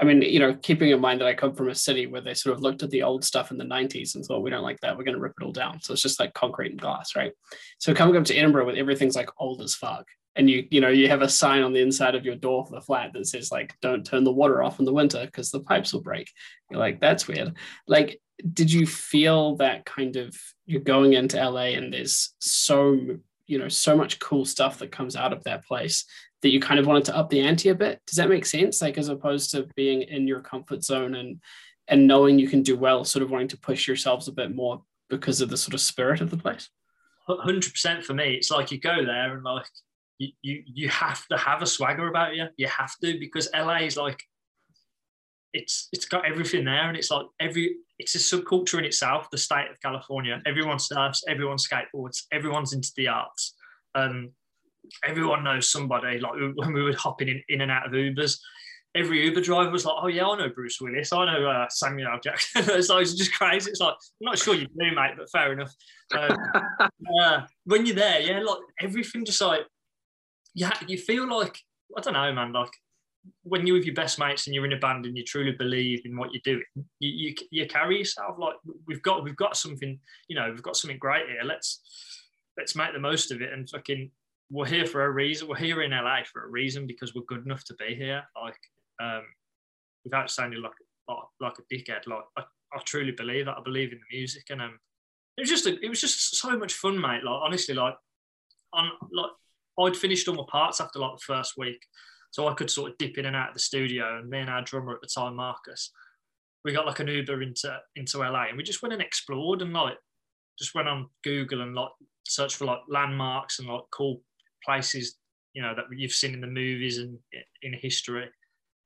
I 0.00 0.04
mean, 0.04 0.22
you 0.22 0.38
know, 0.38 0.54
keeping 0.54 0.90
in 0.90 1.00
mind 1.00 1.20
that 1.20 1.28
I 1.28 1.34
come 1.34 1.54
from 1.54 1.68
a 1.68 1.74
city 1.74 2.06
where 2.06 2.22
they 2.22 2.34
sort 2.34 2.56
of 2.56 2.62
looked 2.62 2.82
at 2.82 2.90
the 2.90 3.02
old 3.02 3.24
stuff 3.24 3.50
in 3.50 3.58
the 3.58 3.64
90s 3.64 4.14
and 4.14 4.24
thought, 4.24 4.42
we 4.42 4.50
don't 4.50 4.62
like 4.62 4.80
that, 4.80 4.96
we're 4.96 5.04
going 5.04 5.14
to 5.14 5.20
rip 5.20 5.34
it 5.38 5.44
all 5.44 5.52
down. 5.52 5.80
So 5.82 5.92
it's 5.92 6.02
just 6.02 6.18
like 6.18 6.32
concrete 6.34 6.70
and 6.70 6.80
glass, 6.80 7.14
right? 7.14 7.32
So 7.78 7.94
coming 7.94 8.16
up 8.16 8.24
to 8.24 8.36
Edinburgh 8.36 8.66
with 8.66 8.76
everything's 8.76 9.16
like 9.16 9.30
old 9.38 9.60
as 9.60 9.74
fuck 9.74 10.06
and 10.36 10.48
you 10.48 10.66
you 10.70 10.80
know 10.80 10.88
you 10.88 11.08
have 11.08 11.22
a 11.22 11.28
sign 11.28 11.62
on 11.62 11.72
the 11.72 11.80
inside 11.80 12.14
of 12.14 12.24
your 12.24 12.36
door 12.36 12.64
for 12.64 12.72
the 12.72 12.80
flat 12.80 13.12
that 13.12 13.26
says 13.26 13.50
like 13.50 13.74
don't 13.80 14.06
turn 14.06 14.22
the 14.22 14.32
water 14.32 14.62
off 14.62 14.78
in 14.78 14.84
the 14.84 14.92
winter 14.92 15.24
because 15.24 15.50
the 15.50 15.60
pipes 15.60 15.92
will 15.92 16.02
break. 16.02 16.30
You're 16.70 16.80
like 16.80 17.00
that's 17.00 17.26
weird. 17.26 17.54
Like 17.88 18.20
did 18.52 18.70
you 18.70 18.86
feel 18.86 19.56
that 19.56 19.86
kind 19.86 20.16
of 20.16 20.36
you're 20.66 20.82
going 20.82 21.14
into 21.14 21.38
la 21.48 21.60
and 21.60 21.92
there's 21.92 22.34
so 22.38 22.98
you 23.46 23.58
know 23.58 23.68
so 23.68 23.96
much 23.96 24.20
cool 24.20 24.44
stuff 24.44 24.78
that 24.78 24.92
comes 24.92 25.16
out 25.16 25.32
of 25.32 25.42
that 25.44 25.64
place 25.64 26.04
that 26.42 26.50
you 26.50 26.60
kind 26.60 26.78
of 26.78 26.86
wanted 26.86 27.06
to 27.06 27.16
up 27.16 27.30
the 27.30 27.40
ante 27.40 27.70
a 27.70 27.74
bit? 27.74 28.00
Does 28.06 28.16
that 28.16 28.28
make 28.28 28.44
sense? 28.44 28.82
Like 28.82 28.98
as 28.98 29.08
opposed 29.08 29.50
to 29.52 29.68
being 29.74 30.02
in 30.02 30.28
your 30.28 30.40
comfort 30.40 30.84
zone 30.84 31.14
and 31.14 31.40
and 31.88 32.06
knowing 32.06 32.38
you 32.38 32.48
can 32.48 32.62
do 32.62 32.76
well 32.76 33.04
sort 33.04 33.22
of 33.22 33.30
wanting 33.30 33.48
to 33.48 33.58
push 33.58 33.86
yourselves 33.86 34.28
a 34.28 34.32
bit 34.32 34.54
more 34.54 34.82
because 35.08 35.40
of 35.40 35.48
the 35.48 35.56
sort 35.56 35.74
of 35.74 35.80
spirit 35.80 36.20
of 36.20 36.30
the 36.30 36.36
place? 36.36 36.68
100% 37.28 38.04
for 38.04 38.14
me. 38.14 38.34
It's 38.34 38.50
like 38.50 38.70
you 38.70 38.78
go 38.78 39.04
there 39.04 39.34
and 39.34 39.42
like 39.42 39.66
you, 40.18 40.28
you 40.42 40.62
you 40.66 40.88
have 40.88 41.26
to 41.26 41.36
have 41.36 41.62
a 41.62 41.66
swagger 41.66 42.08
about 42.08 42.34
you. 42.34 42.46
You 42.56 42.68
have 42.68 42.92
to 43.02 43.18
because 43.18 43.48
LA 43.54 43.78
is 43.78 43.96
like 43.96 44.22
it's 45.52 45.88
it's 45.92 46.06
got 46.06 46.26
everything 46.26 46.64
there, 46.64 46.88
and 46.88 46.96
it's 46.96 47.10
like 47.10 47.26
every 47.40 47.76
it's 47.98 48.14
a 48.14 48.18
subculture 48.18 48.78
in 48.78 48.84
itself. 48.84 49.30
The 49.30 49.38
state 49.38 49.70
of 49.70 49.80
California, 49.80 50.40
everyone 50.46 50.78
surfs, 50.78 51.24
everyone 51.28 51.56
skateboards, 51.56 52.24
everyone's 52.32 52.72
into 52.72 52.92
the 52.96 53.08
arts. 53.08 53.54
Um, 53.94 54.30
everyone 55.04 55.44
knows 55.44 55.70
somebody. 55.70 56.18
Like 56.18 56.34
when 56.54 56.72
we 56.72 56.82
were 56.82 56.94
hopping 56.94 57.28
in, 57.28 57.42
in 57.48 57.60
and 57.62 57.70
out 57.70 57.86
of 57.86 57.92
Ubers, 57.92 58.38
every 58.94 59.24
Uber 59.24 59.40
driver 59.40 59.70
was 59.70 59.84
like, 59.84 59.96
"Oh 60.00 60.08
yeah, 60.08 60.26
I 60.26 60.38
know 60.38 60.48
Bruce 60.48 60.80
Willis. 60.80 61.12
I 61.12 61.24
know 61.24 61.48
uh, 61.48 61.66
Samuel 61.68 62.12
L. 62.12 62.20
Jackson." 62.22 62.82
so 62.82 62.98
it's 62.98 63.14
just 63.14 63.32
crazy. 63.34 63.70
It's 63.70 63.80
like 63.80 63.94
I'm 63.94 64.26
not 64.26 64.38
sure 64.38 64.54
you 64.54 64.66
do, 64.66 64.94
mate, 64.94 65.14
but 65.16 65.30
fair 65.30 65.52
enough. 65.52 65.72
Um, 66.16 66.36
uh, 67.22 67.40
when 67.64 67.86
you're 67.86 67.96
there, 67.96 68.20
yeah, 68.20 68.40
like 68.40 68.58
everything 68.80 69.24
just 69.24 69.40
like 69.40 69.60
yeah, 70.56 70.72
you 70.88 70.96
feel 70.96 71.28
like 71.28 71.60
I 71.96 72.00
don't 72.00 72.14
know, 72.14 72.32
man. 72.32 72.52
Like 72.52 72.72
when 73.42 73.66
you're 73.66 73.76
with 73.76 73.84
your 73.84 73.94
best 73.94 74.18
mates 74.18 74.46
and 74.46 74.54
you're 74.54 74.64
in 74.64 74.72
a 74.72 74.78
band 74.78 75.04
and 75.04 75.16
you 75.16 75.22
truly 75.22 75.52
believe 75.52 76.00
in 76.06 76.16
what 76.16 76.32
you're 76.32 76.40
doing, 76.44 76.64
you, 76.98 77.10
you 77.10 77.34
you 77.50 77.66
carry 77.66 77.98
yourself 77.98 78.36
like 78.38 78.54
we've 78.86 79.02
got 79.02 79.22
we've 79.22 79.36
got 79.36 79.56
something, 79.56 80.00
you 80.28 80.34
know, 80.34 80.50
we've 80.50 80.62
got 80.62 80.76
something 80.76 80.98
great 80.98 81.28
here. 81.28 81.42
Let's 81.44 81.82
let's 82.56 82.74
make 82.74 82.94
the 82.94 82.98
most 82.98 83.30
of 83.30 83.42
it 83.42 83.52
and 83.52 83.68
fucking 83.68 84.10
we're 84.50 84.66
here 84.66 84.86
for 84.86 85.04
a 85.04 85.10
reason. 85.10 85.46
We're 85.46 85.56
here 85.56 85.82
in 85.82 85.90
LA 85.90 86.20
for 86.32 86.44
a 86.44 86.48
reason 86.48 86.86
because 86.86 87.14
we're 87.14 87.22
good 87.28 87.44
enough 87.44 87.64
to 87.64 87.74
be 87.74 87.94
here. 87.94 88.24
Like 88.42 88.58
um, 88.98 89.24
without 90.04 90.30
sounding 90.30 90.62
like 90.62 90.72
like 91.38 91.58
a 91.58 91.74
dickhead, 91.74 92.06
like 92.06 92.24
I, 92.38 92.42
I 92.72 92.78
truly 92.86 93.12
believe 93.12 93.44
that. 93.44 93.58
I 93.58 93.62
believe 93.62 93.92
in 93.92 93.98
the 93.98 94.16
music 94.16 94.46
and 94.48 94.62
um, 94.62 94.78
it 95.36 95.42
was 95.42 95.50
just 95.50 95.66
a, 95.66 95.78
it 95.84 95.90
was 95.90 96.00
just 96.00 96.36
so 96.38 96.56
much 96.56 96.72
fun, 96.72 96.98
mate. 96.98 97.24
Like 97.24 97.42
honestly, 97.42 97.74
like 97.74 97.94
on 98.72 98.90
like 99.12 99.32
I'd 99.80 99.96
finished 99.96 100.28
all 100.28 100.34
my 100.34 100.44
parts 100.48 100.80
after 100.80 100.98
like 100.98 101.16
the 101.16 101.34
first 101.34 101.54
week, 101.56 101.80
so 102.30 102.48
I 102.48 102.54
could 102.54 102.70
sort 102.70 102.92
of 102.92 102.98
dip 102.98 103.18
in 103.18 103.26
and 103.26 103.36
out 103.36 103.48
of 103.48 103.54
the 103.54 103.60
studio. 103.60 104.18
And 104.18 104.28
me 104.28 104.40
and 104.40 104.50
our 104.50 104.62
drummer 104.62 104.94
at 104.94 105.00
the 105.00 105.08
time, 105.08 105.36
Marcus, 105.36 105.90
we 106.64 106.72
got 106.72 106.86
like 106.86 107.00
an 107.00 107.08
Uber 107.08 107.42
into 107.42 107.78
into 107.94 108.18
LA, 108.18 108.44
and 108.44 108.56
we 108.56 108.62
just 108.62 108.82
went 108.82 108.92
and 108.92 109.02
explored 109.02 109.62
and 109.62 109.72
like 109.72 109.96
just 110.58 110.74
went 110.74 110.88
on 110.88 111.08
Google 111.22 111.62
and 111.62 111.74
like 111.74 111.90
searched 112.26 112.56
for 112.56 112.64
like 112.64 112.80
landmarks 112.88 113.58
and 113.58 113.68
like 113.68 113.82
cool 113.92 114.22
places, 114.64 115.16
you 115.52 115.62
know, 115.62 115.74
that 115.74 115.84
you've 115.96 116.12
seen 116.12 116.34
in 116.34 116.40
the 116.40 116.46
movies 116.46 116.98
and 116.98 117.18
in 117.62 117.72
history, 117.74 118.28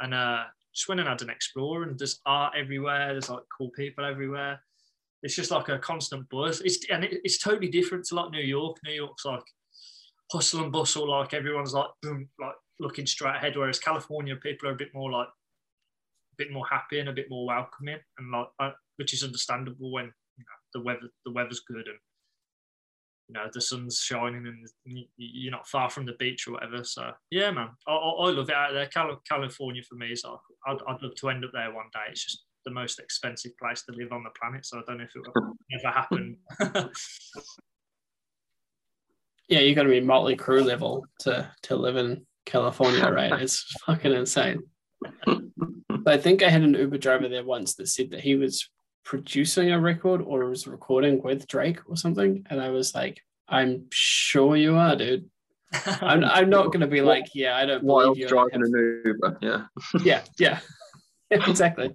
and 0.01 0.15
uh, 0.15 0.45
just 0.75 0.89
went 0.89 1.01
and 1.01 1.09
had 1.09 1.23
an 1.23 1.31
explore. 1.31 1.85
And 1.85 1.99
there's 1.99 2.21
art 2.27 2.55
everywhere. 2.57 3.13
There's 3.13 3.31
like 3.31 3.43
cool 3.57 3.71
people 3.71 4.05
everywhere. 4.05 4.61
It's 5.23 5.37
just 5.37 5.51
like 5.51 5.69
a 5.69 5.79
constant 5.79 6.29
buzz. 6.31 6.61
It's 6.63 6.85
and 6.91 7.05
it, 7.05 7.21
it's 7.25 7.39
totally 7.39 7.69
different 7.69 8.05
to 8.07 8.15
like 8.15 8.31
New 8.31 8.43
York. 8.43 8.79
New 8.85 8.95
York's 8.95 9.25
like 9.25 9.43
hustle 10.31 10.63
and 10.63 10.73
bustle, 10.73 11.11
like 11.11 11.35
everyone's 11.35 11.75
like 11.75 11.89
boom, 12.03 12.29
like 12.41 12.55
looking 12.79 13.07
straight 13.07 13.37
ahead. 13.37 13.57
Whereas 13.57 13.79
California 13.79 14.37
people 14.37 14.69
are 14.69 14.73
a 14.73 14.77
bit 14.77 14.95
more 14.95 15.11
like 15.11 15.29
a 15.29 16.37
bit 16.39 16.53
more 16.53 16.67
happy 16.71 17.01
and 17.01 17.09
a 17.09 17.15
bit 17.15 17.27
more 17.31 17.47
welcoming, 17.47 17.99
and 18.19 18.33
like 18.33 18.49
uh, 18.59 18.71
which 18.97 19.13
is 19.13 19.25
understandable 19.25 19.93
when 19.93 20.07
you 20.37 20.45
know, 20.45 20.59
the 20.75 20.83
weather 20.83 21.11
the 21.25 21.33
weather's 21.33 21.61
good 21.61 21.87
and 21.87 21.99
you 23.29 23.35
know 23.35 23.49
the 23.53 23.61
sun's 23.61 24.01
shining 24.01 24.47
and 24.47 25.05
you're 25.17 25.53
not 25.53 25.69
far 25.69 25.89
from 25.89 26.07
the 26.07 26.15
beach 26.19 26.47
or 26.47 26.53
whatever. 26.53 26.85
So 26.85 27.13
yeah, 27.31 27.51
man, 27.51 27.71
I, 27.87 27.93
I 27.93 28.31
love 28.31 28.49
it 28.49 28.55
out 28.55 28.73
there. 28.73 28.89
California 29.29 29.83
for 29.89 29.95
me 29.95 30.09
is 30.09 30.25
like 30.25 30.39
I'd, 30.67 30.79
I'd 30.89 31.03
love 31.03 31.15
to 31.17 31.29
end 31.29 31.45
up 31.45 31.53
there 31.53 31.73
one 31.73 31.87
day. 31.93 32.11
It's 32.11 32.25
just 32.25 32.45
the 32.65 32.73
most 32.73 32.99
expensive 32.99 33.57
place 33.59 33.83
to 33.85 33.93
live 33.97 34.13
on 34.13 34.23
the 34.23 34.31
planet. 34.41 34.67
So 34.67 34.79
I 34.79 34.83
don't 34.87 34.99
know 34.99 35.05
if 35.05 35.17
it 35.17 35.23
will 35.35 35.57
ever 35.79 35.95
happen. 35.95 36.37
yeah, 39.51 39.59
you 39.61 39.75
got 39.75 39.83
to 39.83 39.89
be 39.91 40.01
Motley 40.01 40.37
Crue 40.37 40.65
level 40.65 41.05
to 41.21 41.51
to 41.65 41.77
live 41.77 41.97
in 41.97 42.27
California, 42.47 43.11
right? 43.13 43.33
It's 43.43 43.63
fucking 43.85 44.13
insane. 44.13 44.63
But 45.25 46.15
I 46.15 46.17
think 46.17 46.43
I 46.43 46.49
had 46.49 46.63
an 46.63 46.75
Uber 46.75 46.99
driver 46.99 47.29
there 47.29 47.45
once 47.45 47.75
that 47.75 47.89
said 47.89 48.11
that 48.11 48.21
he 48.21 48.37
was 48.37 48.71
producing 49.05 49.73
a 49.73 49.81
record 49.81 50.23
or 50.23 50.49
was 50.49 50.67
recording 50.67 51.21
with 51.23 51.47
Drake 51.47 51.81
or 51.87 51.97
something, 51.97 52.47
and 52.49 52.61
I 52.61 52.71
was 52.71 52.95
like, 52.95 53.21
"I'm 53.49 53.87
sure 53.91 54.57
you 54.57 54.77
are, 54.77 54.97
dude." 54.97 55.29
I'm, 55.73 56.25
I'm 56.25 56.51
not 56.51 56.67
going 56.67 56.81
to 56.81 56.87
be 56.87 57.01
like, 57.01 57.27
yeah, 57.33 57.57
I 57.57 57.65
don't 57.65 57.87
believe 57.87 58.07
While 58.07 58.17
you. 58.17 58.27
driving 58.27 58.63
an 58.63 59.03
Uber, 59.05 59.39
yeah. 59.41 59.65
Yeah, 60.05 60.23
yeah. 60.39 60.59
exactly. 61.31 61.95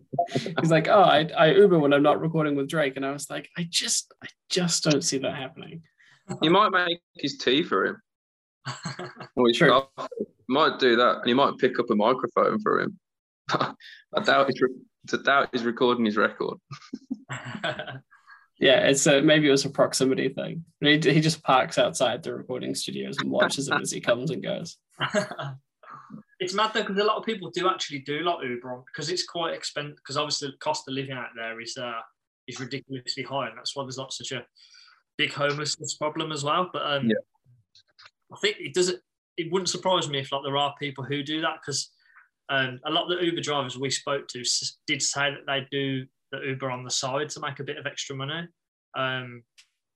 He's 0.62 0.72
like, 0.72 0.88
oh, 0.88 1.02
I, 1.02 1.30
I 1.38 1.52
Uber 1.52 1.78
when 1.80 1.92
I'm 1.92 2.04
not 2.04 2.22
recording 2.22 2.56
with 2.56 2.70
Drake, 2.70 2.96
and 2.96 3.06
I 3.06 3.12
was 3.12 3.30
like, 3.30 3.50
I 3.58 3.68
just, 3.70 4.14
I 4.24 4.28
just 4.50 4.84
don't 4.84 5.04
see 5.04 5.18
that 5.18 5.36
happening. 5.36 5.84
You 6.42 6.50
might 6.50 6.70
make 6.70 7.00
his 7.16 7.38
tea 7.38 7.64
for 7.64 7.86
him. 7.86 8.02
Or 9.38 9.48
his 9.50 9.58
True. 9.58 9.70
coffee. 9.96 10.26
might 10.48 10.80
do 10.80 10.96
that, 10.96 11.18
and 11.18 11.28
he 11.28 11.34
might 11.34 11.58
pick 11.58 11.78
up 11.80 11.90
a 11.90 11.96
microphone 11.96 12.60
for 12.62 12.80
him. 12.80 12.98
I 13.50 13.74
doubt 14.24 14.48
he's, 14.50 14.62
re- 14.62 14.70
I 15.14 15.18
doubt 15.24 15.50
he's 15.52 15.64
recording 15.64 16.06
his 16.06 16.18
record. 16.18 16.58
Yeah, 18.58 18.88
it's 18.88 19.06
a, 19.06 19.22
maybe 19.22 19.50
it 19.50 19.52
was 19.52 19.66
a 19.66 19.70
proximity 19.70 20.30
thing. 20.30 20.64
He, 20.80 20.94
he 20.94 21.20
just 21.20 21.44
parks 21.44 21.78
outside 21.78 22.24
the 22.24 22.34
recording 22.34 22.74
studios 22.74 23.18
and 23.20 23.30
watches 23.30 23.68
him 23.68 23.82
as 23.82 23.92
he 23.92 24.00
comes 24.00 24.32
and 24.32 24.42
goes. 24.42 24.78
it's 26.40 26.54
mad 26.54 26.72
though 26.74 26.82
because 26.82 26.98
a 26.98 27.04
lot 27.04 27.18
of 27.18 27.26
people 27.26 27.52
do 27.54 27.68
actually 27.70 28.00
do 28.00 28.22
like 28.22 28.48
Uber 28.48 28.72
on 28.72 28.84
because 28.86 29.10
it's 29.10 29.26
quite 29.26 29.54
expensive 29.54 29.98
because 29.98 30.16
obviously 30.16 30.48
the 30.52 30.58
cost 30.60 30.88
of 30.88 30.94
living 30.94 31.12
out 31.12 31.28
there 31.36 31.60
is 31.60 31.76
uh 31.76 32.00
is 32.48 32.60
ridiculously 32.62 33.24
high 33.24 33.50
and 33.50 33.58
that's 33.58 33.76
why 33.76 33.84
there's 33.84 33.98
not 33.98 34.14
such 34.14 34.32
a 34.32 34.46
big 35.18 35.32
homelessness 35.34 35.96
problem 35.96 36.32
as 36.32 36.44
well. 36.44 36.70
But 36.72 36.82
um, 36.86 37.08
Yeah. 37.10 37.16
I 38.34 38.38
think 38.40 38.58
it 38.60 38.74
doesn't. 38.74 39.00
It 39.38 39.52
wouldn't 39.52 39.70
surprise 39.70 40.10
me 40.10 40.20
if 40.20 40.32
like 40.32 40.42
there 40.44 40.58
are 40.58 40.74
people 40.80 41.04
who 41.04 41.22
do 41.24 41.42
that 41.42 41.58
because 41.62 41.92
um, 42.50 42.80
a 42.86 42.90
lot 42.92 43.12
of 43.12 43.18
the 43.20 43.26
Uber 43.26 43.42
drivers 43.42 43.78
we 43.78 43.90
spoke 43.90 44.28
to 44.30 44.40
s- 44.42 44.78
did 44.88 45.02
say 45.02 45.32
that 45.32 45.46
they 45.46 45.68
do 45.72 46.06
the 46.32 46.40
Uber 46.40 46.72
on 46.72 46.84
the 46.84 46.92
side 46.92 47.30
to 47.30 47.40
make 47.40 47.60
a 47.60 47.64
bit 47.64 47.78
of 47.78 47.86
extra 47.86 48.16
money. 48.16 48.48
Um, 48.98 49.44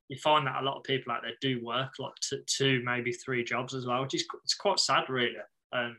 you 0.10 0.18
find 0.18 0.46
that 0.48 0.62
a 0.62 0.66
lot 0.66 0.78
of 0.78 0.84
people 0.84 1.14
out 1.14 1.22
there 1.22 1.32
do 1.42 1.64
work 1.64 1.94
like 2.00 2.14
t- 2.22 2.42
two, 2.48 2.82
maybe 2.84 3.12
three 3.14 3.44
jobs 3.44 3.74
as 3.74 3.86
well, 3.86 4.02
which 4.02 4.14
is 4.16 4.26
it's 4.44 4.56
quite 4.56 4.80
sad, 4.80 5.04
really. 5.10 5.36
Um, 5.72 5.98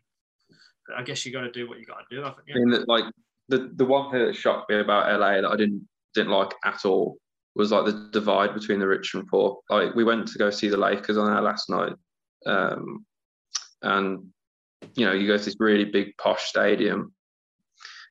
but 0.87 0.99
I 0.99 1.03
guess 1.03 1.25
you 1.25 1.33
got 1.33 1.43
to 1.43 1.51
do 1.53 1.69
what 1.69 1.79
you 1.79 1.87
got 1.87 1.99
to 2.11 2.17
do, 2.17 2.23
I 2.25 2.35
you? 2.47 2.55
mean, 2.57 2.71
that, 2.71 2.89
like 2.89 3.05
the 3.49 3.71
the 3.75 3.85
one 3.85 4.11
thing 4.11 4.25
that 4.27 4.35
shocked 4.37 4.71
me 4.71 4.81
about 4.81 5.11
LA 5.19 5.41
that 5.41 5.51
I 5.51 5.57
didn't 5.57 5.89
didn't 6.15 6.33
like 6.33 6.51
at 6.65 6.85
all 6.85 7.17
was 7.61 7.71
like 7.71 7.85
the 7.85 8.09
divide 8.11 8.55
between 8.55 8.81
the 8.81 8.87
rich 8.89 9.15
and 9.15 9.27
poor. 9.29 9.59
Like 9.69 9.95
we 9.95 10.03
went 10.03 10.27
to 10.29 10.39
go 10.39 10.51
see 10.51 10.69
the 10.69 10.77
Lakers 10.77 11.19
on 11.19 11.31
our 11.31 11.43
last 11.43 11.69
night, 11.69 11.93
um, 12.47 13.05
and 13.83 14.27
you 14.95 15.05
know 15.05 15.13
you 15.13 15.27
go 15.27 15.37
to 15.37 15.45
this 15.45 15.57
really 15.61 15.85
big 15.85 16.17
posh 16.17 16.45
stadium, 16.45 17.13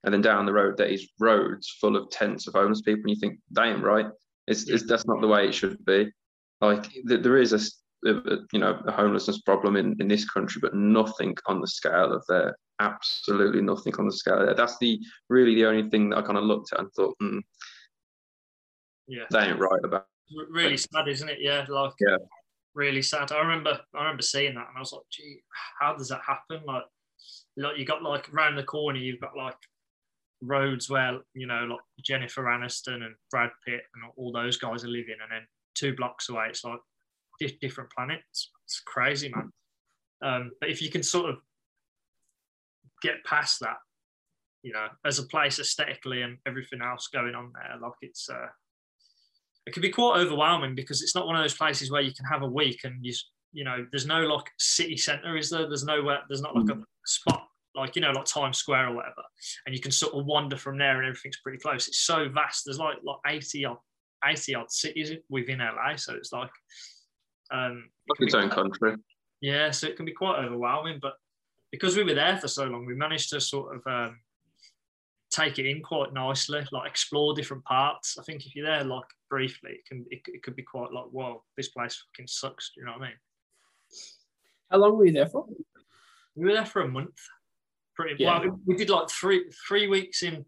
and 0.04 0.14
then 0.14 0.22
down 0.22 0.46
the 0.46 0.54
road 0.54 0.78
there 0.78 0.88
is 0.88 1.10
roads 1.20 1.76
full 1.82 1.96
of 1.96 2.10
tents 2.12 2.48
of 2.48 2.54
homeless 2.54 2.82
people, 2.82 3.02
and 3.02 3.10
you 3.10 3.16
think, 3.16 3.40
damn 3.52 3.84
right, 3.84 4.06
it's, 4.48 4.70
it's 4.70 4.86
that's 4.86 5.08
not 5.08 5.20
the 5.20 5.28
way 5.28 5.48
it 5.48 5.54
should 5.54 5.84
be. 5.84 6.12
Like 6.62 6.84
th- 7.08 7.24
there 7.24 7.38
is 7.38 7.54
a 7.54 7.60
you 8.04 8.60
know 8.60 8.80
a 8.86 8.92
homelessness 8.92 9.42
problem 9.42 9.76
in 9.76 9.96
in 10.00 10.08
this 10.08 10.30
country, 10.30 10.60
but 10.62 10.76
nothing 10.76 11.36
on 11.48 11.60
the 11.60 11.68
scale 11.68 12.14
of 12.14 12.24
there. 12.30 12.56
Absolutely 12.80 13.62
nothing 13.62 13.94
on 13.98 14.06
the 14.06 14.14
scale 14.14 14.46
there. 14.46 14.54
That's 14.54 14.78
the 14.78 15.00
really 15.28 15.56
the 15.56 15.66
only 15.66 15.90
thing 15.90 16.10
that 16.10 16.20
I 16.20 16.22
kind 16.22 16.38
of 16.38 16.44
looked 16.44 16.72
at 16.72 16.80
and 16.80 16.92
thought, 16.94 17.18
mm, 17.22 17.42
Yeah. 19.10 19.24
that 19.32 19.50
ain't 19.50 19.60
right 19.60 19.84
about. 19.84 20.06
R- 20.38 20.46
really 20.52 20.78
sad, 20.78 21.08
isn't 21.08 21.28
it? 21.30 21.40
Yeah, 21.42 21.66
like 21.68 21.94
Yeah. 22.00 22.18
really 22.76 23.02
sad. 23.02 23.32
I 23.32 23.40
remember 23.40 23.82
I 23.96 24.00
remember 24.04 24.22
seeing 24.22 24.54
that 24.56 24.68
and 24.68 24.78
I 24.78 24.80
was 24.80 24.94
like, 24.94 25.04
gee, 25.12 25.42
how 25.80 25.96
does 25.96 26.10
that 26.10 26.22
happen? 26.26 26.62
Like, 26.66 26.84
like 27.58 27.78
you 27.78 27.86
got 27.86 28.04
like 28.04 28.32
around 28.34 28.56
the 28.56 28.64
corner, 28.64 29.00
you've 29.00 29.20
got 29.20 29.36
like 29.36 29.58
roads 30.42 30.90
where 30.90 31.20
you 31.34 31.48
know 31.48 31.66
like 31.66 31.80
Jennifer 32.06 32.44
Aniston 32.44 33.04
and 33.04 33.16
Brad 33.32 33.50
Pitt 33.66 33.82
and 33.96 34.12
all 34.16 34.32
those 34.32 34.58
guys 34.58 34.84
are 34.84 34.88
living, 34.90 35.18
and 35.22 35.32
then 35.32 35.48
two 35.76 35.96
blocks 35.96 36.30
away, 36.30 36.46
it's 36.50 36.64
like 36.64 36.80
di- 37.40 37.58
different 37.60 37.90
planets. 37.92 38.52
It's 38.66 38.82
crazy, 38.86 39.32
man. 39.36 39.52
Um, 40.22 40.52
but 40.62 40.70
if 40.70 40.82
you 40.82 40.92
can 40.92 41.02
sort 41.04 41.30
of 41.32 41.38
get 43.02 43.24
past 43.26 43.60
that, 43.62 43.78
you 44.62 44.74
know, 44.74 44.88
as 45.06 45.20
a 45.20 45.24
place 45.24 45.58
aesthetically 45.60 46.22
and 46.22 46.38
everything 46.46 46.82
else 46.82 47.08
going 47.08 47.34
on 47.36 47.52
there, 47.54 47.78
like 47.82 47.94
it's 48.02 48.30
uh, 48.30 48.48
it 49.66 49.74
can 49.74 49.82
be 49.82 49.90
quite 49.90 50.20
overwhelming 50.20 50.76
because 50.76 51.02
it's 51.02 51.16
not 51.16 51.28
one 51.28 51.36
of 51.36 51.44
those 51.44 51.56
places 51.56 51.92
where 51.92 52.02
you 52.02 52.14
can 52.14 52.26
have 52.26 52.42
a 52.42 52.48
week 52.48 52.82
and 52.84 53.06
you 53.06 53.14
you 53.52 53.64
know 53.64 53.86
there's 53.92 54.06
no 54.06 54.22
like 54.22 54.46
city 54.58 54.98
center 54.98 55.38
is 55.38 55.50
there? 55.50 55.68
There's 55.68 55.84
nowhere 55.84 56.20
there's 56.28 56.42
not 56.42 56.56
like 56.56 56.70
a 56.70 56.82
spot 57.06 57.48
like 57.76 57.96
you 57.96 58.02
know 58.02 58.12
like 58.12 58.26
Times 58.26 58.58
Square 58.58 58.90
or 58.90 58.96
whatever 58.96 59.24
and 59.66 59.76
you 59.76 59.82
can 59.82 59.92
sort 59.92 60.14
of 60.14 60.26
wander 60.26 60.58
from 60.58 60.78
there 60.78 60.98
and 60.98 61.08
everything's 61.08 61.40
pretty 61.40 61.60
close. 61.60 61.88
It's 61.88 62.00
so 62.00 62.30
vast 62.30 62.64
there's 62.66 62.80
like 62.80 62.98
like 63.04 63.18
80 63.28 63.66
odd 63.66 63.78
80 64.26 64.56
odd 64.56 64.72
cities 64.72 65.12
within 65.30 65.60
LA 65.60 65.96
so 65.96 66.14
it's 66.14 66.34
like 66.34 66.52
um 67.52 67.90
it 68.08 68.24
its 68.24 68.34
own 68.34 68.50
country. 68.50 68.96
yeah, 69.42 69.72
so 69.72 69.88
it 69.88 69.96
can 69.96 70.06
be 70.06 70.12
quite 70.12 70.44
overwhelming, 70.44 71.00
but 71.02 71.14
because 71.72 71.96
we 71.96 72.04
were 72.04 72.14
there 72.14 72.38
for 72.38 72.48
so 72.48 72.66
long, 72.66 72.86
we 72.86 72.96
managed 72.96 73.30
to 73.30 73.40
sort 73.40 73.76
of 73.76 73.82
um, 73.88 74.20
take 75.30 75.60
it 75.60 75.66
in 75.70 75.82
quite 75.82 76.14
nicely, 76.14 76.62
like 76.72 76.90
explore 76.90 77.34
different 77.34 77.64
parts. 77.66 78.18
I 78.20 78.24
think 78.24 78.46
if 78.46 78.56
you're 78.56 78.66
there 78.66 78.84
like 78.84 79.06
briefly, 79.30 79.72
it 79.72 79.86
can 79.86 80.06
it, 80.10 80.22
it 80.28 80.44
could 80.44 80.56
be 80.56 80.64
quite 80.64 80.92
like, 80.92 81.06
whoa, 81.12 81.44
this 81.58 81.70
place 81.70 82.04
fucking 82.14 82.28
sucks. 82.28 82.72
Do 82.74 82.82
you 82.82 82.86
know 82.88 82.94
what 82.94 83.02
I 83.02 83.06
mean? 83.08 83.18
How 84.72 84.78
long 84.78 84.98
were 84.98 85.06
you 85.06 85.14
there 85.14 85.28
for? 85.28 85.46
We 86.36 86.46
were 86.46 86.54
there 86.54 86.66
for 86.66 86.82
a 86.82 86.88
month. 86.88 87.18
Pretty 87.96 88.24
Yeah. 88.24 88.40
well. 88.40 88.60
We 88.66 88.76
did 88.76 88.90
like 88.90 89.10
three 89.10 89.52
three 89.68 89.88
weeks 89.88 90.24
in 90.24 90.46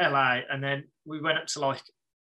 LA, 0.00 0.40
and 0.50 0.62
then 0.62 0.84
we 1.04 1.20
went 1.20 1.38
up 1.38 1.46
to 1.48 1.60
like 1.60 1.82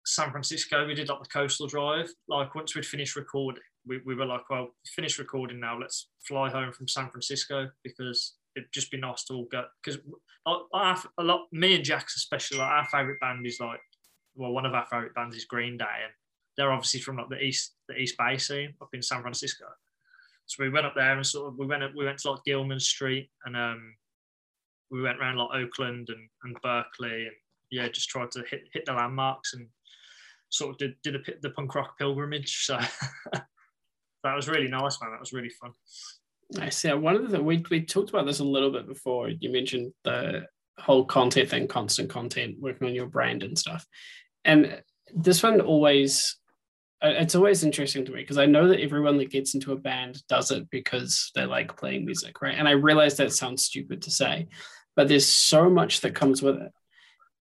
San 0.05 0.31
Francisco. 0.31 0.87
We 0.87 0.95
did 0.95 1.09
like 1.09 1.21
the 1.21 1.29
coastal 1.29 1.67
drive. 1.67 2.09
Like 2.27 2.55
once 2.55 2.75
we'd 2.75 2.85
finished 2.85 3.15
recording, 3.15 3.61
we, 3.85 3.99
we 4.05 4.15
were 4.15 4.25
like, 4.25 4.49
well, 4.49 4.69
finish 4.87 5.19
recording 5.19 5.59
now. 5.59 5.77
Let's 5.79 6.09
fly 6.25 6.49
home 6.49 6.71
from 6.71 6.87
San 6.87 7.09
Francisco 7.09 7.69
because 7.83 8.35
it'd 8.59 8.73
just 8.73 8.91
be 8.91 8.97
nice 8.97 9.23
to 9.25 9.33
all 9.33 9.47
go. 9.51 9.65
Because 9.83 9.99
a 10.45 11.23
lot, 11.23 11.47
me 11.51 11.75
and 11.75 11.83
Jax 11.83 12.15
especially, 12.15 12.57
like 12.57 12.71
our 12.71 12.85
favorite 12.85 13.19
band 13.19 13.45
is 13.45 13.59
like, 13.59 13.79
well, 14.35 14.51
one 14.51 14.65
of 14.65 14.73
our 14.73 14.85
favorite 14.85 15.15
bands 15.15 15.35
is 15.35 15.45
Green 15.45 15.77
Day, 15.77 15.85
and 16.03 16.13
they're 16.57 16.71
obviously 16.71 16.99
from 16.99 17.17
like 17.17 17.29
the 17.29 17.41
east 17.41 17.75
the 17.87 17.95
East 17.95 18.17
Bay 18.17 18.37
scene 18.37 18.73
up 18.81 18.89
in 18.93 19.01
San 19.01 19.21
Francisco. 19.21 19.65
So 20.45 20.63
we 20.63 20.69
went 20.69 20.85
up 20.85 20.95
there 20.95 21.15
and 21.15 21.25
sort 21.25 21.47
of 21.47 21.59
we 21.59 21.65
went 21.65 21.83
up, 21.83 21.91
we 21.95 22.05
went 22.05 22.17
to 22.19 22.31
like 22.31 22.43
Gilman 22.45 22.79
Street 22.79 23.29
and 23.45 23.55
um 23.55 23.95
we 24.91 25.01
went 25.01 25.19
around 25.19 25.37
like 25.37 25.53
Oakland 25.53 26.09
and, 26.09 26.27
and 26.43 26.57
Berkeley 26.63 27.27
and 27.27 27.35
yeah 27.69 27.87
just 27.87 28.09
tried 28.09 28.31
to 28.31 28.43
hit 28.49 28.63
hit 28.73 28.85
the 28.85 28.93
landmarks 28.93 29.53
and 29.53 29.67
sort 30.49 30.71
of 30.71 30.77
did 30.77 30.95
did 31.03 31.13
the, 31.13 31.33
the 31.41 31.49
punk 31.51 31.75
rock 31.75 31.97
pilgrimage. 31.97 32.65
So 32.65 32.79
that 33.33 34.35
was 34.35 34.49
really 34.49 34.67
nice, 34.67 34.99
man. 35.01 35.11
That 35.11 35.19
was 35.19 35.33
really 35.33 35.49
fun. 35.49 35.71
Nice. 36.51 36.77
see. 36.77 36.93
one 36.93 37.15
of 37.15 37.29
the 37.29 37.41
we 37.41 37.63
we 37.69 37.85
talked 37.85 38.09
about 38.09 38.25
this 38.25 38.39
a 38.39 38.43
little 38.43 38.71
bit 38.71 38.87
before. 38.87 39.29
You 39.29 39.51
mentioned 39.51 39.93
the 40.03 40.47
whole 40.79 41.05
content 41.05 41.49
thing, 41.49 41.67
constant 41.67 42.09
content, 42.09 42.55
working 42.59 42.87
on 42.87 42.95
your 42.95 43.07
brand 43.07 43.43
and 43.43 43.57
stuff. 43.57 43.85
And 44.45 44.81
this 45.13 45.43
one 45.43 45.61
always 45.61 46.37
uh, 47.01 47.13
it's 47.15 47.35
always 47.35 47.63
interesting 47.63 48.03
to 48.05 48.11
me 48.11 48.21
because 48.21 48.37
I 48.37 48.45
know 48.45 48.67
that 48.67 48.81
everyone 48.81 49.17
that 49.17 49.31
gets 49.31 49.53
into 49.53 49.71
a 49.71 49.77
band 49.77 50.21
does 50.27 50.51
it 50.51 50.69
because 50.69 51.31
they 51.33 51.45
like 51.45 51.77
playing 51.77 52.05
music, 52.05 52.41
right? 52.41 52.57
And 52.57 52.67
I 52.67 52.71
realize 52.71 53.15
that 53.17 53.31
sounds 53.31 53.63
stupid 53.63 54.01
to 54.01 54.11
say, 54.11 54.47
but 54.95 55.07
there's 55.07 55.25
so 55.25 55.69
much 55.69 56.01
that 56.01 56.15
comes 56.15 56.41
with 56.41 56.57
it. 56.57 56.71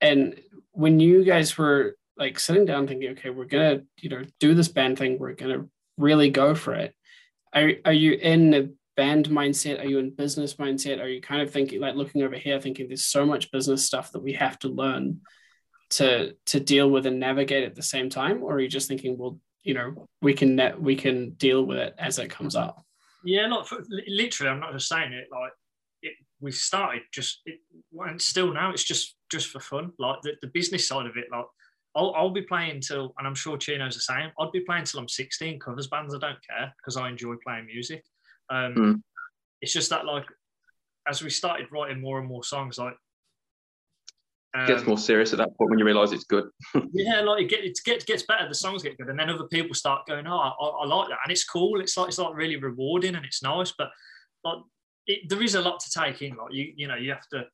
And 0.01 0.41
when 0.73 1.01
you 1.01 1.25
guys 1.25 1.59
were 1.59 1.97
like 2.17 2.39
sitting 2.39 2.67
down 2.67 2.87
thinking, 2.87 3.11
okay, 3.11 3.31
we're 3.31 3.47
gonna, 3.47 3.81
you 4.01 4.11
know, 4.11 4.23
do 4.39 4.55
this 4.55 4.69
band 4.69 4.99
thing, 4.99 5.19
we're 5.19 5.33
gonna 5.33 5.67
really 5.97 6.31
go 6.31 6.55
for 6.55 6.75
it. 6.75 6.95
Are 7.53 7.73
are 7.85 7.93
you 7.93 8.13
in 8.13 8.77
band 8.99 9.29
mindset? 9.29 9.81
Are 9.81 9.87
you 9.87 10.01
in 10.01 10.11
business 10.11 10.55
mindset? 10.55 11.01
Are 11.01 11.09
you 11.09 11.21
kind 11.21 11.41
of 11.41 11.53
thinking 11.53 11.81
like 11.81 11.95
looking 11.95 12.25
over 12.25 12.35
here, 12.35 12.61
thinking 12.61 12.89
there's 12.89 13.05
so 13.05 13.25
much 13.25 13.53
business 13.53 13.87
stuff 13.87 14.11
that 14.11 14.23
we 14.23 14.33
have 14.33 14.59
to 14.59 14.69
learn 14.69 15.21
to 15.91 16.35
to 16.47 16.59
deal 16.59 16.91
with 16.91 17.07
and 17.07 17.21
navigate 17.21 17.63
at 17.63 17.77
the 17.77 17.83
same 17.83 18.11
time, 18.11 18.43
or 18.43 18.55
are 18.55 18.61
you 18.61 18.69
just 18.69 18.89
thinking, 18.89 19.17
well, 19.17 19.39
you 19.63 19.75
know, 19.75 20.09
we 20.21 20.35
can 20.35 20.61
we 20.81 20.97
can 20.97 21.31
deal 21.31 21.65
with 21.65 21.79
it 21.79 21.95
as 21.97 22.19
it 22.19 22.29
comes 22.29 22.57
up? 22.57 22.85
Yeah, 23.25 23.47
not 23.47 23.69
for, 23.69 23.79
literally. 24.09 24.51
I'm 24.51 24.59
not 24.59 24.73
just 24.73 24.89
saying 24.89 25.13
it. 25.13 25.29
Like 25.31 25.53
it, 26.03 26.15
we 26.41 26.51
started 26.51 27.03
just 27.15 27.41
it, 27.47 27.61
and 28.01 28.21
still 28.21 28.53
now 28.53 28.73
it's 28.73 28.85
just 28.85 29.17
just 29.31 29.47
for 29.47 29.61
fun. 29.61 29.93
Like 30.01 30.23
the, 30.23 30.33
the 30.43 30.49
business 30.49 30.89
side 30.89 31.07
of 31.07 31.17
it. 31.17 31.27
Like 31.31 31.47
I'll, 31.95 32.13
I'll 32.17 32.31
be 32.31 32.43
playing 32.43 32.81
till, 32.81 33.15
and 33.17 33.29
I'm 33.29 33.37
sure 33.37 33.57
Chino's 33.57 33.95
the 33.95 34.01
same. 34.01 34.33
I'd 34.41 34.53
be 34.53 34.61
playing 34.61 34.87
till 34.87 34.99
I'm 34.99 35.09
16 35.09 35.61
covers 35.61 35.87
bands. 35.87 36.17
I 36.17 36.19
don't 36.19 36.45
care 36.49 36.75
because 36.79 36.97
I 36.97 37.09
enjoy 37.09 37.37
playing 37.47 37.67
music. 37.67 38.05
Um, 38.51 38.75
Mm. 38.75 39.03
It's 39.61 39.73
just 39.73 39.91
that 39.91 40.05
like 40.05 40.27
as 41.09 41.23
we 41.23 41.31
started 41.31 41.67
writing 41.73 42.01
more 42.01 42.19
and 42.19 42.29
more 42.29 42.45
songs, 42.45 42.79
like 42.79 42.95
It 44.55 44.67
gets 44.67 44.83
um, 44.83 44.89
more 44.89 44.99
serious 44.99 45.33
at 45.33 45.39
that 45.39 45.57
point 45.57 45.71
when 45.71 45.79
you 45.79 45.85
realise 45.85 46.13
it's 46.13 46.25
good. 46.25 46.49
yeah, 46.93 47.21
like 47.21 47.43
it, 47.45 47.51
get, 47.51 47.65
it 47.65 47.79
gets 47.85 48.05
gets 48.05 48.23
better. 48.23 48.49
The 48.49 48.55
songs 48.55 48.83
get 48.83 48.97
good, 48.99 49.09
and 49.09 49.19
then 49.19 49.31
other 49.31 49.49
people 49.49 49.75
start 49.75 50.07
going, 50.07 50.27
"Oh, 50.27 50.39
I, 50.39 50.49
I 50.65 50.87
like 50.87 51.09
that," 51.09 51.19
and 51.25 51.33
it's 51.33 51.45
cool. 51.45 51.81
It's 51.81 51.97
like 51.97 52.09
it's 52.09 52.19
like 52.19 52.35
really 52.37 52.57
rewarding 52.57 53.15
and 53.15 53.25
it's 53.25 53.43
nice. 53.43 53.73
But 53.77 53.91
like, 54.45 54.59
it, 55.07 55.29
there 55.29 55.43
is 55.43 55.55
a 55.55 55.61
lot 55.61 55.81
to 55.81 55.91
take 55.91 56.23
in. 56.23 56.37
Like 56.37 56.53
you, 56.53 56.73
you 56.77 56.89
know, 56.89 56.97
you 56.97 57.11
have 57.11 57.29
to 57.33 57.47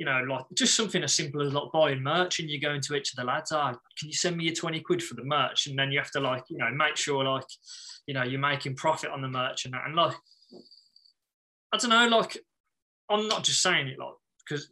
you 0.00 0.06
know, 0.06 0.24
like 0.26 0.46
just 0.54 0.74
something 0.74 1.04
as 1.04 1.12
simple 1.12 1.46
as 1.46 1.52
like 1.52 1.70
buying 1.74 2.02
merch 2.02 2.40
and 2.40 2.48
you 2.48 2.58
go 2.58 2.72
into 2.72 2.94
each 2.94 3.12
of 3.12 3.16
the 3.16 3.24
lads, 3.24 3.52
ah, 3.52 3.72
oh, 3.74 3.78
can 3.98 4.08
you 4.08 4.14
send 4.14 4.34
me 4.34 4.44
your 4.44 4.54
20 4.54 4.80
quid 4.80 5.02
for 5.02 5.12
the 5.12 5.22
merch? 5.22 5.66
And 5.66 5.78
then 5.78 5.92
you 5.92 5.98
have 5.98 6.10
to 6.12 6.20
like, 6.20 6.42
you 6.48 6.56
know, 6.56 6.70
make 6.70 6.96
sure 6.96 7.22
like, 7.22 7.44
you 8.06 8.14
know, 8.14 8.22
you're 8.22 8.40
making 8.40 8.76
profit 8.76 9.10
on 9.10 9.20
the 9.20 9.28
merch 9.28 9.66
and 9.66 9.74
that. 9.74 9.82
And 9.84 9.94
like, 9.94 10.14
I 11.70 11.76
don't 11.76 11.90
know, 11.90 12.16
like, 12.16 12.38
I'm 13.10 13.28
not 13.28 13.44
just 13.44 13.60
saying 13.60 13.88
it 13.88 13.98
like, 13.98 14.14
because, 14.48 14.70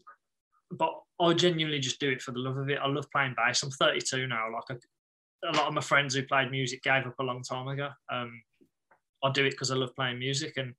but 0.71 0.95
I 1.21 1.35
genuinely 1.35 1.79
just 1.79 2.01
do 2.01 2.09
it 2.09 2.23
for 2.23 2.31
the 2.31 2.39
love 2.39 2.57
of 2.57 2.71
it. 2.71 2.79
I 2.83 2.89
love 2.89 3.05
playing 3.13 3.35
bass. 3.37 3.63
I'm 3.63 3.71
32 3.71 4.29
now. 4.29 4.47
Like, 4.51 4.79
a, 4.79 5.47
a 5.47 5.53
lot 5.59 5.69
of 5.69 5.75
my 5.75 5.83
friends 5.83 6.15
who 6.15 6.23
played 6.23 6.51
music 6.51 6.83
gave 6.83 7.07
up 7.07 7.19
a 7.19 7.23
long 7.23 7.43
time 7.43 7.69
ago. 7.69 7.91
Um, 8.11 8.41
I 9.23 9.31
do 9.31 9.45
it 9.45 9.51
because 9.51 9.71
I 9.71 9.75
love 9.75 9.95
playing 9.95 10.21
music, 10.21 10.55
and 10.57 10.73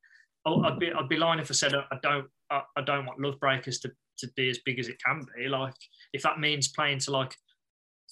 I'd 0.47 0.79
be 0.79 0.91
I'd 0.91 1.09
be 1.09 1.17
lying 1.17 1.39
if 1.39 1.51
I 1.51 1.53
said 1.53 1.75
I 1.75 1.97
don't 2.01 2.25
I, 2.49 2.61
I 2.75 2.81
don't 2.81 3.05
want 3.05 3.19
Love 3.19 3.39
Breakers 3.39 3.79
to 3.81 3.91
to 4.19 4.27
be 4.35 4.49
as 4.49 4.59
big 4.59 4.79
as 4.79 4.87
it 4.87 5.01
can 5.03 5.25
be. 5.35 5.47
Like 5.47 5.75
if 6.13 6.23
that 6.23 6.39
means 6.39 6.69
playing 6.69 6.99
to 6.99 7.11
like 7.11 7.35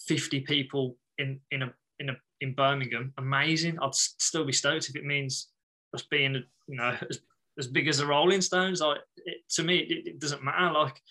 50 0.07 0.41
people 0.41 0.97
in 1.17 1.39
in 1.51 1.63
a 1.63 1.73
in 1.99 2.09
a 2.09 2.17
in 2.41 2.53
Birmingham, 2.53 3.13
amazing. 3.17 3.79
I'd 3.79 3.95
still 3.95 4.45
be 4.45 4.53
stoked 4.53 4.89
if 4.89 4.95
it 4.95 5.05
means 5.05 5.49
us 5.93 6.03
being 6.03 6.43
you 6.67 6.75
know 6.75 6.95
as, 7.09 7.19
as 7.57 7.67
big 7.67 7.87
as 7.87 7.97
the 7.97 8.05
Rolling 8.05 8.41
Stones. 8.41 8.81
Like 8.81 8.99
it, 9.17 9.37
to 9.51 9.63
me, 9.63 9.77
it, 9.77 10.07
it, 10.07 10.19
doesn't 10.19 10.43
matter. 10.43 10.71
Like 10.71 11.01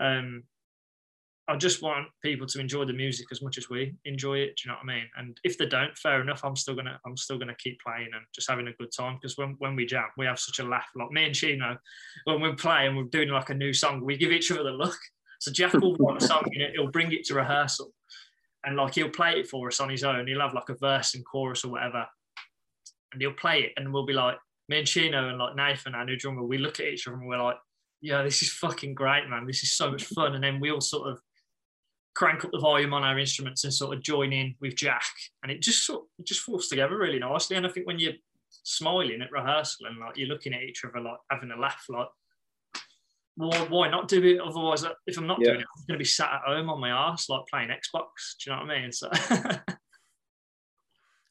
um, 0.00 0.44
I 1.48 1.56
just 1.56 1.82
want 1.82 2.06
people 2.22 2.46
to 2.46 2.60
enjoy 2.60 2.84
the 2.84 2.92
music 2.92 3.26
as 3.32 3.42
much 3.42 3.58
as 3.58 3.68
we 3.68 3.94
enjoy 4.04 4.38
it. 4.38 4.56
Do 4.56 4.62
you 4.64 4.70
know 4.70 4.78
what 4.82 4.92
I 4.92 4.94
mean? 4.94 5.06
And 5.16 5.38
if 5.42 5.58
they 5.58 5.66
don't, 5.66 5.96
fair 5.98 6.20
enough. 6.20 6.40
I'm 6.44 6.54
still 6.56 6.74
gonna 6.74 7.00
I'm 7.04 7.16
still 7.16 7.38
gonna 7.38 7.56
keep 7.58 7.80
playing 7.80 8.10
and 8.14 8.24
just 8.34 8.48
having 8.48 8.68
a 8.68 8.72
good 8.74 8.92
time 8.96 9.16
because 9.20 9.36
when, 9.36 9.56
when 9.58 9.74
we 9.74 9.84
jam, 9.84 10.06
we 10.16 10.26
have 10.26 10.38
such 10.38 10.60
a 10.60 10.68
laugh. 10.68 10.86
Like 10.94 11.10
me 11.10 11.24
and 11.24 11.34
Chino, 11.34 11.76
when 12.24 12.40
we 12.40 12.52
play 12.52 12.86
and 12.86 12.96
we're 12.96 13.04
doing 13.04 13.28
like 13.28 13.50
a 13.50 13.54
new 13.54 13.72
song, 13.72 14.04
we 14.04 14.16
give 14.16 14.30
each 14.30 14.52
other 14.52 14.62
the 14.62 14.70
look. 14.70 14.98
So 15.40 15.50
Jack 15.50 15.72
will 15.74 15.96
want 15.96 16.22
a 16.22 16.26
song 16.26 16.44
and 16.52 16.72
he'll 16.74 16.92
bring 16.92 17.10
it 17.12 17.24
to 17.24 17.34
rehearsal, 17.34 17.92
and 18.64 18.76
like 18.76 18.94
he'll 18.94 19.08
play 19.08 19.40
it 19.40 19.48
for 19.48 19.66
us 19.66 19.80
on 19.80 19.90
his 19.90 20.04
own. 20.04 20.28
He'll 20.28 20.40
have 20.40 20.54
like 20.54 20.68
a 20.68 20.76
verse 20.76 21.14
and 21.16 21.24
chorus 21.26 21.64
or 21.64 21.72
whatever, 21.72 22.06
and 23.12 23.20
he'll 23.20 23.32
play 23.32 23.62
it, 23.62 23.72
and 23.76 23.92
we'll 23.92 24.06
be 24.06 24.12
like 24.12 24.36
me 24.68 24.78
and 24.78 24.86
Chino 24.86 25.28
and 25.28 25.38
like 25.38 25.56
Nathan, 25.56 25.92
and 25.92 25.96
our 25.96 26.04
new 26.04 26.16
drummer, 26.16 26.44
we 26.44 26.58
look 26.58 26.78
at 26.78 26.86
each 26.86 27.06
other 27.08 27.16
and 27.16 27.26
we're 27.26 27.42
like, 27.42 27.56
yeah, 28.00 28.22
this 28.22 28.42
is 28.42 28.52
fucking 28.52 28.94
great, 28.94 29.28
man. 29.28 29.46
This 29.46 29.62
is 29.62 29.76
so 29.76 29.90
much 29.90 30.04
fun. 30.04 30.34
And 30.34 30.42
then 30.42 30.60
we 30.60 30.70
all 30.70 30.80
sort 30.80 31.08
of 31.08 31.20
crank 32.14 32.44
up 32.44 32.50
the 32.52 32.58
volume 32.58 32.92
on 32.92 33.02
our 33.02 33.18
instruments 33.18 33.64
and 33.64 33.72
sort 33.72 33.96
of 33.96 34.02
join 34.02 34.32
in 34.32 34.54
with 34.60 34.76
Jack, 34.76 35.04
and 35.42 35.50
it 35.50 35.62
just 35.62 35.86
sort 35.86 36.04
it 36.18 36.26
just 36.26 36.40
falls 36.40 36.68
together 36.68 36.96
really 36.96 37.18
nicely. 37.18 37.56
And 37.56 37.66
I 37.66 37.70
think 37.70 37.86
when 37.86 37.98
you're 37.98 38.12
smiling 38.64 39.22
at 39.22 39.32
rehearsal 39.32 39.86
and 39.86 39.98
like 39.98 40.16
you're 40.16 40.28
looking 40.28 40.52
at 40.54 40.62
each 40.62 40.84
other 40.84 41.00
like 41.00 41.18
having 41.30 41.50
a 41.50 41.56
laugh, 41.56 41.84
like 41.88 42.08
why, 43.36 43.56
why 43.68 43.88
not 43.88 44.08
do 44.08 44.22
it? 44.22 44.40
Otherwise, 44.40 44.84
if 45.06 45.16
I'm 45.16 45.26
not 45.26 45.38
yeah. 45.40 45.48
doing 45.48 45.60
it, 45.60 45.66
I'm 45.76 45.84
going 45.86 45.98
to 45.98 46.02
be 46.02 46.04
sat 46.04 46.32
at 46.32 46.42
home 46.46 46.68
on 46.68 46.80
my 46.80 46.90
ass 46.90 47.28
like 47.28 47.46
playing 47.50 47.70
Xbox. 47.70 48.36
Do 48.38 48.50
you 48.50 48.56
know 48.56 48.62
what 48.62 48.70
I 48.70 48.80
mean? 48.80 48.92
So. 48.92 49.10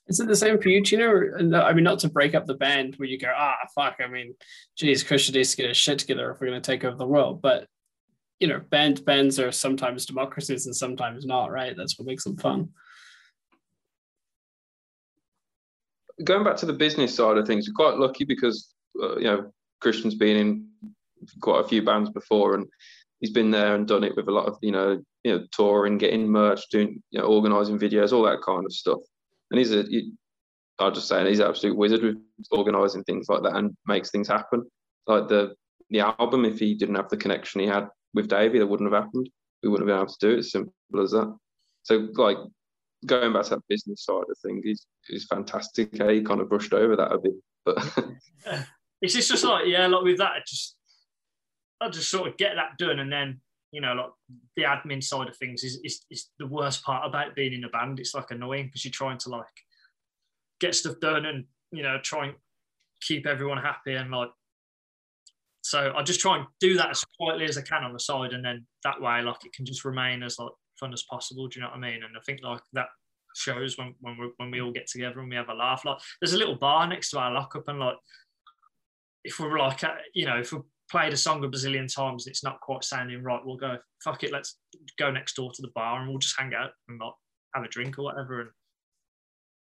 Is 0.08 0.20
it 0.20 0.28
the 0.28 0.36
same 0.36 0.60
for 0.60 0.68
you, 0.68 0.84
Chino? 0.84 1.56
I 1.56 1.74
mean, 1.74 1.84
not 1.84 2.00
to 2.00 2.10
break 2.10 2.36
up 2.36 2.46
the 2.46 2.56
band 2.56 2.96
where 2.96 3.08
you 3.08 3.18
go, 3.18 3.32
ah, 3.34 3.56
fuck. 3.74 3.98
I 4.04 4.08
mean, 4.08 4.36
geez, 4.76 5.04
Christian 5.04 5.36
needs 5.36 5.52
to 5.52 5.58
get 5.58 5.70
his 5.70 5.78
shit 5.78 6.00
together 6.00 6.32
if 6.32 6.42
we're 6.42 6.48
going 6.48 6.62
to 6.62 6.72
take 6.72 6.84
over 6.84 6.98
the 6.98 7.06
world. 7.06 7.42
But 7.42 7.68
you 8.42 8.48
know, 8.48 8.60
band 8.72 9.06
bands 9.06 9.40
are 9.40 9.52
sometimes 9.52 10.08
democracies 10.08 10.66
and 10.66 10.76
sometimes 10.76 11.26
not, 11.26 11.52
right? 11.52 11.78
That's 11.78 11.98
what 11.98 12.08
makes 12.08 12.24
them 12.24 12.36
fun. 12.38 12.70
Going 16.24 16.44
back 16.44 16.58
to 16.58 16.66
the 16.66 16.74
business 16.74 17.16
side 17.16 17.38
of 17.38 17.46
things, 17.46 17.70
we're 17.70 17.86
quite 17.86 18.00
lucky 18.00 18.26
because 18.26 18.74
uh, 19.02 19.18
you 19.18 19.26
know 19.26 19.52
Christian's 19.80 20.16
been 20.16 20.38
in 20.38 20.68
quite 21.40 21.64
a 21.64 21.68
few 21.68 21.84
bands 21.84 22.10
before, 22.10 22.56
and 22.56 22.66
he's 23.20 23.30
been 23.30 23.52
there 23.52 23.76
and 23.76 23.88
done 23.88 24.04
it 24.04 24.16
with 24.16 24.28
a 24.28 24.32
lot 24.32 24.48
of 24.48 24.58
you 24.62 24.72
know 24.72 25.00
you 25.24 25.32
know 25.32 25.46
touring, 25.52 26.00
getting 26.00 26.28
merch, 26.28 26.62
doing 26.72 27.02
you 27.12 27.22
know 27.22 27.28
organising 27.28 27.78
videos, 27.78 28.12
all 28.12 28.24
that 28.24 28.42
kind 28.42 28.66
of 28.66 28.74
stuff. 28.74 29.00
And 29.52 29.60
he's 29.60 29.72
a 29.72 29.84
he, 29.84 30.14
I'll 30.80 30.92
just 30.92 31.08
say 31.08 31.28
he's 31.30 31.40
an 31.40 31.48
absolute 31.48 31.78
wizard 31.78 32.02
with 32.02 32.18
organising 32.50 33.04
things 33.04 33.30
like 33.30 33.44
that 33.44 33.56
and 33.56 33.76
makes 33.86 34.10
things 34.10 34.28
happen. 34.28 34.66
Like 35.06 35.28
the 35.28 35.54
the 35.92 36.00
album, 36.00 36.44
if 36.46 36.58
he 36.58 36.74
didn't 36.74 36.96
have 36.96 37.10
the 37.10 37.18
connection 37.18 37.62
he 37.62 37.68
had 37.68 37.88
with 38.14 38.30
Davey, 38.30 38.60
that 38.60 38.68
wouldn't 38.68 38.92
have 38.92 39.04
happened. 39.04 39.30
We 39.64 39.70
wouldn't 39.70 39.88
have 39.88 39.96
been 39.96 40.04
able 40.04 40.14
to 40.14 40.28
do 40.28 40.36
it. 40.36 40.40
As 40.40 40.52
simple 40.52 40.74
as 41.02 41.12
that. 41.12 41.36
So, 41.84 42.10
like, 42.14 42.38
going 43.06 43.34
back 43.34 43.44
to 43.46 43.50
that 43.52 43.68
business 43.68 44.06
side 44.06 44.24
of 44.30 44.38
things, 44.44 44.64
he's, 44.64 44.86
he's 45.08 45.26
fantastic. 45.26 45.98
Hey, 45.98 46.16
he 46.16 46.22
kind 46.24 46.42
of 46.42 46.50
brushed 46.50 46.74
over 46.74 46.96
that 46.96 47.12
a 47.12 47.20
bit, 47.20 47.34
but 47.66 47.78
it's 49.02 49.14
just, 49.14 49.30
just 49.30 49.44
like 49.44 49.66
yeah, 49.68 49.88
like 49.88 50.04
with 50.04 50.18
that, 50.18 50.32
I 50.32 50.40
just 50.48 50.76
I 51.80 51.90
just 51.90 52.12
sort 52.12 52.28
of 52.28 52.38
get 52.38 52.56
that 52.56 52.78
done, 52.78 53.00
and 53.00 53.12
then 53.12 53.42
you 53.72 53.82
know, 53.82 53.94
like 53.94 54.12
the 54.56 54.64
admin 54.64 55.02
side 55.04 55.30
of 55.30 55.38
things 55.38 55.64
is, 55.64 55.80
is, 55.84 56.02
is 56.12 56.28
the 56.40 56.48
worst 56.48 56.84
part 56.84 57.08
about 57.08 57.36
being 57.36 57.54
in 57.54 57.64
a 57.64 57.70
band. 57.70 58.00
It's 58.00 58.14
like 58.14 58.32
annoying 58.32 58.66
because 58.66 58.84
you're 58.84 58.92
trying 58.92 59.18
to 59.20 59.30
like 59.30 59.46
get 60.60 60.76
stuff 60.76 61.00
done 61.00 61.26
and 61.26 61.46
you 61.72 61.82
know 61.82 61.98
try 62.04 62.26
and 62.28 62.36
keep 63.02 63.26
everyone 63.26 63.58
happy 63.58 63.96
and 63.96 64.12
like 64.12 64.30
so 65.72 65.94
I 65.96 66.04
just 66.04 66.20
try 66.20 66.36
and 66.36 66.46
do 66.60 66.76
that 66.76 66.90
as 66.90 67.06
quietly 67.18 67.46
as 67.46 67.58
I 67.58 67.62
can 67.62 67.86
on 67.86 67.94
the 67.94 68.00
side, 68.00 68.34
and 68.34 68.44
then 68.44 68.66
that 68.84 69.00
way, 69.00 69.22
like 69.22 69.46
it 69.46 69.54
can 69.54 69.66
just 69.66 69.86
remain 69.86 70.22
as 70.22 70.38
like 70.38 70.52
fun 70.78 70.92
as 70.92 71.04
possible. 71.04 71.48
Do 71.48 71.58
you 71.58 71.64
know 71.64 71.70
what 71.70 71.78
I 71.78 71.80
mean? 71.80 72.04
And 72.04 72.18
I 72.18 72.20
think 72.26 72.42
like 72.44 72.60
that 72.74 72.88
shows 73.38 73.78
when 73.78 73.96
when 74.02 74.18
we 74.18 74.30
when 74.36 74.52
we 74.52 74.60
all 74.60 74.74
get 74.74 74.88
together 74.88 75.22
and 75.22 75.30
we 75.30 75.38
have 75.38 75.48
a 75.48 75.54
laugh. 75.54 75.86
Like 75.86 76.00
there's 76.20 76.34
a 76.34 76.38
little 76.38 76.58
bar 76.58 76.86
next 76.88 77.12
to 77.12 77.20
our 77.20 77.32
lockup, 77.32 77.70
and 77.70 77.80
like 77.80 77.96
if 79.24 79.40
we're 79.40 79.58
like 79.58 79.82
you 80.14 80.26
know 80.26 80.40
if 80.40 80.52
we 80.52 80.60
played 80.90 81.14
a 81.14 81.18
song 81.18 81.42
a 81.46 81.48
bazillion 81.48 81.88
times 81.88 82.26
and 82.26 82.32
it's 82.32 82.44
not 82.44 82.60
quite 82.60 82.84
sounding 82.84 83.24
right, 83.24 83.40
we'll 83.46 83.56
go 83.56 83.78
fuck 84.04 84.26
it, 84.26 84.34
let's 84.34 84.58
go 85.00 85.10
next 85.10 85.38
door 85.38 85.54
to 85.54 85.62
the 85.62 85.72
bar 85.74 86.02
and 86.02 86.10
we'll 86.10 86.20
just 86.20 86.38
hang 86.38 86.54
out 86.54 86.72
and 86.90 87.00
like 87.00 87.14
have 87.56 87.64
a 87.64 87.70
drink 87.70 87.98
or 87.98 88.04
whatever 88.04 88.42
and 88.42 88.50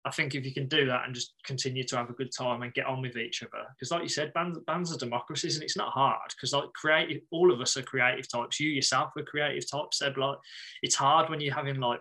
I 0.07 0.11
think 0.11 0.35
if 0.35 0.45
you 0.45 0.53
can 0.53 0.69
do 0.69 0.85
that 0.85 1.03
and 1.05 1.13
just 1.13 1.33
continue 1.43 1.83
to 1.83 1.97
have 1.97 2.09
a 2.09 2.13
good 2.13 2.31
time 2.31 2.61
and 2.61 2.73
get 2.73 2.85
on 2.85 3.01
with 3.01 3.17
each 3.17 3.43
other, 3.43 3.65
because 3.71 3.91
like 3.91 4.03
you 4.03 4.07
said, 4.07 4.31
bands, 4.33 4.57
bands 4.65 4.95
are 4.95 4.97
democracies 4.97 5.55
and 5.55 5.63
it's 5.63 5.75
not 5.75 5.91
hard 5.91 6.29
because 6.29 6.53
like 6.53 6.71
creative, 6.73 7.21
all 7.29 7.51
of 7.51 7.59
us 7.59 7.75
are 7.75 7.81
creative 7.81 8.29
types. 8.31 8.57
You 8.57 8.69
yourself 8.69 9.11
are 9.17 9.23
creative 9.23 9.69
types. 9.69 9.97
Seb, 9.97 10.17
like 10.17 10.37
it's 10.81 10.95
hard 10.95 11.29
when 11.29 11.41
you're 11.41 11.53
having 11.53 11.81
like, 11.81 11.99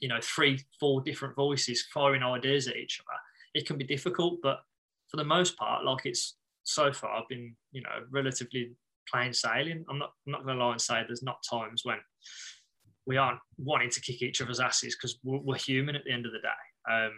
you 0.00 0.08
know, 0.08 0.20
three, 0.22 0.60
four 0.78 1.00
different 1.00 1.34
voices 1.34 1.84
firing 1.92 2.22
ideas 2.22 2.68
at 2.68 2.76
each 2.76 3.00
other. 3.00 3.18
It 3.54 3.66
can 3.66 3.78
be 3.78 3.84
difficult, 3.84 4.38
but 4.40 4.60
for 5.08 5.16
the 5.16 5.24
most 5.24 5.56
part, 5.56 5.84
like 5.84 6.06
it's 6.06 6.36
so 6.62 6.92
far 6.92 7.10
I've 7.16 7.28
been, 7.28 7.56
you 7.72 7.82
know, 7.82 8.04
relatively 8.10 8.70
plain 9.12 9.32
sailing. 9.32 9.84
I'm 9.90 9.98
not, 9.98 10.12
I'm 10.24 10.32
not 10.32 10.44
going 10.44 10.56
to 10.56 10.64
lie 10.64 10.70
and 10.70 10.80
say 10.80 11.02
there's 11.04 11.24
not 11.24 11.42
times 11.50 11.82
when 11.84 11.98
we 13.06 13.16
aren't 13.16 13.40
wanting 13.58 13.90
to 13.90 14.00
kick 14.00 14.22
each 14.22 14.40
other's 14.40 14.60
asses 14.60 14.94
because 14.94 15.18
we're, 15.24 15.38
we're 15.38 15.56
human 15.56 15.96
at 15.96 16.04
the 16.04 16.12
end 16.12 16.26
of 16.26 16.32
the 16.32 16.38
day 16.38 16.48
um, 16.90 17.12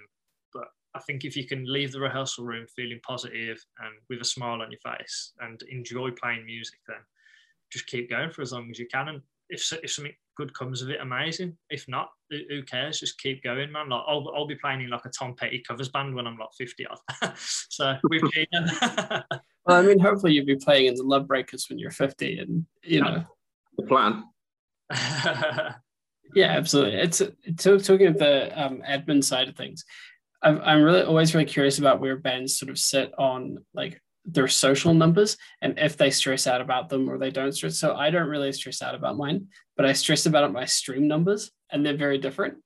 but 0.52 0.68
I 0.94 1.00
think 1.00 1.24
if 1.24 1.36
you 1.36 1.46
can 1.46 1.64
leave 1.70 1.92
the 1.92 2.00
rehearsal 2.00 2.44
room 2.44 2.66
feeling 2.74 3.00
positive 3.06 3.64
and 3.80 3.94
with 4.08 4.20
a 4.20 4.24
smile 4.24 4.62
on 4.62 4.70
your 4.70 4.80
face 4.80 5.32
and 5.40 5.60
enjoy 5.70 6.10
playing 6.10 6.46
music, 6.46 6.78
then 6.86 6.98
just 7.72 7.86
keep 7.86 8.10
going 8.10 8.30
for 8.30 8.42
as 8.42 8.52
long 8.52 8.70
as 8.70 8.78
you 8.78 8.86
can. 8.86 9.08
And 9.08 9.22
if, 9.50 9.72
if 9.82 9.90
something 9.90 10.14
good 10.36 10.54
comes 10.54 10.82
of 10.82 10.90
it, 10.90 11.00
amazing. 11.00 11.56
If 11.70 11.86
not, 11.88 12.10
who 12.30 12.62
cares? 12.62 13.00
Just 13.00 13.20
keep 13.20 13.42
going, 13.42 13.70
man. 13.72 13.88
Like 13.88 14.02
I'll, 14.06 14.32
I'll 14.34 14.46
be 14.46 14.54
playing 14.56 14.82
in 14.82 14.90
like 14.90 15.04
a 15.04 15.10
Tom 15.10 15.34
Petty 15.34 15.62
covers 15.66 15.88
band 15.88 16.14
when 16.14 16.26
I'm 16.26 16.38
like 16.38 16.48
50 16.56 16.86
odd. 16.86 17.32
so 17.36 17.96
we've 18.08 18.22
been. 18.34 18.46
well, 18.80 19.24
I 19.68 19.82
mean, 19.82 19.98
hopefully 19.98 20.32
you'll 20.32 20.46
be 20.46 20.56
playing 20.56 20.86
in 20.86 20.94
the 20.94 21.02
Love 21.02 21.26
Breakers 21.26 21.66
when 21.68 21.78
you're 21.78 21.90
50, 21.90 22.38
and 22.38 22.66
you 22.82 23.00
know 23.00 23.24
the 23.76 23.86
plan. 23.86 24.24
Yeah, 26.34 26.48
absolutely. 26.48 26.98
It's 26.98 27.22
talking 27.86 28.06
of 28.08 28.18
the 28.18 28.50
um, 28.60 28.82
admin 28.86 29.22
side 29.22 29.48
of 29.48 29.56
things. 29.56 29.84
I'm, 30.42 30.60
I'm 30.62 30.82
really 30.82 31.02
always 31.02 31.34
really 31.34 31.46
curious 31.46 31.78
about 31.78 32.00
where 32.00 32.16
bands 32.16 32.58
sort 32.58 32.70
of 32.70 32.78
sit 32.78 33.12
on 33.16 33.64
like 33.72 34.00
their 34.26 34.48
social 34.48 34.94
numbers 34.94 35.36
and 35.62 35.78
if 35.78 35.96
they 35.96 36.10
stress 36.10 36.46
out 36.46 36.60
about 36.60 36.88
them 36.88 37.08
or 37.08 37.18
they 37.18 37.30
don't 37.30 37.52
stress. 37.52 37.78
So 37.78 37.94
I 37.94 38.10
don't 38.10 38.28
really 38.28 38.52
stress 38.52 38.82
out 38.82 38.94
about 38.94 39.16
mine, 39.16 39.48
but 39.76 39.86
I 39.86 39.92
stress 39.92 40.26
about 40.26 40.52
my 40.52 40.64
stream 40.64 41.06
numbers, 41.06 41.50
and 41.70 41.84
they're 41.84 41.96
very 41.96 42.18
different 42.18 42.56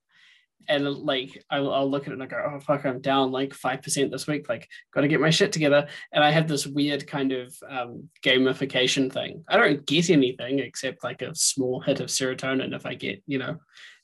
and 0.68 0.86
like 0.86 1.42
I'll, 1.50 1.72
I'll, 1.72 1.90
look 1.90 2.04
at 2.04 2.10
it 2.10 2.14
and 2.14 2.22
I 2.22 2.26
go, 2.26 2.42
oh 2.44 2.60
fuck, 2.60 2.84
I'm 2.84 3.00
down 3.00 3.32
like 3.32 3.54
five 3.54 3.82
percent 3.82 4.10
this 4.10 4.26
week. 4.26 4.48
Like, 4.48 4.68
got 4.92 5.00
to 5.00 5.08
get 5.08 5.20
my 5.20 5.30
shit 5.30 5.52
together. 5.52 5.88
And 6.12 6.22
I 6.22 6.30
have 6.30 6.46
this 6.46 6.66
weird 6.66 7.06
kind 7.06 7.32
of 7.32 7.56
um, 7.68 8.08
gamification 8.22 9.12
thing. 9.12 9.44
I 9.48 9.56
don't 9.56 9.84
get 9.86 10.10
anything 10.10 10.58
except 10.58 11.02
like 11.02 11.22
a 11.22 11.34
small 11.34 11.80
hit 11.80 12.00
of 12.00 12.08
serotonin 12.08 12.74
if 12.74 12.86
I 12.86 12.94
get 12.94 13.22
you 13.26 13.38
know 13.38 13.58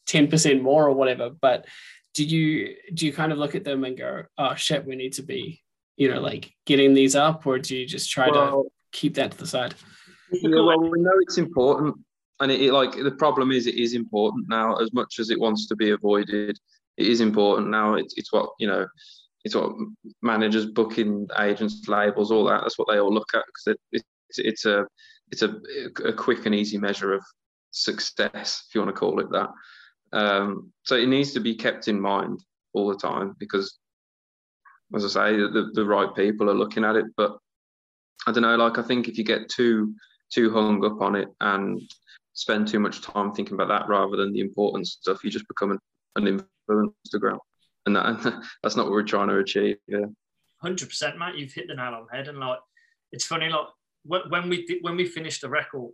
ten 0.06 0.28
percent 0.28 0.62
more 0.62 0.86
or 0.88 0.92
whatever. 0.92 1.30
But 1.30 1.66
do 2.14 2.24
you 2.24 2.76
do 2.92 3.06
you 3.06 3.12
kind 3.12 3.32
of 3.32 3.38
look 3.38 3.54
at 3.54 3.64
them 3.64 3.84
and 3.84 3.96
go, 3.96 4.22
oh 4.38 4.54
shit, 4.54 4.86
we 4.86 4.96
need 4.96 5.14
to 5.14 5.22
be 5.22 5.62
you 5.96 6.12
know 6.12 6.20
like 6.20 6.50
getting 6.66 6.94
these 6.94 7.14
up, 7.14 7.46
or 7.46 7.58
do 7.58 7.76
you 7.76 7.86
just 7.86 8.10
try 8.10 8.28
well, 8.30 8.64
to 8.64 8.70
keep 8.92 9.14
that 9.14 9.32
to 9.32 9.38
the 9.38 9.46
side? 9.46 9.74
Yeah, 10.32 10.62
well, 10.62 10.80
we 10.80 11.00
know 11.00 11.12
it's 11.20 11.38
important 11.38 11.96
and 12.44 12.52
it, 12.52 12.60
it, 12.60 12.72
like 12.72 12.92
the 12.92 13.10
problem 13.10 13.50
is 13.50 13.66
it 13.66 13.74
is 13.74 13.94
important 13.94 14.46
now 14.48 14.76
as 14.76 14.92
much 14.92 15.18
as 15.18 15.30
it 15.30 15.40
wants 15.40 15.66
to 15.66 15.76
be 15.76 15.90
avoided 15.90 16.56
it 16.96 17.06
is 17.06 17.20
important 17.20 17.68
now 17.68 17.94
it's, 17.94 18.14
it's 18.16 18.32
what 18.32 18.50
you 18.58 18.66
know 18.66 18.86
it's 19.44 19.54
what 19.54 19.72
managers 20.22 20.66
booking 20.66 21.26
agents 21.40 21.88
labels 21.88 22.30
all 22.30 22.44
that 22.44 22.60
that's 22.60 22.78
what 22.78 22.88
they 22.88 22.98
all 22.98 23.12
look 23.12 23.30
at 23.34 23.44
because 23.46 23.74
it, 23.74 23.80
it's, 23.92 24.38
it's 24.38 24.64
a 24.64 24.86
it's 25.30 25.42
a, 25.42 25.56
a 26.04 26.12
quick 26.12 26.46
and 26.46 26.54
easy 26.54 26.78
measure 26.78 27.12
of 27.12 27.22
success, 27.74 28.64
if 28.68 28.74
you 28.74 28.80
want 28.80 28.94
to 28.94 28.98
call 28.98 29.20
it 29.20 29.30
that. 29.30 29.50
Um, 30.12 30.72
so 30.84 30.96
it 30.96 31.08
needs 31.08 31.32
to 31.32 31.40
be 31.40 31.54
kept 31.54 31.88
in 31.88 32.00
mind 32.00 32.40
all 32.72 32.88
the 32.88 32.96
time 32.96 33.34
because, 33.38 33.78
as 34.94 35.04
I 35.16 35.30
say, 35.32 35.36
the, 35.36 35.70
the 35.74 35.84
right 35.84 36.14
people 36.14 36.48
are 36.48 36.54
looking 36.54 36.84
at 36.84 36.96
it. 36.96 37.06
But 37.16 37.36
I 38.26 38.32
don't 38.32 38.42
know, 38.42 38.56
like 38.56 38.78
I 38.78 38.82
think 38.82 39.08
if 39.08 39.18
you 39.18 39.24
get 39.24 39.48
too 39.48 39.94
too 40.32 40.52
hung 40.52 40.84
up 40.84 41.00
on 41.00 41.14
it 41.14 41.28
and 41.40 41.80
spend 42.34 42.68
too 42.68 42.80
much 42.80 43.00
time 43.00 43.32
thinking 43.32 43.54
about 43.54 43.68
that 43.68 43.88
rather 43.88 44.16
than 44.16 44.32
the 44.32 44.40
important 44.40 44.86
stuff, 44.86 45.24
you 45.24 45.30
just 45.30 45.48
become 45.48 45.70
an, 45.70 45.78
an 46.16 46.44
Instagram, 46.70 47.38
and 47.86 47.96
that 47.96 48.42
that's 48.62 48.76
not 48.76 48.86
what 48.86 48.92
we're 48.92 49.02
trying 49.02 49.28
to 49.28 49.38
achieve. 49.38 49.76
Yeah, 49.86 50.06
hundred 50.60 50.88
percent, 50.88 51.18
Matt. 51.18 51.36
You've 51.36 51.52
hit 51.52 51.68
the 51.68 51.74
nail 51.74 51.94
on 51.94 52.06
the 52.10 52.16
head, 52.16 52.28
and 52.28 52.38
like 52.38 52.58
it's 53.12 53.24
funny, 53.24 53.48
like 53.48 53.66
when 54.04 54.48
we 54.48 54.78
when 54.82 54.96
we 54.96 55.06
finished 55.06 55.40
the 55.40 55.48
record, 55.48 55.90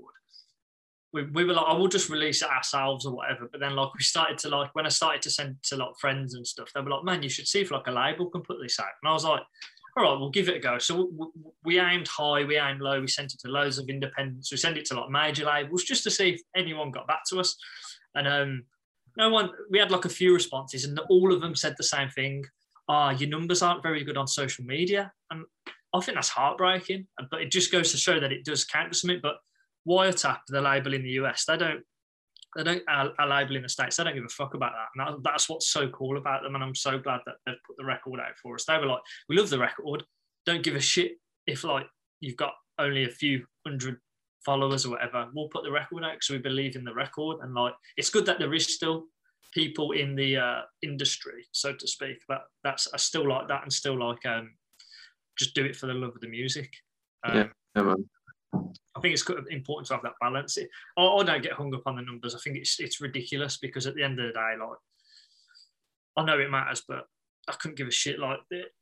we, 1.13 1.25
we 1.25 1.45
were 1.45 1.55
like, 1.55 1.65
oh, 1.67 1.73
I 1.73 1.79
will 1.79 1.89
just 1.89 2.09
release 2.09 2.43
it 2.43 2.49
ourselves 2.49 3.07
or 3.07 3.15
whatever. 3.15 3.49
But 3.51 3.61
then 3.61 3.77
like 3.77 3.95
we 3.95 4.03
started 4.03 4.39
to 4.39 4.49
like 4.49 4.75
when 4.75 4.87
I 4.87 4.91
started 4.91 5.23
to 5.23 5.31
send 5.31 5.57
to 5.65 5.77
like 5.77 5.97
friends 6.01 6.35
and 6.35 6.47
stuff, 6.47 6.71
they 6.75 6.81
were 6.81 6.91
like, 6.91 7.05
man, 7.05 7.23
you 7.23 7.29
should 7.29 7.49
see 7.49 7.61
if 7.61 7.71
like 7.71 7.87
a 7.87 7.93
label 7.93 8.31
can 8.31 8.43
put 8.43 8.59
this 8.63 8.81
out. 8.81 8.89
And 9.03 9.11
I 9.11 9.13
was 9.13 9.25
like, 9.25 9.43
all 10.05 10.13
right, 10.13 10.21
we'll 10.21 10.31
give 10.31 10.49
it 10.49 10.57
a 10.57 10.61
go. 10.61 10.79
So 10.79 11.11
we, 11.17 11.27
we 11.65 11.81
aimed 11.81 12.09
high, 12.09 12.45
we 12.45 12.59
aimed 12.59 12.81
low, 12.81 13.01
we 13.01 13.09
sent 13.09 13.35
it 13.35 13.41
to 13.41 13.49
loads 13.49 13.79
of 13.79 13.89
independents, 13.89 14.51
we 14.51 14.57
sent 14.57 14.79
it 14.79 14.85
to 14.87 15.01
like 15.01 15.11
major 15.11 15.45
labels 15.45 15.85
just 15.85 16.03
to 16.05 16.11
see 16.11 16.31
if 16.31 16.41
anyone 16.57 16.91
got 16.91 17.07
back 17.07 17.25
to 17.29 17.41
us. 17.41 17.57
And 18.15 18.27
um, 18.27 18.65
no 19.17 19.31
one, 19.31 19.51
we 19.71 19.79
had 19.79 19.91
like 19.91 20.05
a 20.05 20.11
few 20.11 20.33
responses, 20.33 20.85
and 20.85 20.99
all 21.11 21.33
of 21.33 21.41
them 21.41 21.55
said 21.55 21.75
the 21.77 21.85
same 21.85 22.09
thing. 22.11 22.45
Ah, 22.89 23.09
oh, 23.09 23.11
your 23.19 23.29
numbers 23.29 23.63
aren't 23.63 23.83
very 23.83 24.03
good 24.03 24.17
on 24.17 24.27
social 24.27 24.65
media, 24.65 25.13
and 25.31 25.45
I 25.95 26.01
think 26.01 26.17
that's 26.17 26.29
heartbreaking. 26.29 27.07
But 27.31 27.43
it 27.43 27.51
just 27.51 27.71
goes 27.71 27.93
to 27.93 27.99
show 27.99 28.19
that 28.19 28.33
it 28.33 28.45
does 28.45 28.65
count 28.65 28.89
for 28.89 28.95
something. 28.95 29.21
But 29.23 29.37
Wiretap, 29.87 30.41
the 30.49 30.61
label 30.61 30.95
in 30.95 31.03
the 31.03 31.11
US, 31.11 31.45
they 31.45 31.57
don't 31.57 31.85
they 32.57 32.65
don't 32.65 32.83
are, 32.89 33.13
our 33.19 33.29
label 33.29 33.57
in 33.57 33.63
the 33.63 33.69
states. 33.69 33.97
They 33.97 34.05
don't 34.05 34.15
give 34.15 34.25
a 34.25 34.29
fuck 34.29 34.55
about 34.55 34.73
that. 34.73 34.89
And 34.95 35.17
that, 35.17 35.31
that's 35.31 35.49
what's 35.49 35.71
so 35.71 35.89
cool 35.89 36.17
about 36.19 36.43
them. 36.43 36.55
And 36.55 36.65
I'm 36.65 36.75
so 36.75 36.99
glad 36.99 37.21
that 37.27 37.37
they've 37.47 37.55
put 37.67 37.77
the 37.77 37.85
record 37.85 38.21
out 38.21 38.37
for 38.43 38.55
us. 38.55 38.65
They 38.65 38.79
were 38.79 38.87
like, 38.87 39.03
we 39.29 39.37
love 39.37 39.51
the 39.51 39.59
record. 39.59 40.05
Don't 40.47 40.63
give 40.63 40.75
a 40.75 40.81
shit 40.81 41.13
if 41.47 41.65
like 41.65 41.87
you've 42.21 42.37
got 42.37 42.55
only 42.79 43.05
a 43.05 43.11
few 43.11 43.45
hundred 43.67 43.99
followers 44.45 44.85
or 44.85 44.91
whatever. 44.91 45.29
We'll 45.35 45.49
put 45.49 45.65
the 45.65 45.71
record 45.71 46.05
out 46.05 46.15
because 46.15 46.31
we 46.31 46.39
believe 46.39 46.77
in 46.77 46.85
the 46.85 46.95
record. 46.95 47.39
And 47.43 47.55
like, 47.55 47.75
it's 47.97 48.11
good 48.11 48.27
that 48.27 48.39
there 48.39 48.55
is 48.55 48.75
still 48.75 49.05
people 49.53 49.93
in 49.93 50.15
the 50.15 50.37
uh, 50.37 50.61
industry, 50.83 51.47
so 51.53 51.73
to 51.73 51.87
speak. 51.87 52.19
But 52.27 52.43
that's 52.65 52.89
I 52.93 52.97
still 52.97 53.29
like 53.29 53.49
that 53.49 53.63
and 53.63 53.73
still 53.73 53.99
like 53.99 54.25
um, 54.27 54.55
just 55.39 55.55
do 55.55 55.65
it 55.65 55.77
for 55.77 55.87
the 55.87 55.95
love 55.95 56.15
of 56.15 56.21
the 56.21 56.29
music. 56.29 56.73
Um, 57.25 57.37
yeah, 57.37 57.47
yeah 57.77 57.95
I 58.53 59.01
think 59.01 59.15
it's 59.15 59.29
important 59.51 59.89
to 59.89 59.95
have 59.95 60.03
that 60.03 60.15
balance. 60.21 60.59
I, 60.97 61.03
I 61.03 61.23
don't 61.23 61.43
get 61.43 61.53
hung 61.53 61.75
up 61.75 61.83
on 61.87 61.97
the 61.97 62.03
numbers. 62.03 62.35
I 62.35 62.39
think 62.39 62.57
it's 62.57 62.79
it's 62.81 63.01
ridiculous 63.01 63.57
because 63.57 63.87
at 63.87 63.95
the 63.95 64.03
end 64.03 64.19
of 64.19 64.27
the 64.27 64.33
day, 64.33 64.55
like 64.61 64.79
I 66.17 66.25
know 66.25 66.39
it 66.39 66.51
matters, 66.51 66.83
but 66.87 67.07
I 67.49 67.53
couldn't 67.53 67.79
give 67.79 67.89
a 67.89 67.93
shit. 67.93 68.19
Like 68.19 68.39
it, 68.51 68.73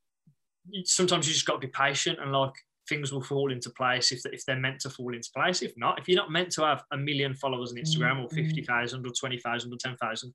sometimes 0.84 1.28
you 1.28 1.34
just 1.34 1.46
got 1.46 1.60
to 1.60 1.66
be 1.66 1.72
patient 1.72 2.18
and 2.20 2.32
like 2.32 2.54
things 2.88 3.12
will 3.12 3.22
fall 3.22 3.52
into 3.52 3.70
place 3.70 4.12
if, 4.12 4.20
if 4.32 4.44
they're 4.46 4.56
meant 4.56 4.80
to 4.80 4.90
fall 4.90 5.14
into 5.14 5.28
place. 5.34 5.62
If 5.62 5.74
not, 5.76 5.98
if 5.98 6.08
you're 6.08 6.16
not 6.16 6.30
meant 6.30 6.50
to 6.52 6.62
have 6.62 6.82
a 6.90 6.96
million 6.96 7.34
followers 7.34 7.72
on 7.72 7.78
Instagram 7.78 8.22
or 8.22 8.28
mm-hmm. 8.28 8.46
50,000 8.46 9.06
or 9.06 9.10
20,000 9.10 9.72
or 9.72 9.76
10,000, 9.76 10.34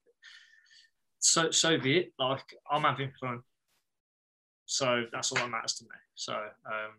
so, 1.19 1.51
so 1.51 1.79
be 1.79 1.97
it. 1.97 2.13
Like, 2.19 2.43
I'm 2.69 2.83
having 2.83 3.11
fun. 3.19 3.41
So 4.65 5.05
that's 5.11 5.31
all 5.31 5.37
that 5.37 5.49
matters 5.49 5.75
to 5.75 5.85
me. 5.85 5.95
So, 6.15 6.33
um, 6.33 6.93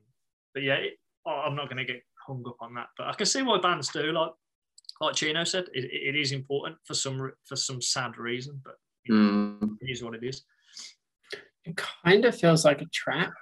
but 0.53 0.62
yeah, 0.62 0.74
it, 0.74 0.95
I'm 1.26 1.55
not 1.55 1.68
going 1.68 1.78
to 1.78 1.85
get 1.85 2.03
hung 2.27 2.45
up 2.47 2.57
on 2.61 2.75
that. 2.75 2.89
But 2.97 3.09
I 3.09 3.14
can 3.14 3.27
see 3.27 3.43
why 3.43 3.59
bands 3.59 3.89
do. 3.89 4.12
Like 4.12 4.33
like 5.01 5.14
Chino 5.14 5.45
said, 5.45 5.66
it, 5.72 5.85
it 5.85 6.16
is 6.16 6.33
important 6.33 6.77
for 6.85 6.95
some 6.95 7.33
for 7.45 7.57
some 7.57 7.81
sad 7.81 8.16
reason, 8.18 8.61
but 8.64 8.75
you 9.05 9.14
know, 9.14 9.66
mm. 9.66 9.77
it 9.81 9.91
is 9.91 10.03
what 10.03 10.14
it 10.14 10.25
is. 10.25 10.43
It 11.64 11.77
kind 11.77 12.25
of 12.25 12.39
feels 12.39 12.64
like 12.64 12.83
a 12.83 12.87
trap 12.87 13.33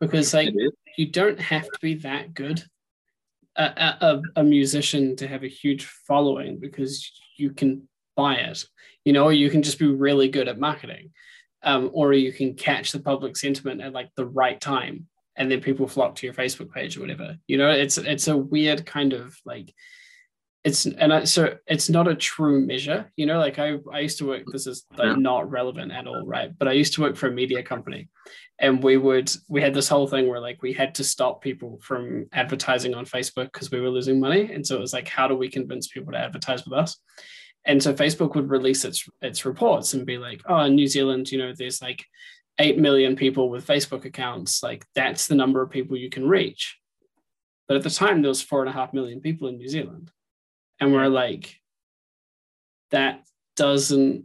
because 0.00 0.34
like 0.34 0.54
you 0.96 1.10
don't 1.10 1.40
have 1.40 1.64
to 1.64 1.78
be 1.80 1.94
that 1.94 2.34
good 2.34 2.62
a, 3.56 3.62
a, 4.00 4.22
a 4.36 4.44
musician 4.44 5.16
to 5.16 5.26
have 5.26 5.42
a 5.42 5.48
huge 5.48 5.84
following 5.84 6.58
because 6.58 7.10
you 7.36 7.50
can 7.50 7.88
buy 8.16 8.34
it 8.34 8.64
you 9.04 9.12
know 9.12 9.28
you 9.28 9.50
can 9.50 9.62
just 9.62 9.78
be 9.78 9.86
really 9.86 10.28
good 10.28 10.48
at 10.48 10.58
marketing 10.58 11.10
um, 11.62 11.90
or 11.92 12.12
you 12.12 12.32
can 12.32 12.54
catch 12.54 12.92
the 12.92 13.00
public 13.00 13.36
sentiment 13.36 13.80
at 13.80 13.92
like 13.92 14.10
the 14.16 14.26
right 14.26 14.60
time 14.60 15.06
and 15.38 15.50
then 15.50 15.60
people 15.60 15.88
flock 15.88 16.16
to 16.16 16.26
your 16.26 16.34
Facebook 16.34 16.70
page 16.72 16.96
or 16.96 17.00
whatever. 17.00 17.36
You 17.46 17.56
know, 17.56 17.70
it's 17.70 17.96
it's 17.96 18.28
a 18.28 18.36
weird 18.36 18.84
kind 18.84 19.12
of 19.14 19.38
like 19.46 19.72
it's 20.64 20.84
and 20.84 21.12
I, 21.12 21.24
so 21.24 21.56
it's 21.66 21.88
not 21.88 22.08
a 22.08 22.14
true 22.14 22.66
measure. 22.66 23.10
You 23.16 23.26
know, 23.26 23.38
like 23.38 23.58
I 23.58 23.76
I 23.92 24.00
used 24.00 24.18
to 24.18 24.26
work. 24.26 24.42
This 24.52 24.66
is 24.66 24.84
like 24.98 25.16
not 25.16 25.50
relevant 25.50 25.92
at 25.92 26.08
all, 26.08 26.26
right? 26.26 26.50
But 26.58 26.68
I 26.68 26.72
used 26.72 26.94
to 26.94 27.00
work 27.00 27.16
for 27.16 27.28
a 27.28 27.32
media 27.32 27.62
company, 27.62 28.08
and 28.58 28.82
we 28.82 28.96
would 28.96 29.30
we 29.48 29.62
had 29.62 29.72
this 29.72 29.88
whole 29.88 30.08
thing 30.08 30.28
where 30.28 30.40
like 30.40 30.60
we 30.60 30.72
had 30.72 30.96
to 30.96 31.04
stop 31.04 31.40
people 31.40 31.78
from 31.80 32.26
advertising 32.32 32.94
on 32.94 33.06
Facebook 33.06 33.52
because 33.52 33.70
we 33.70 33.80
were 33.80 33.90
losing 33.90 34.18
money, 34.18 34.52
and 34.52 34.66
so 34.66 34.76
it 34.76 34.80
was 34.80 34.92
like, 34.92 35.08
how 35.08 35.28
do 35.28 35.36
we 35.36 35.48
convince 35.48 35.86
people 35.86 36.12
to 36.12 36.18
advertise 36.18 36.64
with 36.64 36.74
us? 36.76 36.98
And 37.64 37.80
so 37.82 37.94
Facebook 37.94 38.34
would 38.34 38.50
release 38.50 38.84
its 38.84 39.08
its 39.22 39.44
reports 39.44 39.94
and 39.94 40.04
be 40.04 40.18
like, 40.18 40.42
oh, 40.48 40.60
in 40.62 40.74
New 40.74 40.88
Zealand, 40.88 41.30
you 41.30 41.38
know, 41.38 41.52
there's 41.56 41.80
like 41.80 42.04
8 42.58 42.78
million 42.78 43.16
people 43.16 43.50
with 43.50 43.66
Facebook 43.66 44.04
accounts, 44.04 44.62
like 44.62 44.84
that's 44.94 45.26
the 45.26 45.34
number 45.34 45.62
of 45.62 45.70
people 45.70 45.96
you 45.96 46.10
can 46.10 46.28
reach. 46.28 46.78
But 47.68 47.76
at 47.76 47.82
the 47.82 47.90
time, 47.90 48.22
there 48.22 48.30
was 48.30 48.42
four 48.42 48.60
and 48.60 48.68
a 48.68 48.72
half 48.72 48.92
million 48.92 49.20
people 49.20 49.48
in 49.48 49.58
New 49.58 49.68
Zealand. 49.68 50.10
And 50.80 50.92
we're 50.92 51.08
like, 51.08 51.56
that 52.90 53.24
doesn't 53.56 54.24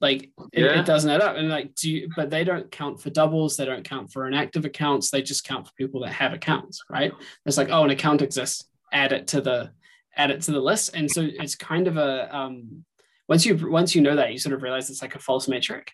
like 0.00 0.30
it, 0.52 0.62
yeah. 0.62 0.80
it, 0.80 0.86
doesn't 0.86 1.10
add 1.10 1.20
up. 1.20 1.36
And 1.36 1.48
like, 1.48 1.74
do 1.74 1.90
you, 1.90 2.08
but 2.14 2.30
they 2.30 2.44
don't 2.44 2.70
count 2.70 3.02
for 3.02 3.10
doubles, 3.10 3.56
they 3.56 3.64
don't 3.64 3.84
count 3.84 4.12
for 4.12 4.26
inactive 4.28 4.64
accounts, 4.64 5.10
they 5.10 5.22
just 5.22 5.44
count 5.44 5.66
for 5.66 5.72
people 5.76 6.02
that 6.02 6.12
have 6.12 6.32
accounts, 6.32 6.82
right? 6.88 7.12
It's 7.46 7.56
like, 7.56 7.70
oh, 7.70 7.84
an 7.84 7.90
account 7.90 8.22
exists, 8.22 8.68
add 8.92 9.12
it 9.12 9.26
to 9.28 9.40
the 9.40 9.72
add 10.16 10.30
it 10.30 10.42
to 10.42 10.52
the 10.52 10.60
list. 10.60 10.94
And 10.94 11.10
so 11.10 11.22
it's 11.24 11.56
kind 11.56 11.88
of 11.88 11.96
a 11.96 12.34
um 12.34 12.84
once 13.28 13.44
you 13.44 13.58
once 13.68 13.94
you 13.94 14.02
know 14.02 14.16
that, 14.16 14.32
you 14.32 14.38
sort 14.38 14.54
of 14.54 14.62
realize 14.62 14.88
it's 14.88 15.02
like 15.02 15.16
a 15.16 15.20
false 15.20 15.48
metric 15.48 15.92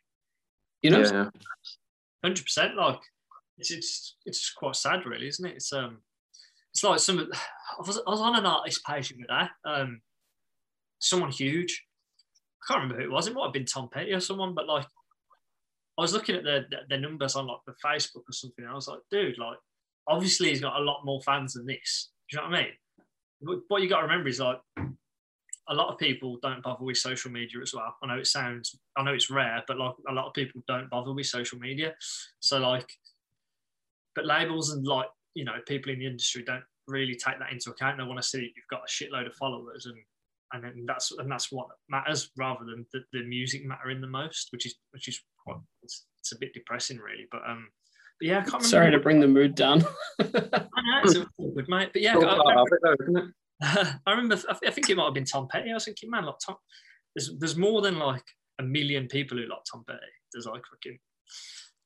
you 0.84 0.90
know, 0.90 1.30
hundred 2.22 2.38
yeah. 2.38 2.42
percent. 2.42 2.76
Like 2.76 3.00
it's 3.56 3.70
it's 3.70 4.16
it's 4.26 4.52
quite 4.52 4.76
sad, 4.76 5.06
really, 5.06 5.28
isn't 5.28 5.46
it? 5.46 5.56
It's 5.56 5.72
um, 5.72 6.02
it's 6.72 6.84
like 6.84 7.00
some. 7.00 7.18
I 7.32 7.86
was, 7.86 7.98
I 8.06 8.10
was 8.10 8.20
on 8.20 8.36
an 8.36 8.46
artist 8.46 8.84
page 8.84 9.08
the 9.08 9.24
other 9.28 9.46
day. 9.46 9.50
Um, 9.64 10.00
someone 11.00 11.30
huge. 11.30 11.84
I 12.62 12.72
can't 12.72 12.82
remember 12.82 13.02
who 13.02 13.08
it 13.08 13.12
was. 13.12 13.26
It 13.26 13.34
might 13.34 13.44
have 13.44 13.52
been 13.52 13.64
Tom 13.64 13.88
Petty 13.90 14.12
or 14.12 14.20
someone, 14.20 14.54
but 14.54 14.68
like, 14.68 14.86
I 15.98 16.02
was 16.02 16.12
looking 16.12 16.36
at 16.36 16.44
the 16.44 16.66
the 16.90 16.98
numbers 16.98 17.34
on 17.34 17.46
like 17.46 17.60
the 17.66 17.74
Facebook 17.84 18.28
or 18.28 18.32
something. 18.32 18.64
and 18.64 18.72
I 18.72 18.74
was 18.74 18.88
like, 18.88 19.00
dude, 19.10 19.38
like, 19.38 19.56
obviously 20.06 20.50
he's 20.50 20.60
got 20.60 20.80
a 20.80 20.84
lot 20.84 21.04
more 21.04 21.22
fans 21.22 21.54
than 21.54 21.66
this. 21.66 22.10
Do 22.30 22.36
you 22.36 22.42
know 22.42 22.50
what 22.50 22.58
I 22.58 22.62
mean? 22.62 22.72
But 23.40 23.58
What 23.68 23.82
you 23.82 23.88
got 23.88 24.00
to 24.00 24.06
remember 24.06 24.28
is 24.28 24.40
like 24.40 24.60
a 25.68 25.74
lot 25.74 25.92
of 25.92 25.98
people 25.98 26.38
don't 26.42 26.62
bother 26.62 26.84
with 26.84 26.98
social 26.98 27.30
media 27.30 27.60
as 27.62 27.72
well. 27.72 27.96
I 28.02 28.06
know 28.06 28.18
it 28.18 28.26
sounds, 28.26 28.76
I 28.96 29.02
know 29.02 29.14
it's 29.14 29.30
rare, 29.30 29.62
but 29.66 29.78
like 29.78 29.94
a 30.08 30.12
lot 30.12 30.26
of 30.26 30.34
people 30.34 30.62
don't 30.68 30.90
bother 30.90 31.12
with 31.12 31.26
social 31.26 31.58
media. 31.58 31.94
So 32.40 32.58
like, 32.58 32.88
but 34.14 34.26
labels 34.26 34.70
and 34.70 34.86
like 34.86 35.08
you 35.34 35.44
know 35.44 35.54
people 35.66 35.92
in 35.92 35.98
the 35.98 36.06
industry 36.06 36.44
don't 36.44 36.62
really 36.86 37.14
take 37.14 37.38
that 37.38 37.52
into 37.52 37.70
account. 37.70 37.98
They 37.98 38.04
want 38.04 38.20
to 38.20 38.28
see 38.28 38.52
you've 38.54 38.70
got 38.70 38.82
a 38.86 38.90
shitload 38.90 39.26
of 39.26 39.34
followers 39.34 39.86
and 39.86 39.96
and 40.52 40.62
then 40.62 40.84
that's 40.86 41.10
and 41.12 41.30
that's 41.30 41.50
what 41.50 41.66
matters 41.88 42.30
rather 42.36 42.64
than 42.64 42.86
the, 42.92 43.00
the 43.12 43.24
music 43.24 43.64
mattering 43.64 44.00
the 44.00 44.06
most, 44.06 44.48
which 44.52 44.66
is 44.66 44.76
which 44.92 45.08
is 45.08 45.20
quite 45.44 45.56
it's, 45.82 46.04
it's 46.20 46.32
a 46.32 46.38
bit 46.38 46.52
depressing 46.54 46.98
really. 46.98 47.26
But 47.30 47.42
um, 47.48 47.68
but 48.20 48.28
yeah, 48.28 48.38
I 48.46 48.48
can't 48.48 48.62
Sorry 48.62 48.90
to 48.90 49.00
bring 49.00 49.20
the 49.20 49.26
mood 49.26 49.54
down. 49.54 49.84
I 50.20 50.24
know 50.24 51.00
it's 51.02 51.18
awkward, 51.38 51.68
mate. 51.68 51.90
But 51.92 52.02
yeah, 52.02 52.16
I, 52.16 52.36
I 52.36 53.24
remember, 54.06 54.38
I 54.48 54.70
think 54.70 54.90
it 54.90 54.96
might 54.96 55.04
have 55.04 55.14
been 55.14 55.24
Tom 55.24 55.48
Petty. 55.48 55.70
I 55.70 55.74
was 55.74 55.84
thinking, 55.84 56.10
man, 56.10 56.24
like 56.24 56.38
Tom, 56.44 56.56
there's 57.14 57.30
there's 57.38 57.56
more 57.56 57.82
than 57.82 57.98
like 57.98 58.24
a 58.58 58.62
million 58.62 59.08
people 59.08 59.38
who 59.38 59.44
like 59.44 59.64
Tom 59.70 59.84
Petty. 59.86 60.00
There's 60.32 60.46
like 60.46 60.62
fucking 60.66 60.98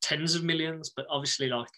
tens 0.01 0.35
of 0.35 0.45
millions, 0.45 0.91
but 0.95 1.07
obviously 1.11 1.49
like 1.49 1.69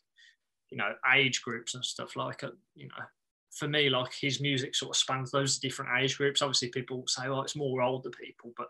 you 0.71 0.79
know 0.79 0.93
age 1.15 1.43
groups 1.43 1.75
and 1.75 1.85
stuff 1.85 2.15
like 2.15 2.45
uh, 2.45 2.51
you 2.75 2.87
know 2.87 3.05
for 3.51 3.69
me 3.69 3.91
like 3.91 4.13
his 4.19 4.41
music 4.41 4.75
sort 4.75 4.91
of 4.91 4.97
spans 4.97 5.31
those 5.31 5.59
different 5.59 5.91
age 6.01 6.17
groups. 6.17 6.43
Obviously, 6.43 6.69
people 6.69 7.05
say, 7.07 7.27
oh, 7.27 7.43
it's 7.43 7.57
more 7.57 7.83
older 7.83 8.11
people, 8.11 8.53
but 8.57 8.69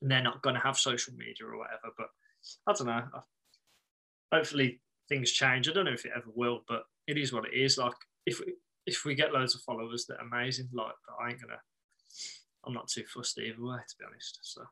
they're 0.00 0.22
not 0.22 0.42
going 0.42 0.54
to 0.54 0.60
have 0.60 0.78
social 0.78 1.14
media 1.14 1.46
or 1.46 1.58
whatever. 1.58 1.92
But 1.96 2.08
I 2.66 2.72
don't 2.72 2.86
know. 2.86 3.22
Hopefully 4.32 4.80
things 5.08 5.32
change. 5.32 5.68
I 5.68 5.72
don't 5.72 5.84
know 5.84 5.92
if 5.92 6.04
it 6.04 6.12
ever 6.16 6.30
will, 6.34 6.64
but 6.68 6.84
it 7.06 7.18
is 7.18 7.32
what 7.32 7.46
it 7.46 7.54
is. 7.54 7.78
Like 7.78 7.94
if 8.26 8.40
if 8.88 9.04
we 9.04 9.14
get 9.14 9.32
loads 9.32 9.54
of 9.54 9.60
followers, 9.62 10.06
that 10.06 10.18
are 10.18 10.26
amazing. 10.26 10.68
Like, 10.72 10.92
but 11.06 11.24
I 11.24 11.30
ain't 11.30 11.40
gonna. 11.40 11.60
I'm 12.66 12.74
not 12.74 12.88
too 12.88 13.04
fussed 13.12 13.38
either 13.38 13.62
way, 13.62 13.76
to 13.76 13.94
be 13.98 14.04
honest. 14.06 14.38
So 14.42 14.62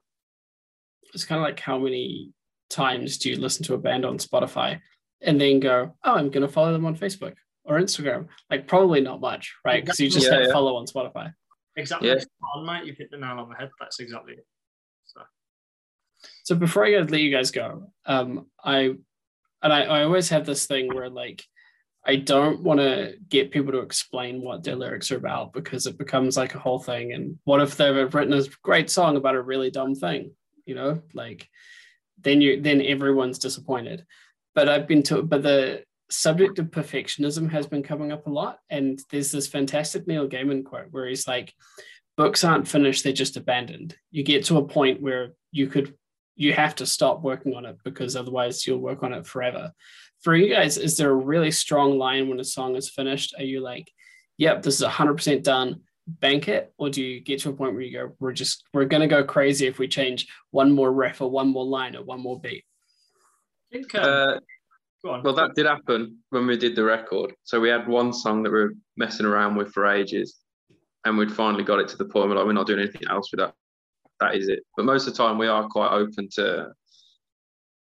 it's 1.14 1.24
kind 1.24 1.40
of 1.40 1.44
like 1.44 1.60
how 1.60 1.78
many 1.78 2.32
times 2.68 3.18
do 3.18 3.30
you 3.30 3.36
listen 3.36 3.64
to 3.66 3.74
a 3.74 3.78
band 3.78 4.04
on 4.04 4.18
Spotify 4.18 4.80
and 5.20 5.40
then 5.40 5.60
go, 5.60 5.94
"Oh, 6.04 6.14
I'm 6.14 6.30
gonna 6.30 6.48
follow 6.48 6.72
them 6.72 6.86
on 6.86 6.96
Facebook," 6.96 7.34
or 7.64 7.78
Instagram? 7.78 8.28
Like 8.50 8.66
probably 8.66 9.00
not 9.00 9.20
much, 9.20 9.54
right? 9.64 9.84
Because 9.84 10.00
you 10.00 10.10
just 10.10 10.26
Yeah, 10.26 10.38
hit 10.38 10.46
yeah. 10.48 10.52
follow 10.52 10.76
on 10.76 10.86
Spotify. 10.86 11.32
Exactly. 11.76 12.08
Yeah. 12.08 12.24
On, 12.54 12.66
mate. 12.66 12.86
You've 12.86 12.96
hit 12.96 13.10
the 13.10 13.18
nail 13.18 13.38
on 13.38 13.48
the 13.48 13.54
head. 13.54 13.70
That's 13.78 14.00
exactly 14.00 14.34
it. 14.34 14.46
So 15.04 15.22
So 16.44 16.54
before 16.54 16.86
I 16.86 16.96
let 16.98 17.20
you 17.20 17.30
guys 17.30 17.50
go, 17.50 17.92
um, 18.06 18.46
I 18.64 18.96
and 19.62 19.72
I, 19.72 19.82
I 19.82 20.02
always 20.04 20.28
have 20.30 20.46
this 20.46 20.66
thing 20.66 20.94
where 20.94 21.08
like 21.10 21.44
I 22.06 22.16
don't 22.16 22.62
want 22.62 22.78
to 22.78 23.14
get 23.28 23.50
people 23.50 23.72
to 23.72 23.80
explain 23.80 24.40
what 24.40 24.62
their 24.62 24.76
lyrics 24.76 25.10
are 25.10 25.16
about 25.16 25.52
because 25.52 25.86
it 25.86 25.98
becomes 25.98 26.36
like 26.36 26.54
a 26.54 26.60
whole 26.60 26.78
thing. 26.78 27.12
And 27.12 27.38
what 27.44 27.60
if 27.60 27.76
they've 27.76 28.14
written 28.14 28.32
a 28.32 28.44
great 28.62 28.90
song 28.90 29.16
about 29.16 29.34
a 29.34 29.42
really 29.42 29.70
dumb 29.70 29.94
thing? 29.96 30.30
You 30.66 30.76
know, 30.76 31.02
like 31.14 31.48
then 32.20 32.40
you 32.40 32.60
then 32.60 32.80
everyone's 32.80 33.40
disappointed. 33.40 34.06
But 34.54 34.68
I've 34.68 34.86
been 34.86 35.02
to 35.04 35.22
but 35.22 35.42
the 35.42 35.82
subject 36.08 36.60
of 36.60 36.66
perfectionism 36.66 37.50
has 37.50 37.66
been 37.66 37.82
coming 37.82 38.12
up 38.12 38.26
a 38.26 38.30
lot. 38.30 38.60
And 38.70 39.00
there's 39.10 39.32
this 39.32 39.48
fantastic 39.48 40.06
Neil 40.06 40.28
Gaiman 40.28 40.64
quote 40.64 40.86
where 40.92 41.06
he's 41.06 41.26
like, 41.26 41.52
books 42.16 42.44
aren't 42.44 42.68
finished, 42.68 43.02
they're 43.02 43.12
just 43.12 43.36
abandoned. 43.36 43.96
You 44.12 44.22
get 44.22 44.44
to 44.44 44.58
a 44.58 44.66
point 44.66 45.02
where 45.02 45.32
you 45.50 45.66
could 45.66 45.94
you 46.36 46.52
have 46.52 46.74
to 46.76 46.86
stop 46.86 47.22
working 47.22 47.54
on 47.54 47.64
it 47.64 47.78
because 47.82 48.14
otherwise 48.14 48.66
you'll 48.66 48.78
work 48.78 49.02
on 49.02 49.14
it 49.14 49.26
forever. 49.26 49.72
For 50.22 50.34
you 50.34 50.52
guys, 50.52 50.76
is 50.78 50.96
there 50.96 51.10
a 51.10 51.14
really 51.14 51.50
strong 51.50 51.98
line 51.98 52.28
when 52.28 52.40
a 52.40 52.44
song 52.44 52.74
is 52.76 52.88
finished? 52.88 53.34
Are 53.38 53.44
you 53.44 53.60
like, 53.60 53.90
yep, 54.38 54.62
this 54.62 54.80
is 54.80 54.86
100% 54.86 55.42
done, 55.42 55.82
bank 56.06 56.48
it? 56.48 56.72
Or 56.78 56.90
do 56.90 57.02
you 57.02 57.20
get 57.20 57.40
to 57.40 57.50
a 57.50 57.52
point 57.52 57.74
where 57.74 57.82
you 57.82 57.92
go, 57.92 58.12
we're 58.18 58.32
just, 58.32 58.64
we're 58.74 58.86
going 58.86 59.02
to 59.02 59.06
go 59.06 59.22
crazy 59.22 59.66
if 59.66 59.78
we 59.78 59.88
change 59.88 60.26
one 60.50 60.72
more 60.72 60.92
riff 60.92 61.20
or 61.20 61.30
one 61.30 61.48
more 61.48 61.64
line 61.64 61.94
or 61.94 62.02
one 62.02 62.20
more 62.20 62.40
beat? 62.40 62.64
I 63.72 63.76
think. 63.76 63.94
Um, 63.94 64.02
Uh, 64.04 64.38
go 65.04 65.10
on. 65.10 65.22
well, 65.22 65.34
that 65.34 65.54
did 65.54 65.66
happen 65.66 66.18
when 66.30 66.46
we 66.46 66.56
did 66.56 66.74
the 66.74 66.84
record. 66.84 67.34
So 67.44 67.60
we 67.60 67.68
had 67.68 67.86
one 67.86 68.12
song 68.12 68.42
that 68.42 68.50
we 68.50 68.58
were 68.58 68.74
messing 68.96 69.26
around 69.26 69.54
with 69.56 69.72
for 69.72 69.86
ages, 69.86 70.36
and 71.04 71.16
we'd 71.16 71.32
finally 71.32 71.62
got 71.62 71.78
it 71.78 71.88
to 71.88 71.96
the 71.96 72.04
point 72.04 72.28
where 72.28 72.36
like 72.36 72.46
we're 72.46 72.52
not 72.52 72.66
doing 72.66 72.80
anything 72.80 73.06
else 73.08 73.30
with 73.30 73.38
that. 73.40 73.54
That 74.18 74.34
is 74.34 74.48
it. 74.48 74.60
But 74.76 74.86
most 74.86 75.06
of 75.06 75.12
the 75.12 75.22
time, 75.22 75.36
we 75.38 75.46
are 75.46 75.68
quite 75.68 75.92
open 75.92 76.28
to, 76.32 76.72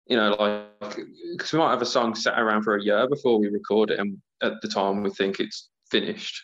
you 0.09 0.17
know, 0.17 0.35
like 0.39 0.97
because 1.33 1.53
we 1.53 1.59
might 1.59 1.71
have 1.71 1.83
a 1.83 1.87
song 1.87 2.15
sat 2.15 2.39
around 2.39 2.63
for 2.63 2.77
a 2.77 2.83
year 2.83 3.07
before 3.09 3.39
we 3.39 3.49
record 3.49 3.91
it, 3.91 4.01
and 4.01 4.19
at 4.43 4.55
the 4.63 4.69
time 4.69 5.03
we 5.03 5.11
think 5.11 5.39
it's 5.39 5.69
finished. 5.91 6.43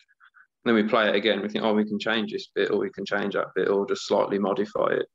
And 0.63 0.75
then 0.75 0.83
we 0.83 0.89
play 0.89 1.09
it 1.09 1.15
again. 1.15 1.41
We 1.41 1.49
think, 1.49 1.63
oh, 1.63 1.73
we 1.73 1.85
can 1.85 1.99
change 1.99 2.31
this 2.31 2.49
bit, 2.53 2.71
or 2.71 2.79
we 2.79 2.91
can 2.91 3.05
change 3.05 3.33
that 3.33 3.47
bit, 3.55 3.67
or 3.67 3.87
just 3.87 4.07
slightly 4.07 4.37
modify 4.37 4.87
it. 4.91 5.07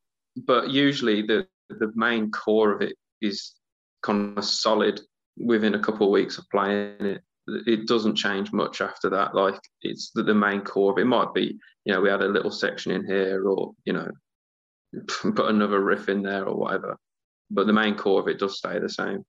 But 0.46 0.70
usually, 0.70 1.22
the 1.22 1.46
the 1.68 1.92
main 1.94 2.30
core 2.32 2.72
of 2.72 2.82
it 2.82 2.96
is 3.22 3.54
kind 4.02 4.36
of 4.36 4.44
solid 4.44 5.00
within 5.36 5.74
a 5.74 5.80
couple 5.80 6.06
of 6.06 6.12
weeks 6.12 6.36
of 6.36 6.44
playing 6.50 6.94
it. 7.00 7.22
It 7.46 7.86
doesn't 7.86 8.16
change 8.16 8.52
much 8.52 8.80
after 8.80 9.08
that. 9.10 9.34
Like 9.34 9.58
it's 9.82 10.10
the, 10.12 10.22
the 10.24 10.34
main 10.34 10.62
core 10.62 10.92
of 10.92 10.98
it. 10.98 11.02
it 11.02 11.06
might 11.06 11.32
be, 11.34 11.58
you 11.84 11.92
know, 11.92 12.00
we 12.00 12.08
had 12.08 12.22
a 12.22 12.28
little 12.28 12.50
section 12.50 12.90
in 12.92 13.06
here, 13.06 13.46
or 13.48 13.72
you 13.84 13.92
know, 13.92 14.10
put 15.06 15.50
another 15.50 15.80
riff 15.80 16.08
in 16.08 16.22
there 16.22 16.44
or 16.44 16.56
whatever. 16.56 16.96
But 17.50 17.66
the 17.66 17.72
main 17.72 17.96
core 17.96 18.20
of 18.20 18.28
it 18.28 18.38
does 18.38 18.58
stay 18.58 18.78
the 18.78 18.88
same. 18.88 19.24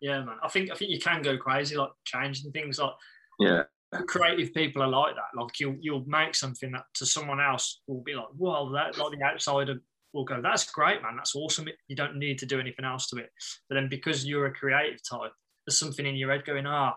Yeah, 0.00 0.24
man. 0.24 0.36
I 0.42 0.48
think 0.48 0.70
I 0.70 0.74
think 0.74 0.90
you 0.90 1.00
can 1.00 1.22
go 1.22 1.36
crazy, 1.36 1.76
like 1.76 1.90
changing 2.04 2.52
things. 2.52 2.78
Like 2.78 2.92
Yeah, 3.38 3.64
creative 4.06 4.54
people 4.54 4.82
are 4.82 4.88
like 4.88 5.14
that. 5.14 5.38
Like 5.38 5.58
you'll 5.58 5.76
you'll 5.80 6.04
make 6.06 6.34
something 6.34 6.72
that 6.72 6.84
to 6.94 7.06
someone 7.06 7.40
else 7.40 7.80
will 7.86 8.02
be 8.02 8.14
like, 8.14 8.28
well, 8.36 8.70
that 8.70 8.96
like 8.96 9.18
the 9.18 9.24
outsider 9.24 9.80
will 10.12 10.24
go, 10.24 10.40
that's 10.42 10.70
great, 10.70 11.02
man. 11.02 11.16
That's 11.16 11.36
awesome. 11.36 11.68
You 11.88 11.96
don't 11.96 12.16
need 12.16 12.38
to 12.40 12.46
do 12.46 12.58
anything 12.60 12.84
else 12.84 13.08
to 13.08 13.16
it. 13.16 13.30
But 13.68 13.76
then 13.76 13.88
because 13.88 14.24
you're 14.24 14.46
a 14.46 14.54
creative 14.54 15.00
type, 15.08 15.32
there's 15.66 15.78
something 15.78 16.06
in 16.06 16.16
your 16.16 16.32
head 16.32 16.44
going, 16.44 16.66
ah, 16.66 16.94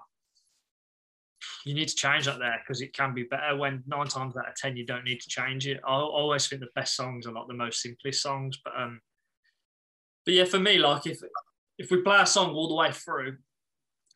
you 1.66 1.74
need 1.74 1.90
to 1.90 1.96
change 1.96 2.26
that 2.26 2.40
there 2.40 2.60
because 2.64 2.82
it 2.82 2.94
can 2.94 3.14
be 3.14 3.24
better. 3.24 3.56
When 3.56 3.84
nine 3.88 4.08
times 4.08 4.36
out 4.38 4.48
of 4.48 4.56
ten 4.56 4.78
you 4.78 4.86
don't 4.86 5.04
need 5.04 5.20
to 5.22 5.30
change 5.30 5.68
it. 5.68 5.80
I 5.86 5.94
always 5.94 6.48
think 6.48 6.62
the 6.62 6.68
best 6.76 6.96
songs 6.96 7.28
are 7.28 7.34
like 7.34 7.48
the 7.48 7.54
most 7.54 7.82
simplest 7.82 8.22
songs. 8.22 8.60
But 8.64 8.74
um, 8.78 9.02
but 10.26 10.34
yeah, 10.34 10.46
for 10.46 10.60
me, 10.60 10.78
like 10.78 11.06
if 11.08 11.22
if 11.78 11.92
we 11.92 12.02
play 12.02 12.20
a 12.22 12.26
song 12.26 12.54
all 12.54 12.68
the 12.68 12.76
way 12.76 12.92
through 12.92 13.38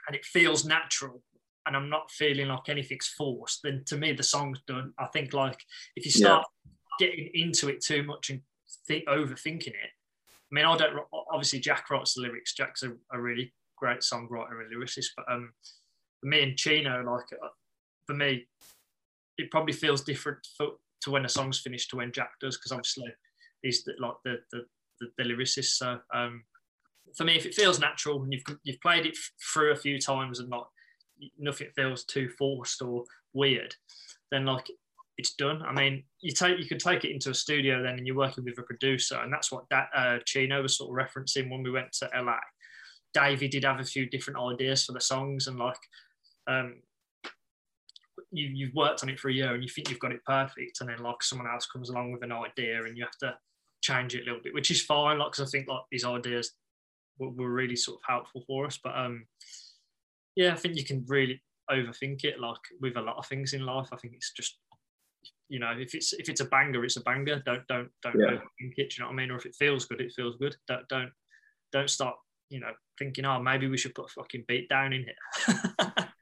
and 0.07 0.15
it 0.15 0.25
feels 0.25 0.65
natural 0.65 1.21
and 1.65 1.75
I'm 1.75 1.89
not 1.89 2.11
feeling 2.11 2.47
like 2.47 2.69
anything's 2.69 3.07
forced, 3.07 3.61
then 3.63 3.83
to 3.87 3.97
me 3.97 4.13
the 4.13 4.23
song's 4.23 4.61
done. 4.67 4.93
I 4.97 5.07
think 5.07 5.33
like 5.33 5.59
if 5.95 6.05
you 6.05 6.11
start 6.11 6.45
getting 6.99 7.29
into 7.33 7.67
it 7.69 7.83
too 7.83 8.03
much 8.03 8.29
and 8.29 8.41
think, 8.87 9.05
overthinking 9.07 9.67
it, 9.67 9.91
I 10.29 10.51
mean, 10.51 10.65
I 10.65 10.77
don't 10.77 11.05
obviously 11.31 11.59
Jack 11.59 11.89
writes 11.89 12.13
the 12.13 12.21
lyrics. 12.21 12.53
Jack's 12.53 12.83
a, 12.83 12.93
a 13.11 13.19
really 13.19 13.53
great 13.75 13.99
songwriter 13.99 14.61
and 14.61 14.71
lyricist, 14.73 15.07
but 15.17 15.25
um, 15.29 15.51
for 16.21 16.27
me 16.27 16.43
and 16.43 16.57
Chino, 16.57 17.03
like 17.03 17.25
uh, 17.43 17.49
for 18.05 18.13
me, 18.13 18.47
it 19.37 19.51
probably 19.51 19.73
feels 19.73 20.01
different 20.03 20.39
for, 20.57 20.67
to 21.01 21.11
when 21.11 21.25
a 21.25 21.29
song's 21.29 21.59
finished 21.59 21.89
to 21.89 21.97
when 21.97 22.11
Jack 22.11 22.31
does, 22.39 22.57
because 22.57 22.71
obviously 22.71 23.13
he's 23.61 23.83
the, 23.83 23.93
like 23.99 24.15
the, 24.23 24.37
the 24.51 24.65
the, 24.99 25.07
the 25.17 25.23
lyricist. 25.23 25.77
So 25.77 25.99
um, 26.13 26.43
for 27.15 27.23
me, 27.23 27.35
if 27.35 27.45
it 27.45 27.55
feels 27.55 27.79
natural 27.79 28.21
and 28.21 28.33
you've 28.33 28.57
you've 28.63 28.81
played 28.81 29.05
it 29.05 29.17
through 29.53 29.71
a 29.71 29.77
few 29.77 29.99
times 29.99 30.39
and 30.39 30.49
not 30.49 30.69
nothing 31.37 31.69
feels 31.75 32.03
too 32.03 32.29
forced 32.37 32.81
or 32.81 33.03
weird, 33.33 33.75
then 34.31 34.45
like 34.45 34.69
it's 35.17 35.33
done. 35.33 35.63
I 35.63 35.73
mean, 35.73 36.03
you 36.21 36.31
take 36.31 36.59
you 36.59 36.65
could 36.65 36.79
take 36.79 37.03
it 37.03 37.11
into 37.11 37.31
a 37.31 37.35
studio 37.35 37.81
then, 37.81 37.97
and 37.97 38.05
you're 38.05 38.15
working 38.15 38.43
with 38.43 38.59
a 38.59 38.63
producer, 38.63 39.17
and 39.17 39.33
that's 39.33 39.51
what 39.51 39.65
that 39.71 39.89
uh, 39.95 40.17
Chino 40.25 40.61
was 40.61 40.77
sort 40.77 40.89
of 40.89 41.07
referencing 41.07 41.49
when 41.49 41.63
we 41.63 41.71
went 41.71 41.91
to 41.93 42.09
LA. 42.15 42.37
Davey 43.13 43.47
did 43.47 43.63
have 43.63 43.79
a 43.79 43.85
few 43.85 44.07
different 44.07 44.39
ideas 44.39 44.85
for 44.85 44.91
the 44.91 45.01
songs, 45.01 45.47
and 45.47 45.57
like 45.57 45.79
um, 46.47 46.75
you 48.31 48.47
you've 48.47 48.75
worked 48.75 49.01
on 49.01 49.09
it 49.09 49.19
for 49.19 49.29
a 49.29 49.33
year 49.33 49.53
and 49.53 49.63
you 49.63 49.69
think 49.69 49.89
you've 49.89 49.99
got 49.99 50.11
it 50.11 50.23
perfect, 50.25 50.81
and 50.81 50.89
then 50.89 50.99
like 50.99 51.23
someone 51.23 51.47
else 51.47 51.65
comes 51.65 51.89
along 51.89 52.11
with 52.11 52.23
an 52.23 52.31
idea 52.31 52.83
and 52.83 52.95
you 52.95 53.03
have 53.03 53.17
to 53.19 53.35
change 53.81 54.15
it 54.15 54.21
a 54.23 54.25
little 54.25 54.41
bit, 54.43 54.53
which 54.53 54.71
is 54.71 54.81
fine. 54.83 55.19
Like, 55.19 55.31
because 55.31 55.47
I 55.47 55.51
think 55.51 55.67
like 55.67 55.81
these 55.91 56.05
ideas 56.05 56.53
were, 57.19 57.29
were 57.29 57.49
really 57.51 57.75
sort 57.75 57.99
of 57.99 58.03
helpful 58.07 58.43
for 58.47 58.65
us, 58.65 58.79
but 58.83 58.97
um, 58.97 59.25
yeah, 60.35 60.53
I 60.53 60.55
think 60.55 60.75
you 60.75 60.85
can 60.85 61.03
really 61.07 61.41
overthink 61.69 62.23
it. 62.23 62.39
Like 62.39 62.59
with 62.81 62.97
a 62.97 63.01
lot 63.01 63.17
of 63.17 63.25
things 63.25 63.53
in 63.53 63.65
life, 63.65 63.89
I 63.91 63.97
think 63.97 64.13
it's 64.13 64.31
just 64.33 64.57
you 65.49 65.59
know 65.59 65.71
if 65.77 65.95
it's 65.95 66.13
if 66.13 66.29
it's 66.29 66.41
a 66.41 66.45
banger, 66.45 66.83
it's 66.83 66.97
a 66.97 67.01
banger. 67.01 67.41
Don't 67.45 67.65
don't 67.67 67.89
don't 68.01 68.19
Yeah. 68.19 68.31
overthink 68.37 68.73
it. 68.77 68.89
Do 68.89 68.95
you 68.97 68.99
know 69.03 69.07
what 69.07 69.13
I 69.13 69.15
mean? 69.15 69.31
Or 69.31 69.37
if 69.37 69.45
it 69.45 69.55
feels 69.57 69.85
good, 69.85 70.01
it 70.01 70.13
feels 70.15 70.35
good. 70.37 70.55
Don't 70.67 70.87
don't 70.89 71.11
don't 71.71 71.89
start 71.89 72.15
you 72.49 72.59
know 72.59 72.71
thinking, 72.97 73.25
oh, 73.25 73.41
maybe 73.41 73.67
we 73.67 73.77
should 73.77 73.93
put 73.95 74.05
a 74.09 74.13
fucking 74.13 74.45
beat 74.47 74.69
down 74.69 74.93
in 74.93 75.05
here. 75.05 76.07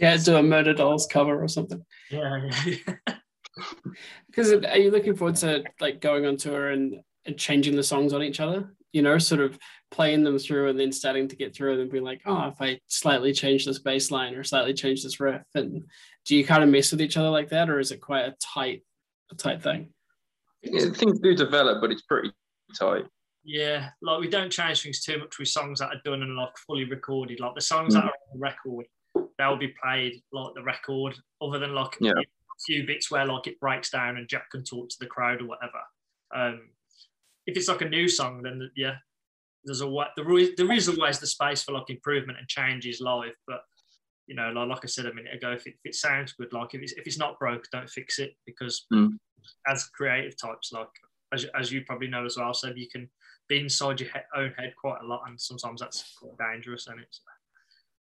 Yeah, 0.00 0.16
do 0.16 0.36
a 0.36 0.42
Murderdolls 0.42 1.08
cover 1.08 1.40
or 1.42 1.46
something. 1.46 1.84
yeah, 2.10 2.48
yeah. 2.66 3.14
Because 4.26 4.52
are 4.52 4.78
you 4.78 4.90
looking 4.90 5.16
forward 5.16 5.36
to 5.36 5.64
like 5.80 6.00
going 6.00 6.26
on 6.26 6.36
tour 6.36 6.70
and, 6.70 7.00
and 7.24 7.36
changing 7.38 7.76
the 7.76 7.82
songs 7.82 8.12
on 8.12 8.22
each 8.22 8.40
other? 8.40 8.74
You 8.92 9.02
know, 9.02 9.18
sort 9.18 9.40
of 9.40 9.58
playing 9.90 10.24
them 10.24 10.38
through 10.38 10.68
and 10.68 10.78
then 10.78 10.90
starting 10.92 11.28
to 11.28 11.36
get 11.36 11.54
through 11.54 11.80
and 11.80 11.90
be 11.90 12.00
like, 12.00 12.22
oh, 12.26 12.48
if 12.48 12.60
I 12.60 12.80
slightly 12.88 13.32
change 13.32 13.64
this 13.64 13.78
bass 13.78 14.10
line 14.10 14.34
or 14.34 14.42
slightly 14.42 14.74
change 14.74 15.02
this 15.02 15.20
riff, 15.20 15.42
and 15.54 15.84
do 16.26 16.34
you 16.36 16.44
kind 16.44 16.62
of 16.64 16.68
mess 16.68 16.90
with 16.90 17.00
each 17.00 17.16
other 17.16 17.30
like 17.30 17.50
that, 17.50 17.70
or 17.70 17.78
is 17.78 17.92
it 17.92 18.00
quite 18.00 18.24
a 18.26 18.34
tight, 18.40 18.82
a 19.30 19.34
tight 19.36 19.62
thing? 19.62 19.92
Yeah, 20.62 20.90
things 20.90 21.20
do 21.20 21.34
develop, 21.34 21.80
but 21.80 21.90
it's 21.92 22.02
pretty 22.02 22.32
tight. 22.78 23.04
Yeah, 23.44 23.90
like 24.02 24.20
we 24.20 24.28
don't 24.28 24.50
change 24.50 24.82
things 24.82 25.02
too 25.02 25.18
much 25.18 25.38
with 25.38 25.48
songs 25.48 25.78
that 25.78 25.86
are 25.94 26.00
done 26.04 26.22
and 26.22 26.36
like 26.36 26.56
fully 26.66 26.84
recorded. 26.84 27.40
Like 27.40 27.54
the 27.54 27.60
songs 27.60 27.94
that 27.94 28.04
Mm. 28.04 28.08
are 28.08 28.10
on 28.10 28.34
the 28.34 28.38
record, 28.38 28.86
they'll 29.38 29.56
be 29.56 29.74
played 29.82 30.20
like 30.32 30.52
the 30.54 30.62
record, 30.62 31.16
other 31.40 31.58
than 31.58 31.74
like 31.74 31.96
Yeah. 32.00 32.12
Few 32.66 32.86
bits 32.86 33.10
where 33.10 33.26
like 33.26 33.46
it 33.46 33.60
breaks 33.60 33.90
down 33.90 34.16
and 34.16 34.28
Jack 34.28 34.50
can 34.50 34.62
talk 34.64 34.88
to 34.90 34.96
the 35.00 35.06
crowd 35.06 35.40
or 35.42 35.46
whatever. 35.46 35.80
Um, 36.34 36.70
if 37.46 37.56
it's 37.56 37.68
like 37.68 37.80
a 37.82 37.88
new 37.88 38.08
song, 38.08 38.42
then 38.42 38.70
yeah, 38.76 38.96
there's 39.64 39.80
a 39.80 39.88
wa- 39.88 40.08
there 40.16 40.38
is, 40.38 40.50
there 40.56 40.70
is 40.72 40.88
always 40.88 41.18
the 41.18 41.26
space 41.26 41.62
for 41.62 41.72
like 41.72 41.90
improvement 41.90 42.38
and 42.38 42.46
changes 42.48 43.00
live. 43.00 43.34
But 43.46 43.62
you 44.26 44.36
know, 44.36 44.50
like, 44.52 44.68
like 44.68 44.84
I 44.84 44.86
said 44.86 45.06
a 45.06 45.14
minute 45.14 45.34
ago, 45.34 45.50
if 45.52 45.66
it, 45.66 45.74
if 45.82 45.90
it 45.90 45.94
sounds 45.94 46.32
good, 46.32 46.52
like 46.52 46.74
if 46.74 46.82
it's 46.82 46.92
if 46.92 47.06
it's 47.06 47.18
not 47.18 47.38
broke, 47.38 47.64
don't 47.72 47.90
fix 47.90 48.18
it 48.18 48.34
because 48.46 48.86
Mm. 48.92 49.18
as 49.66 49.86
creative 49.86 50.36
types, 50.40 50.70
like 50.72 50.88
as, 51.32 51.46
as 51.58 51.72
you 51.72 51.82
probably 51.84 52.08
know 52.08 52.24
as 52.26 52.36
well, 52.36 52.52
so 52.54 52.68
you 52.74 52.88
can 52.88 53.08
be 53.48 53.58
inside 53.58 54.00
your 54.00 54.10
he- 54.10 54.40
own 54.40 54.52
head 54.58 54.74
quite 54.80 55.00
a 55.02 55.06
lot, 55.06 55.22
and 55.26 55.40
sometimes 55.40 55.80
that's 55.80 56.14
quite 56.20 56.36
dangerous. 56.52 56.86
And 56.86 57.00
it's 57.00 57.20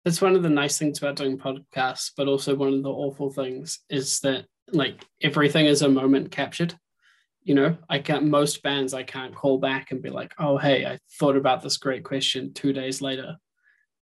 That's 0.08 0.22
one 0.22 0.34
of 0.34 0.42
the 0.42 0.48
nice 0.48 0.78
things 0.78 0.96
about 0.96 1.16
doing 1.16 1.36
podcasts, 1.36 2.12
but 2.16 2.28
also 2.28 2.54
one 2.54 2.72
of 2.72 2.82
the 2.82 2.88
awful 2.88 3.28
things 3.30 3.80
is 3.90 4.20
that 4.20 4.46
like 4.72 5.04
everything 5.20 5.66
is 5.66 5.82
a 5.82 5.88
moment 5.90 6.30
captured. 6.30 6.74
You 7.42 7.54
know, 7.54 7.76
I 7.90 7.98
can't 7.98 8.24
most 8.24 8.62
bands 8.62 8.94
I 8.94 9.02
can't 9.02 9.34
call 9.34 9.58
back 9.58 9.90
and 9.90 10.00
be 10.00 10.08
like, 10.08 10.32
oh 10.38 10.56
hey, 10.56 10.86
I 10.86 10.98
thought 11.18 11.36
about 11.36 11.60
this 11.60 11.76
great 11.76 12.04
question 12.04 12.54
two 12.54 12.72
days 12.72 13.02
later. 13.02 13.36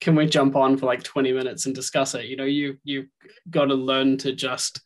Can 0.00 0.16
we 0.16 0.26
jump 0.26 0.56
on 0.56 0.76
for 0.76 0.86
like 0.86 1.04
20 1.04 1.32
minutes 1.32 1.66
and 1.66 1.74
discuss 1.74 2.16
it? 2.16 2.24
You 2.24 2.36
know, 2.36 2.46
you 2.46 2.78
you 2.82 3.06
gotta 3.48 3.74
learn 3.74 4.18
to 4.18 4.32
just 4.32 4.80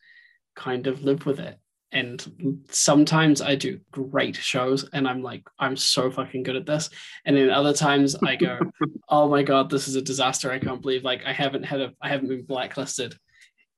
kind 0.54 0.86
of 0.86 1.02
live 1.02 1.24
with 1.24 1.40
it. 1.40 1.58
And 1.96 2.60
sometimes 2.70 3.40
I 3.40 3.54
do 3.54 3.80
great 3.90 4.36
shows 4.36 4.86
and 4.92 5.08
I'm 5.08 5.22
like, 5.22 5.42
I'm 5.58 5.76
so 5.76 6.10
fucking 6.10 6.42
good 6.42 6.54
at 6.56 6.66
this. 6.66 6.90
And 7.24 7.34
then 7.34 7.48
other 7.48 7.72
times 7.72 8.14
I 8.22 8.36
go, 8.36 8.58
oh 9.08 9.30
my 9.30 9.42
God, 9.42 9.70
this 9.70 9.88
is 9.88 9.96
a 9.96 10.02
disaster. 10.02 10.52
I 10.52 10.58
can't 10.58 10.82
believe 10.82 11.04
like 11.04 11.24
I 11.24 11.32
haven't 11.32 11.62
had 11.62 11.80
a 11.80 11.94
I 12.02 12.10
haven't 12.10 12.28
been 12.28 12.44
blacklisted, 12.44 13.14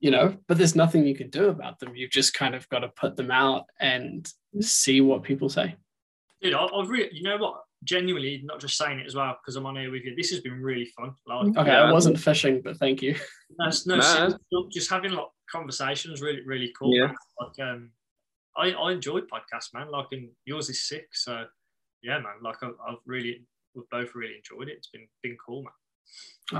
you 0.00 0.10
know, 0.10 0.36
but 0.48 0.58
there's 0.58 0.74
nothing 0.74 1.06
you 1.06 1.14
can 1.14 1.30
do 1.30 1.48
about 1.48 1.78
them. 1.78 1.94
You've 1.94 2.10
just 2.10 2.34
kind 2.34 2.56
of 2.56 2.68
got 2.70 2.80
to 2.80 2.88
put 2.88 3.14
them 3.14 3.30
out 3.30 3.66
and 3.78 4.28
see 4.60 5.00
what 5.00 5.22
people 5.22 5.48
say. 5.48 5.76
Dude, 6.42 6.54
I, 6.54 6.64
I've 6.64 6.88
really, 6.88 7.10
you 7.12 7.22
know 7.22 7.36
what? 7.36 7.62
Genuinely, 7.84 8.40
not 8.44 8.58
just 8.58 8.76
saying 8.76 8.98
it 8.98 9.06
as 9.06 9.14
well 9.14 9.38
because 9.40 9.54
I'm 9.54 9.64
on 9.66 9.76
here 9.76 9.92
with 9.92 10.02
you. 10.02 10.16
This 10.16 10.30
has 10.30 10.40
been 10.40 10.60
really 10.60 10.86
fun. 10.96 11.14
Like, 11.24 11.56
okay, 11.56 11.70
Yeah. 11.70 11.82
I 11.82 11.92
wasn't 11.92 12.18
fishing, 12.18 12.62
but 12.64 12.78
thank 12.78 13.00
you. 13.00 13.14
no, 13.60 13.70
no, 13.86 13.96
Nah. 13.96 14.30
just 14.72 14.90
having 14.90 15.12
like 15.12 15.28
conversations 15.48 16.20
really, 16.20 16.42
really 16.44 16.72
cool. 16.76 16.96
Yeah. 16.96 17.06
man. 17.06 17.14
Like, 17.40 17.68
um, 17.68 17.90
I, 18.58 18.72
I 18.72 18.92
enjoy 18.92 19.20
podcasts, 19.20 19.72
man. 19.74 19.90
Like, 19.90 20.06
and 20.12 20.28
yours 20.44 20.68
is 20.68 20.86
sick. 20.88 21.06
So, 21.12 21.44
yeah, 22.02 22.18
man. 22.18 22.34
Like, 22.42 22.56
I, 22.62 22.68
I've 22.88 22.96
really, 23.06 23.44
we've 23.74 23.88
both 23.90 24.14
really 24.14 24.34
enjoyed 24.36 24.68
it. 24.68 24.76
It's 24.78 24.88
been 24.88 25.06
been 25.22 25.36
cool, 25.44 25.62
man. 25.62 25.72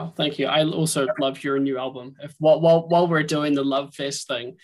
Oh, 0.01 0.13
thank 0.17 0.39
you. 0.39 0.47
I 0.47 0.65
also 0.65 1.07
love 1.19 1.43
your 1.43 1.59
new 1.59 1.79
album. 1.79 2.15
If 2.23 2.35
while 2.39 2.61
while, 2.61 2.89
while 2.89 3.09
we're 3.09 3.23
doing 3.23 3.55
the 3.55 3.65
Love 3.65 3.95
Fest 3.95 4.29
thing, 4.29 4.57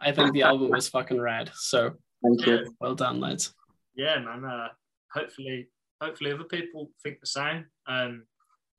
I 0.00 0.12
think 0.12 0.32
the 0.32 0.42
album 0.42 0.74
is 0.74 0.88
fucking 0.88 1.20
rad. 1.20 1.50
So 1.54 1.92
Thank 2.22 2.44
you. 2.46 2.74
well 2.80 2.94
done, 2.96 3.20
lads. 3.20 3.54
Yeah, 3.96 4.18
man. 4.18 4.44
Uh, 4.44 4.68
hopefully, 5.12 5.68
hopefully, 6.02 6.32
other 6.32 6.44
people 6.44 6.90
think 7.02 7.20
the 7.20 7.26
same. 7.26 7.66
Um, 7.86 8.24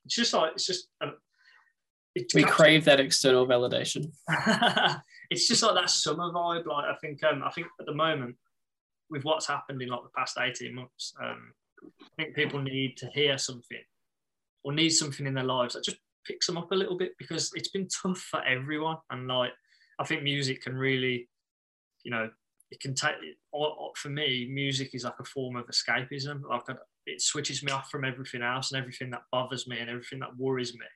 it's 0.05 0.15
just 0.15 0.33
like 0.33 0.51
it's 0.53 0.65
just. 0.67 0.89
Uh, 1.01 1.11
it 2.15 2.31
We 2.33 2.41
captures- 2.43 2.55
crave 2.57 2.85
that 2.85 2.99
external 2.99 3.47
validation. 3.47 4.11
it's 5.29 5.47
just 5.47 5.63
like 5.63 5.75
that 5.75 5.89
summer 5.89 6.31
vibe. 6.31 6.65
Like 6.65 6.85
I 6.85 6.95
think, 7.01 7.23
um, 7.23 7.43
I 7.43 7.51
think 7.51 7.67
at 7.79 7.85
the 7.85 7.93
moment, 7.93 8.35
with 9.09 9.23
what's 9.23 9.47
happened 9.47 9.81
in 9.81 9.89
like 9.89 10.03
the 10.03 10.09
past 10.17 10.37
eighteen 10.39 10.75
months, 10.75 11.13
um, 11.23 11.53
I 12.01 12.23
think 12.23 12.35
people 12.35 12.61
need 12.61 12.97
to 12.97 13.07
hear 13.07 13.37
something 13.37 13.83
or 14.63 14.73
need 14.73 14.89
something 14.89 15.27
in 15.27 15.35
their 15.35 15.43
lives 15.43 15.75
that 15.75 15.83
just 15.83 15.97
picks 16.25 16.47
them 16.47 16.57
up 16.57 16.71
a 16.71 16.75
little 16.75 16.97
bit 16.97 17.11
because 17.19 17.51
it's 17.53 17.69
been 17.69 17.87
tough 17.87 18.17
for 18.17 18.43
everyone. 18.43 18.97
And 19.11 19.27
like, 19.27 19.51
I 19.99 20.05
think 20.05 20.23
music 20.23 20.63
can 20.63 20.75
really, 20.75 21.29
you 22.03 22.11
know, 22.11 22.29
it 22.71 22.79
can 22.79 22.95
take. 22.95 23.15
Or, 23.51 23.67
or 23.77 23.91
for 23.95 24.09
me, 24.09 24.49
music 24.51 24.95
is 24.95 25.03
like 25.03 25.19
a 25.19 25.23
form 25.23 25.55
of 25.55 25.67
escapism. 25.67 26.41
Like 26.49 26.63
it 27.05 27.21
switches 27.21 27.61
me 27.63 27.71
off 27.71 27.91
from 27.91 28.03
everything 28.03 28.41
else 28.41 28.71
and 28.71 28.79
everything 28.81 29.11
that 29.11 29.21
bothers 29.31 29.67
me 29.67 29.77
and 29.79 29.89
everything 29.89 30.19
that 30.19 30.35
worries 30.35 30.73
me. 30.73 30.87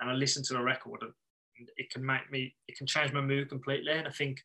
And 0.00 0.10
I 0.10 0.12
listen 0.12 0.42
to 0.44 0.56
a 0.56 0.62
record 0.62 1.00
and 1.02 1.12
it 1.76 1.90
can 1.90 2.04
make 2.04 2.30
me 2.30 2.54
it 2.66 2.76
can 2.76 2.86
change 2.86 3.12
my 3.12 3.20
mood 3.20 3.48
completely 3.48 3.92
and 3.92 4.06
i 4.06 4.10
think 4.10 4.40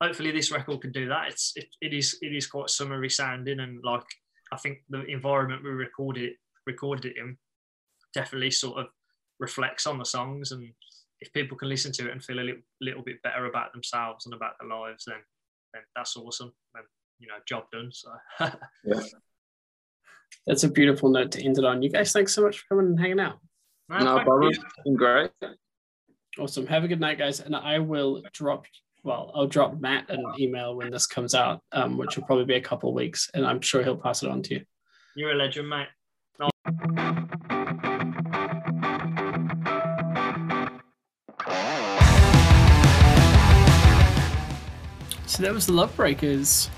hopefully 0.00 0.30
this 0.30 0.52
record 0.52 0.80
can 0.80 0.92
do 0.92 1.08
that 1.08 1.28
it's 1.28 1.52
it, 1.56 1.68
it 1.80 1.92
is 1.92 2.18
it 2.22 2.34
is 2.34 2.46
quite 2.46 2.70
summery 2.70 3.10
sounding 3.10 3.60
and 3.60 3.80
like 3.84 4.04
i 4.52 4.56
think 4.56 4.78
the 4.88 5.04
environment 5.06 5.62
we 5.62 5.70
recorded 5.70 6.24
it 6.24 6.36
recorded 6.66 7.04
it 7.04 7.16
in 7.18 7.36
definitely 8.14 8.50
sort 8.50 8.78
of 8.78 8.86
reflects 9.38 9.86
on 9.86 9.98
the 9.98 10.04
songs 10.04 10.52
and 10.52 10.72
if 11.20 11.32
people 11.32 11.56
can 11.56 11.68
listen 11.68 11.92
to 11.92 12.06
it 12.06 12.12
and 12.12 12.22
feel 12.22 12.38
a 12.38 12.40
little, 12.40 12.60
little 12.80 13.02
bit 13.02 13.22
better 13.22 13.46
about 13.46 13.72
themselves 13.72 14.26
and 14.26 14.34
about 14.34 14.54
their 14.58 14.68
lives 14.68 15.04
then 15.06 15.18
then 15.72 15.82
that's 15.94 16.16
awesome 16.16 16.52
and 16.74 16.84
you 17.18 17.26
know 17.26 17.34
job 17.46 17.64
done 17.70 17.90
so 17.92 18.10
yeah. 18.84 19.00
That's 20.46 20.64
a 20.64 20.68
beautiful 20.68 21.10
note 21.10 21.32
to 21.32 21.44
end 21.44 21.58
it 21.58 21.64
on. 21.64 21.82
You 21.82 21.90
guys, 21.90 22.12
thanks 22.12 22.34
so 22.34 22.42
much 22.42 22.58
for 22.58 22.66
coming 22.68 22.92
and 22.92 23.00
hanging 23.00 23.20
out. 23.20 23.38
No, 23.88 23.98
No 23.98 24.14
thank 24.16 24.26
problem. 24.26 24.50
It's 24.50 24.64
been 24.84 24.96
great. 24.96 25.30
Awesome. 26.38 26.66
Have 26.66 26.84
a 26.84 26.88
good 26.88 27.00
night, 27.00 27.18
guys. 27.18 27.40
And 27.40 27.56
I 27.56 27.78
will 27.78 28.22
drop, 28.32 28.66
well, 29.02 29.30
I'll 29.34 29.46
drop 29.46 29.80
Matt 29.80 30.10
an 30.10 30.22
email 30.38 30.76
when 30.76 30.90
this 30.90 31.06
comes 31.06 31.34
out, 31.34 31.62
um, 31.72 31.96
which 31.96 32.16
will 32.16 32.24
probably 32.24 32.44
be 32.44 32.56
a 32.56 32.60
couple 32.60 32.90
of 32.90 32.94
weeks, 32.94 33.30
and 33.32 33.46
I'm 33.46 33.60
sure 33.60 33.82
he'll 33.82 33.96
pass 33.96 34.22
it 34.22 34.28
on 34.28 34.42
to 34.42 34.54
you. 34.54 34.64
you're 35.14 35.32
a 35.32 35.34
legend 35.34 35.68
mate 35.68 35.88
So 45.26 45.42
that 45.42 45.52
was 45.52 45.66
the 45.66 45.72
Love 45.72 45.94
Breakers 45.96 46.70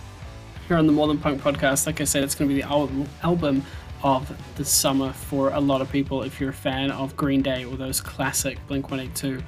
here 0.66 0.76
on 0.76 0.86
the 0.86 0.92
More 0.92 1.06
Than 1.06 1.18
Punk 1.18 1.40
podcast. 1.42 1.86
Like 1.86 2.00
I 2.00 2.04
said, 2.04 2.24
it's 2.24 2.34
going 2.34 2.48
to 2.48 2.54
be 2.54 2.60
the 2.60 2.66
album 2.68 3.08
album 3.22 3.64
of 4.02 4.30
the 4.56 4.64
summer 4.64 5.12
for 5.12 5.50
a 5.50 5.60
lot 5.60 5.80
of 5.80 5.90
people. 5.90 6.22
If 6.22 6.40
you're 6.40 6.50
a 6.50 6.54
fan 6.54 6.90
of 6.90 7.16
Green 7.16 7.42
Day 7.42 7.64
or 7.64 7.76
those 7.76 8.00
classic 8.00 8.58
Blink 8.66 8.90
182 8.90 9.42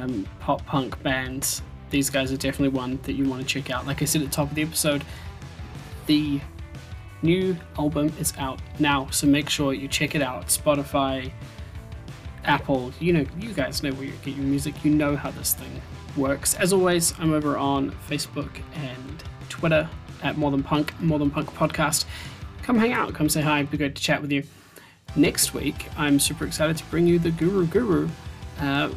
um, 0.00 0.26
pop 0.40 0.64
punk 0.66 1.00
bands, 1.02 1.62
these 1.90 2.10
guys 2.10 2.32
are 2.32 2.36
definitely 2.36 2.76
one 2.76 2.98
that 3.02 3.12
you 3.12 3.28
want 3.28 3.42
to 3.42 3.46
check 3.46 3.70
out. 3.70 3.86
Like 3.86 4.02
I 4.02 4.04
said 4.04 4.22
at 4.22 4.30
the 4.30 4.34
top 4.34 4.48
of 4.50 4.54
the 4.54 4.62
episode, 4.62 5.04
the 6.06 6.40
new 7.22 7.56
album 7.78 8.12
is 8.18 8.32
out 8.38 8.60
now, 8.78 9.08
so 9.10 9.26
make 9.26 9.48
sure 9.48 9.72
you 9.72 9.88
check 9.88 10.14
it 10.14 10.22
out. 10.22 10.48
Spotify, 10.48 11.30
Apple, 12.44 12.92
you 13.00 13.12
know, 13.12 13.24
you 13.38 13.52
guys 13.52 13.82
know 13.82 13.92
where 13.92 14.04
you 14.04 14.12
get 14.24 14.36
your 14.36 14.44
music. 14.44 14.84
You 14.84 14.90
know 14.90 15.16
how 15.16 15.30
this 15.30 15.54
thing 15.54 15.80
works. 16.16 16.54
As 16.54 16.72
always, 16.72 17.18
I'm 17.18 17.32
over 17.32 17.56
on 17.56 17.90
Facebook 18.08 18.50
and 18.74 19.24
Twitter 19.48 19.88
at 20.22 20.36
More 20.36 20.50
Than 20.50 20.62
Punk, 20.62 20.98
More 21.00 21.18
Than 21.18 21.30
Punk 21.30 21.50
Podcast. 21.52 22.04
Come 22.64 22.78
hang 22.78 22.94
out, 22.94 23.12
come 23.12 23.28
say 23.28 23.42
hi, 23.42 23.58
it'd 23.58 23.70
be 23.70 23.76
great 23.76 23.94
to 23.94 24.02
chat 24.02 24.22
with 24.22 24.32
you. 24.32 24.42
Next 25.16 25.52
week, 25.52 25.90
I'm 25.98 26.18
super 26.18 26.46
excited 26.46 26.78
to 26.78 26.84
bring 26.86 27.06
you 27.06 27.18
the 27.18 27.30
Guru 27.30 27.66
Guru. 27.66 28.08
Uh, 28.58 28.88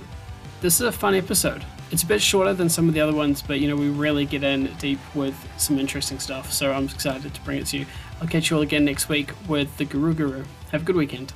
this 0.62 0.76
is 0.76 0.88
a 0.88 0.92
fun 0.92 1.14
episode. 1.14 1.66
It's 1.92 2.02
a 2.02 2.06
bit 2.06 2.22
shorter 2.22 2.54
than 2.54 2.70
some 2.70 2.88
of 2.88 2.94
the 2.94 3.02
other 3.02 3.14
ones, 3.14 3.42
but 3.42 3.60
you 3.60 3.68
know, 3.68 3.76
we 3.76 3.90
really 3.90 4.26
get 4.26 4.42
in 4.42 4.74
deep 4.80 5.00
with 5.14 5.36
some 5.58 5.78
interesting 5.80 6.18
stuff. 6.18 6.50
So 6.50 6.72
I'm 6.72 6.86
excited 6.86 7.34
to 7.34 7.42
bring 7.42 7.60
it 7.60 7.66
to 7.68 7.80
you. 7.80 7.86
I'll 8.22 8.28
catch 8.30 8.50
you 8.50 8.56
all 8.56 8.64
again 8.64 8.86
next 8.86 9.10
week 9.10 9.32
with 9.50 9.76
the 9.76 9.84
Guru 9.84 10.14
Guru. 10.14 10.46
Have 10.72 10.84
a 10.84 10.86
good 10.86 10.96
weekend. 10.96 11.34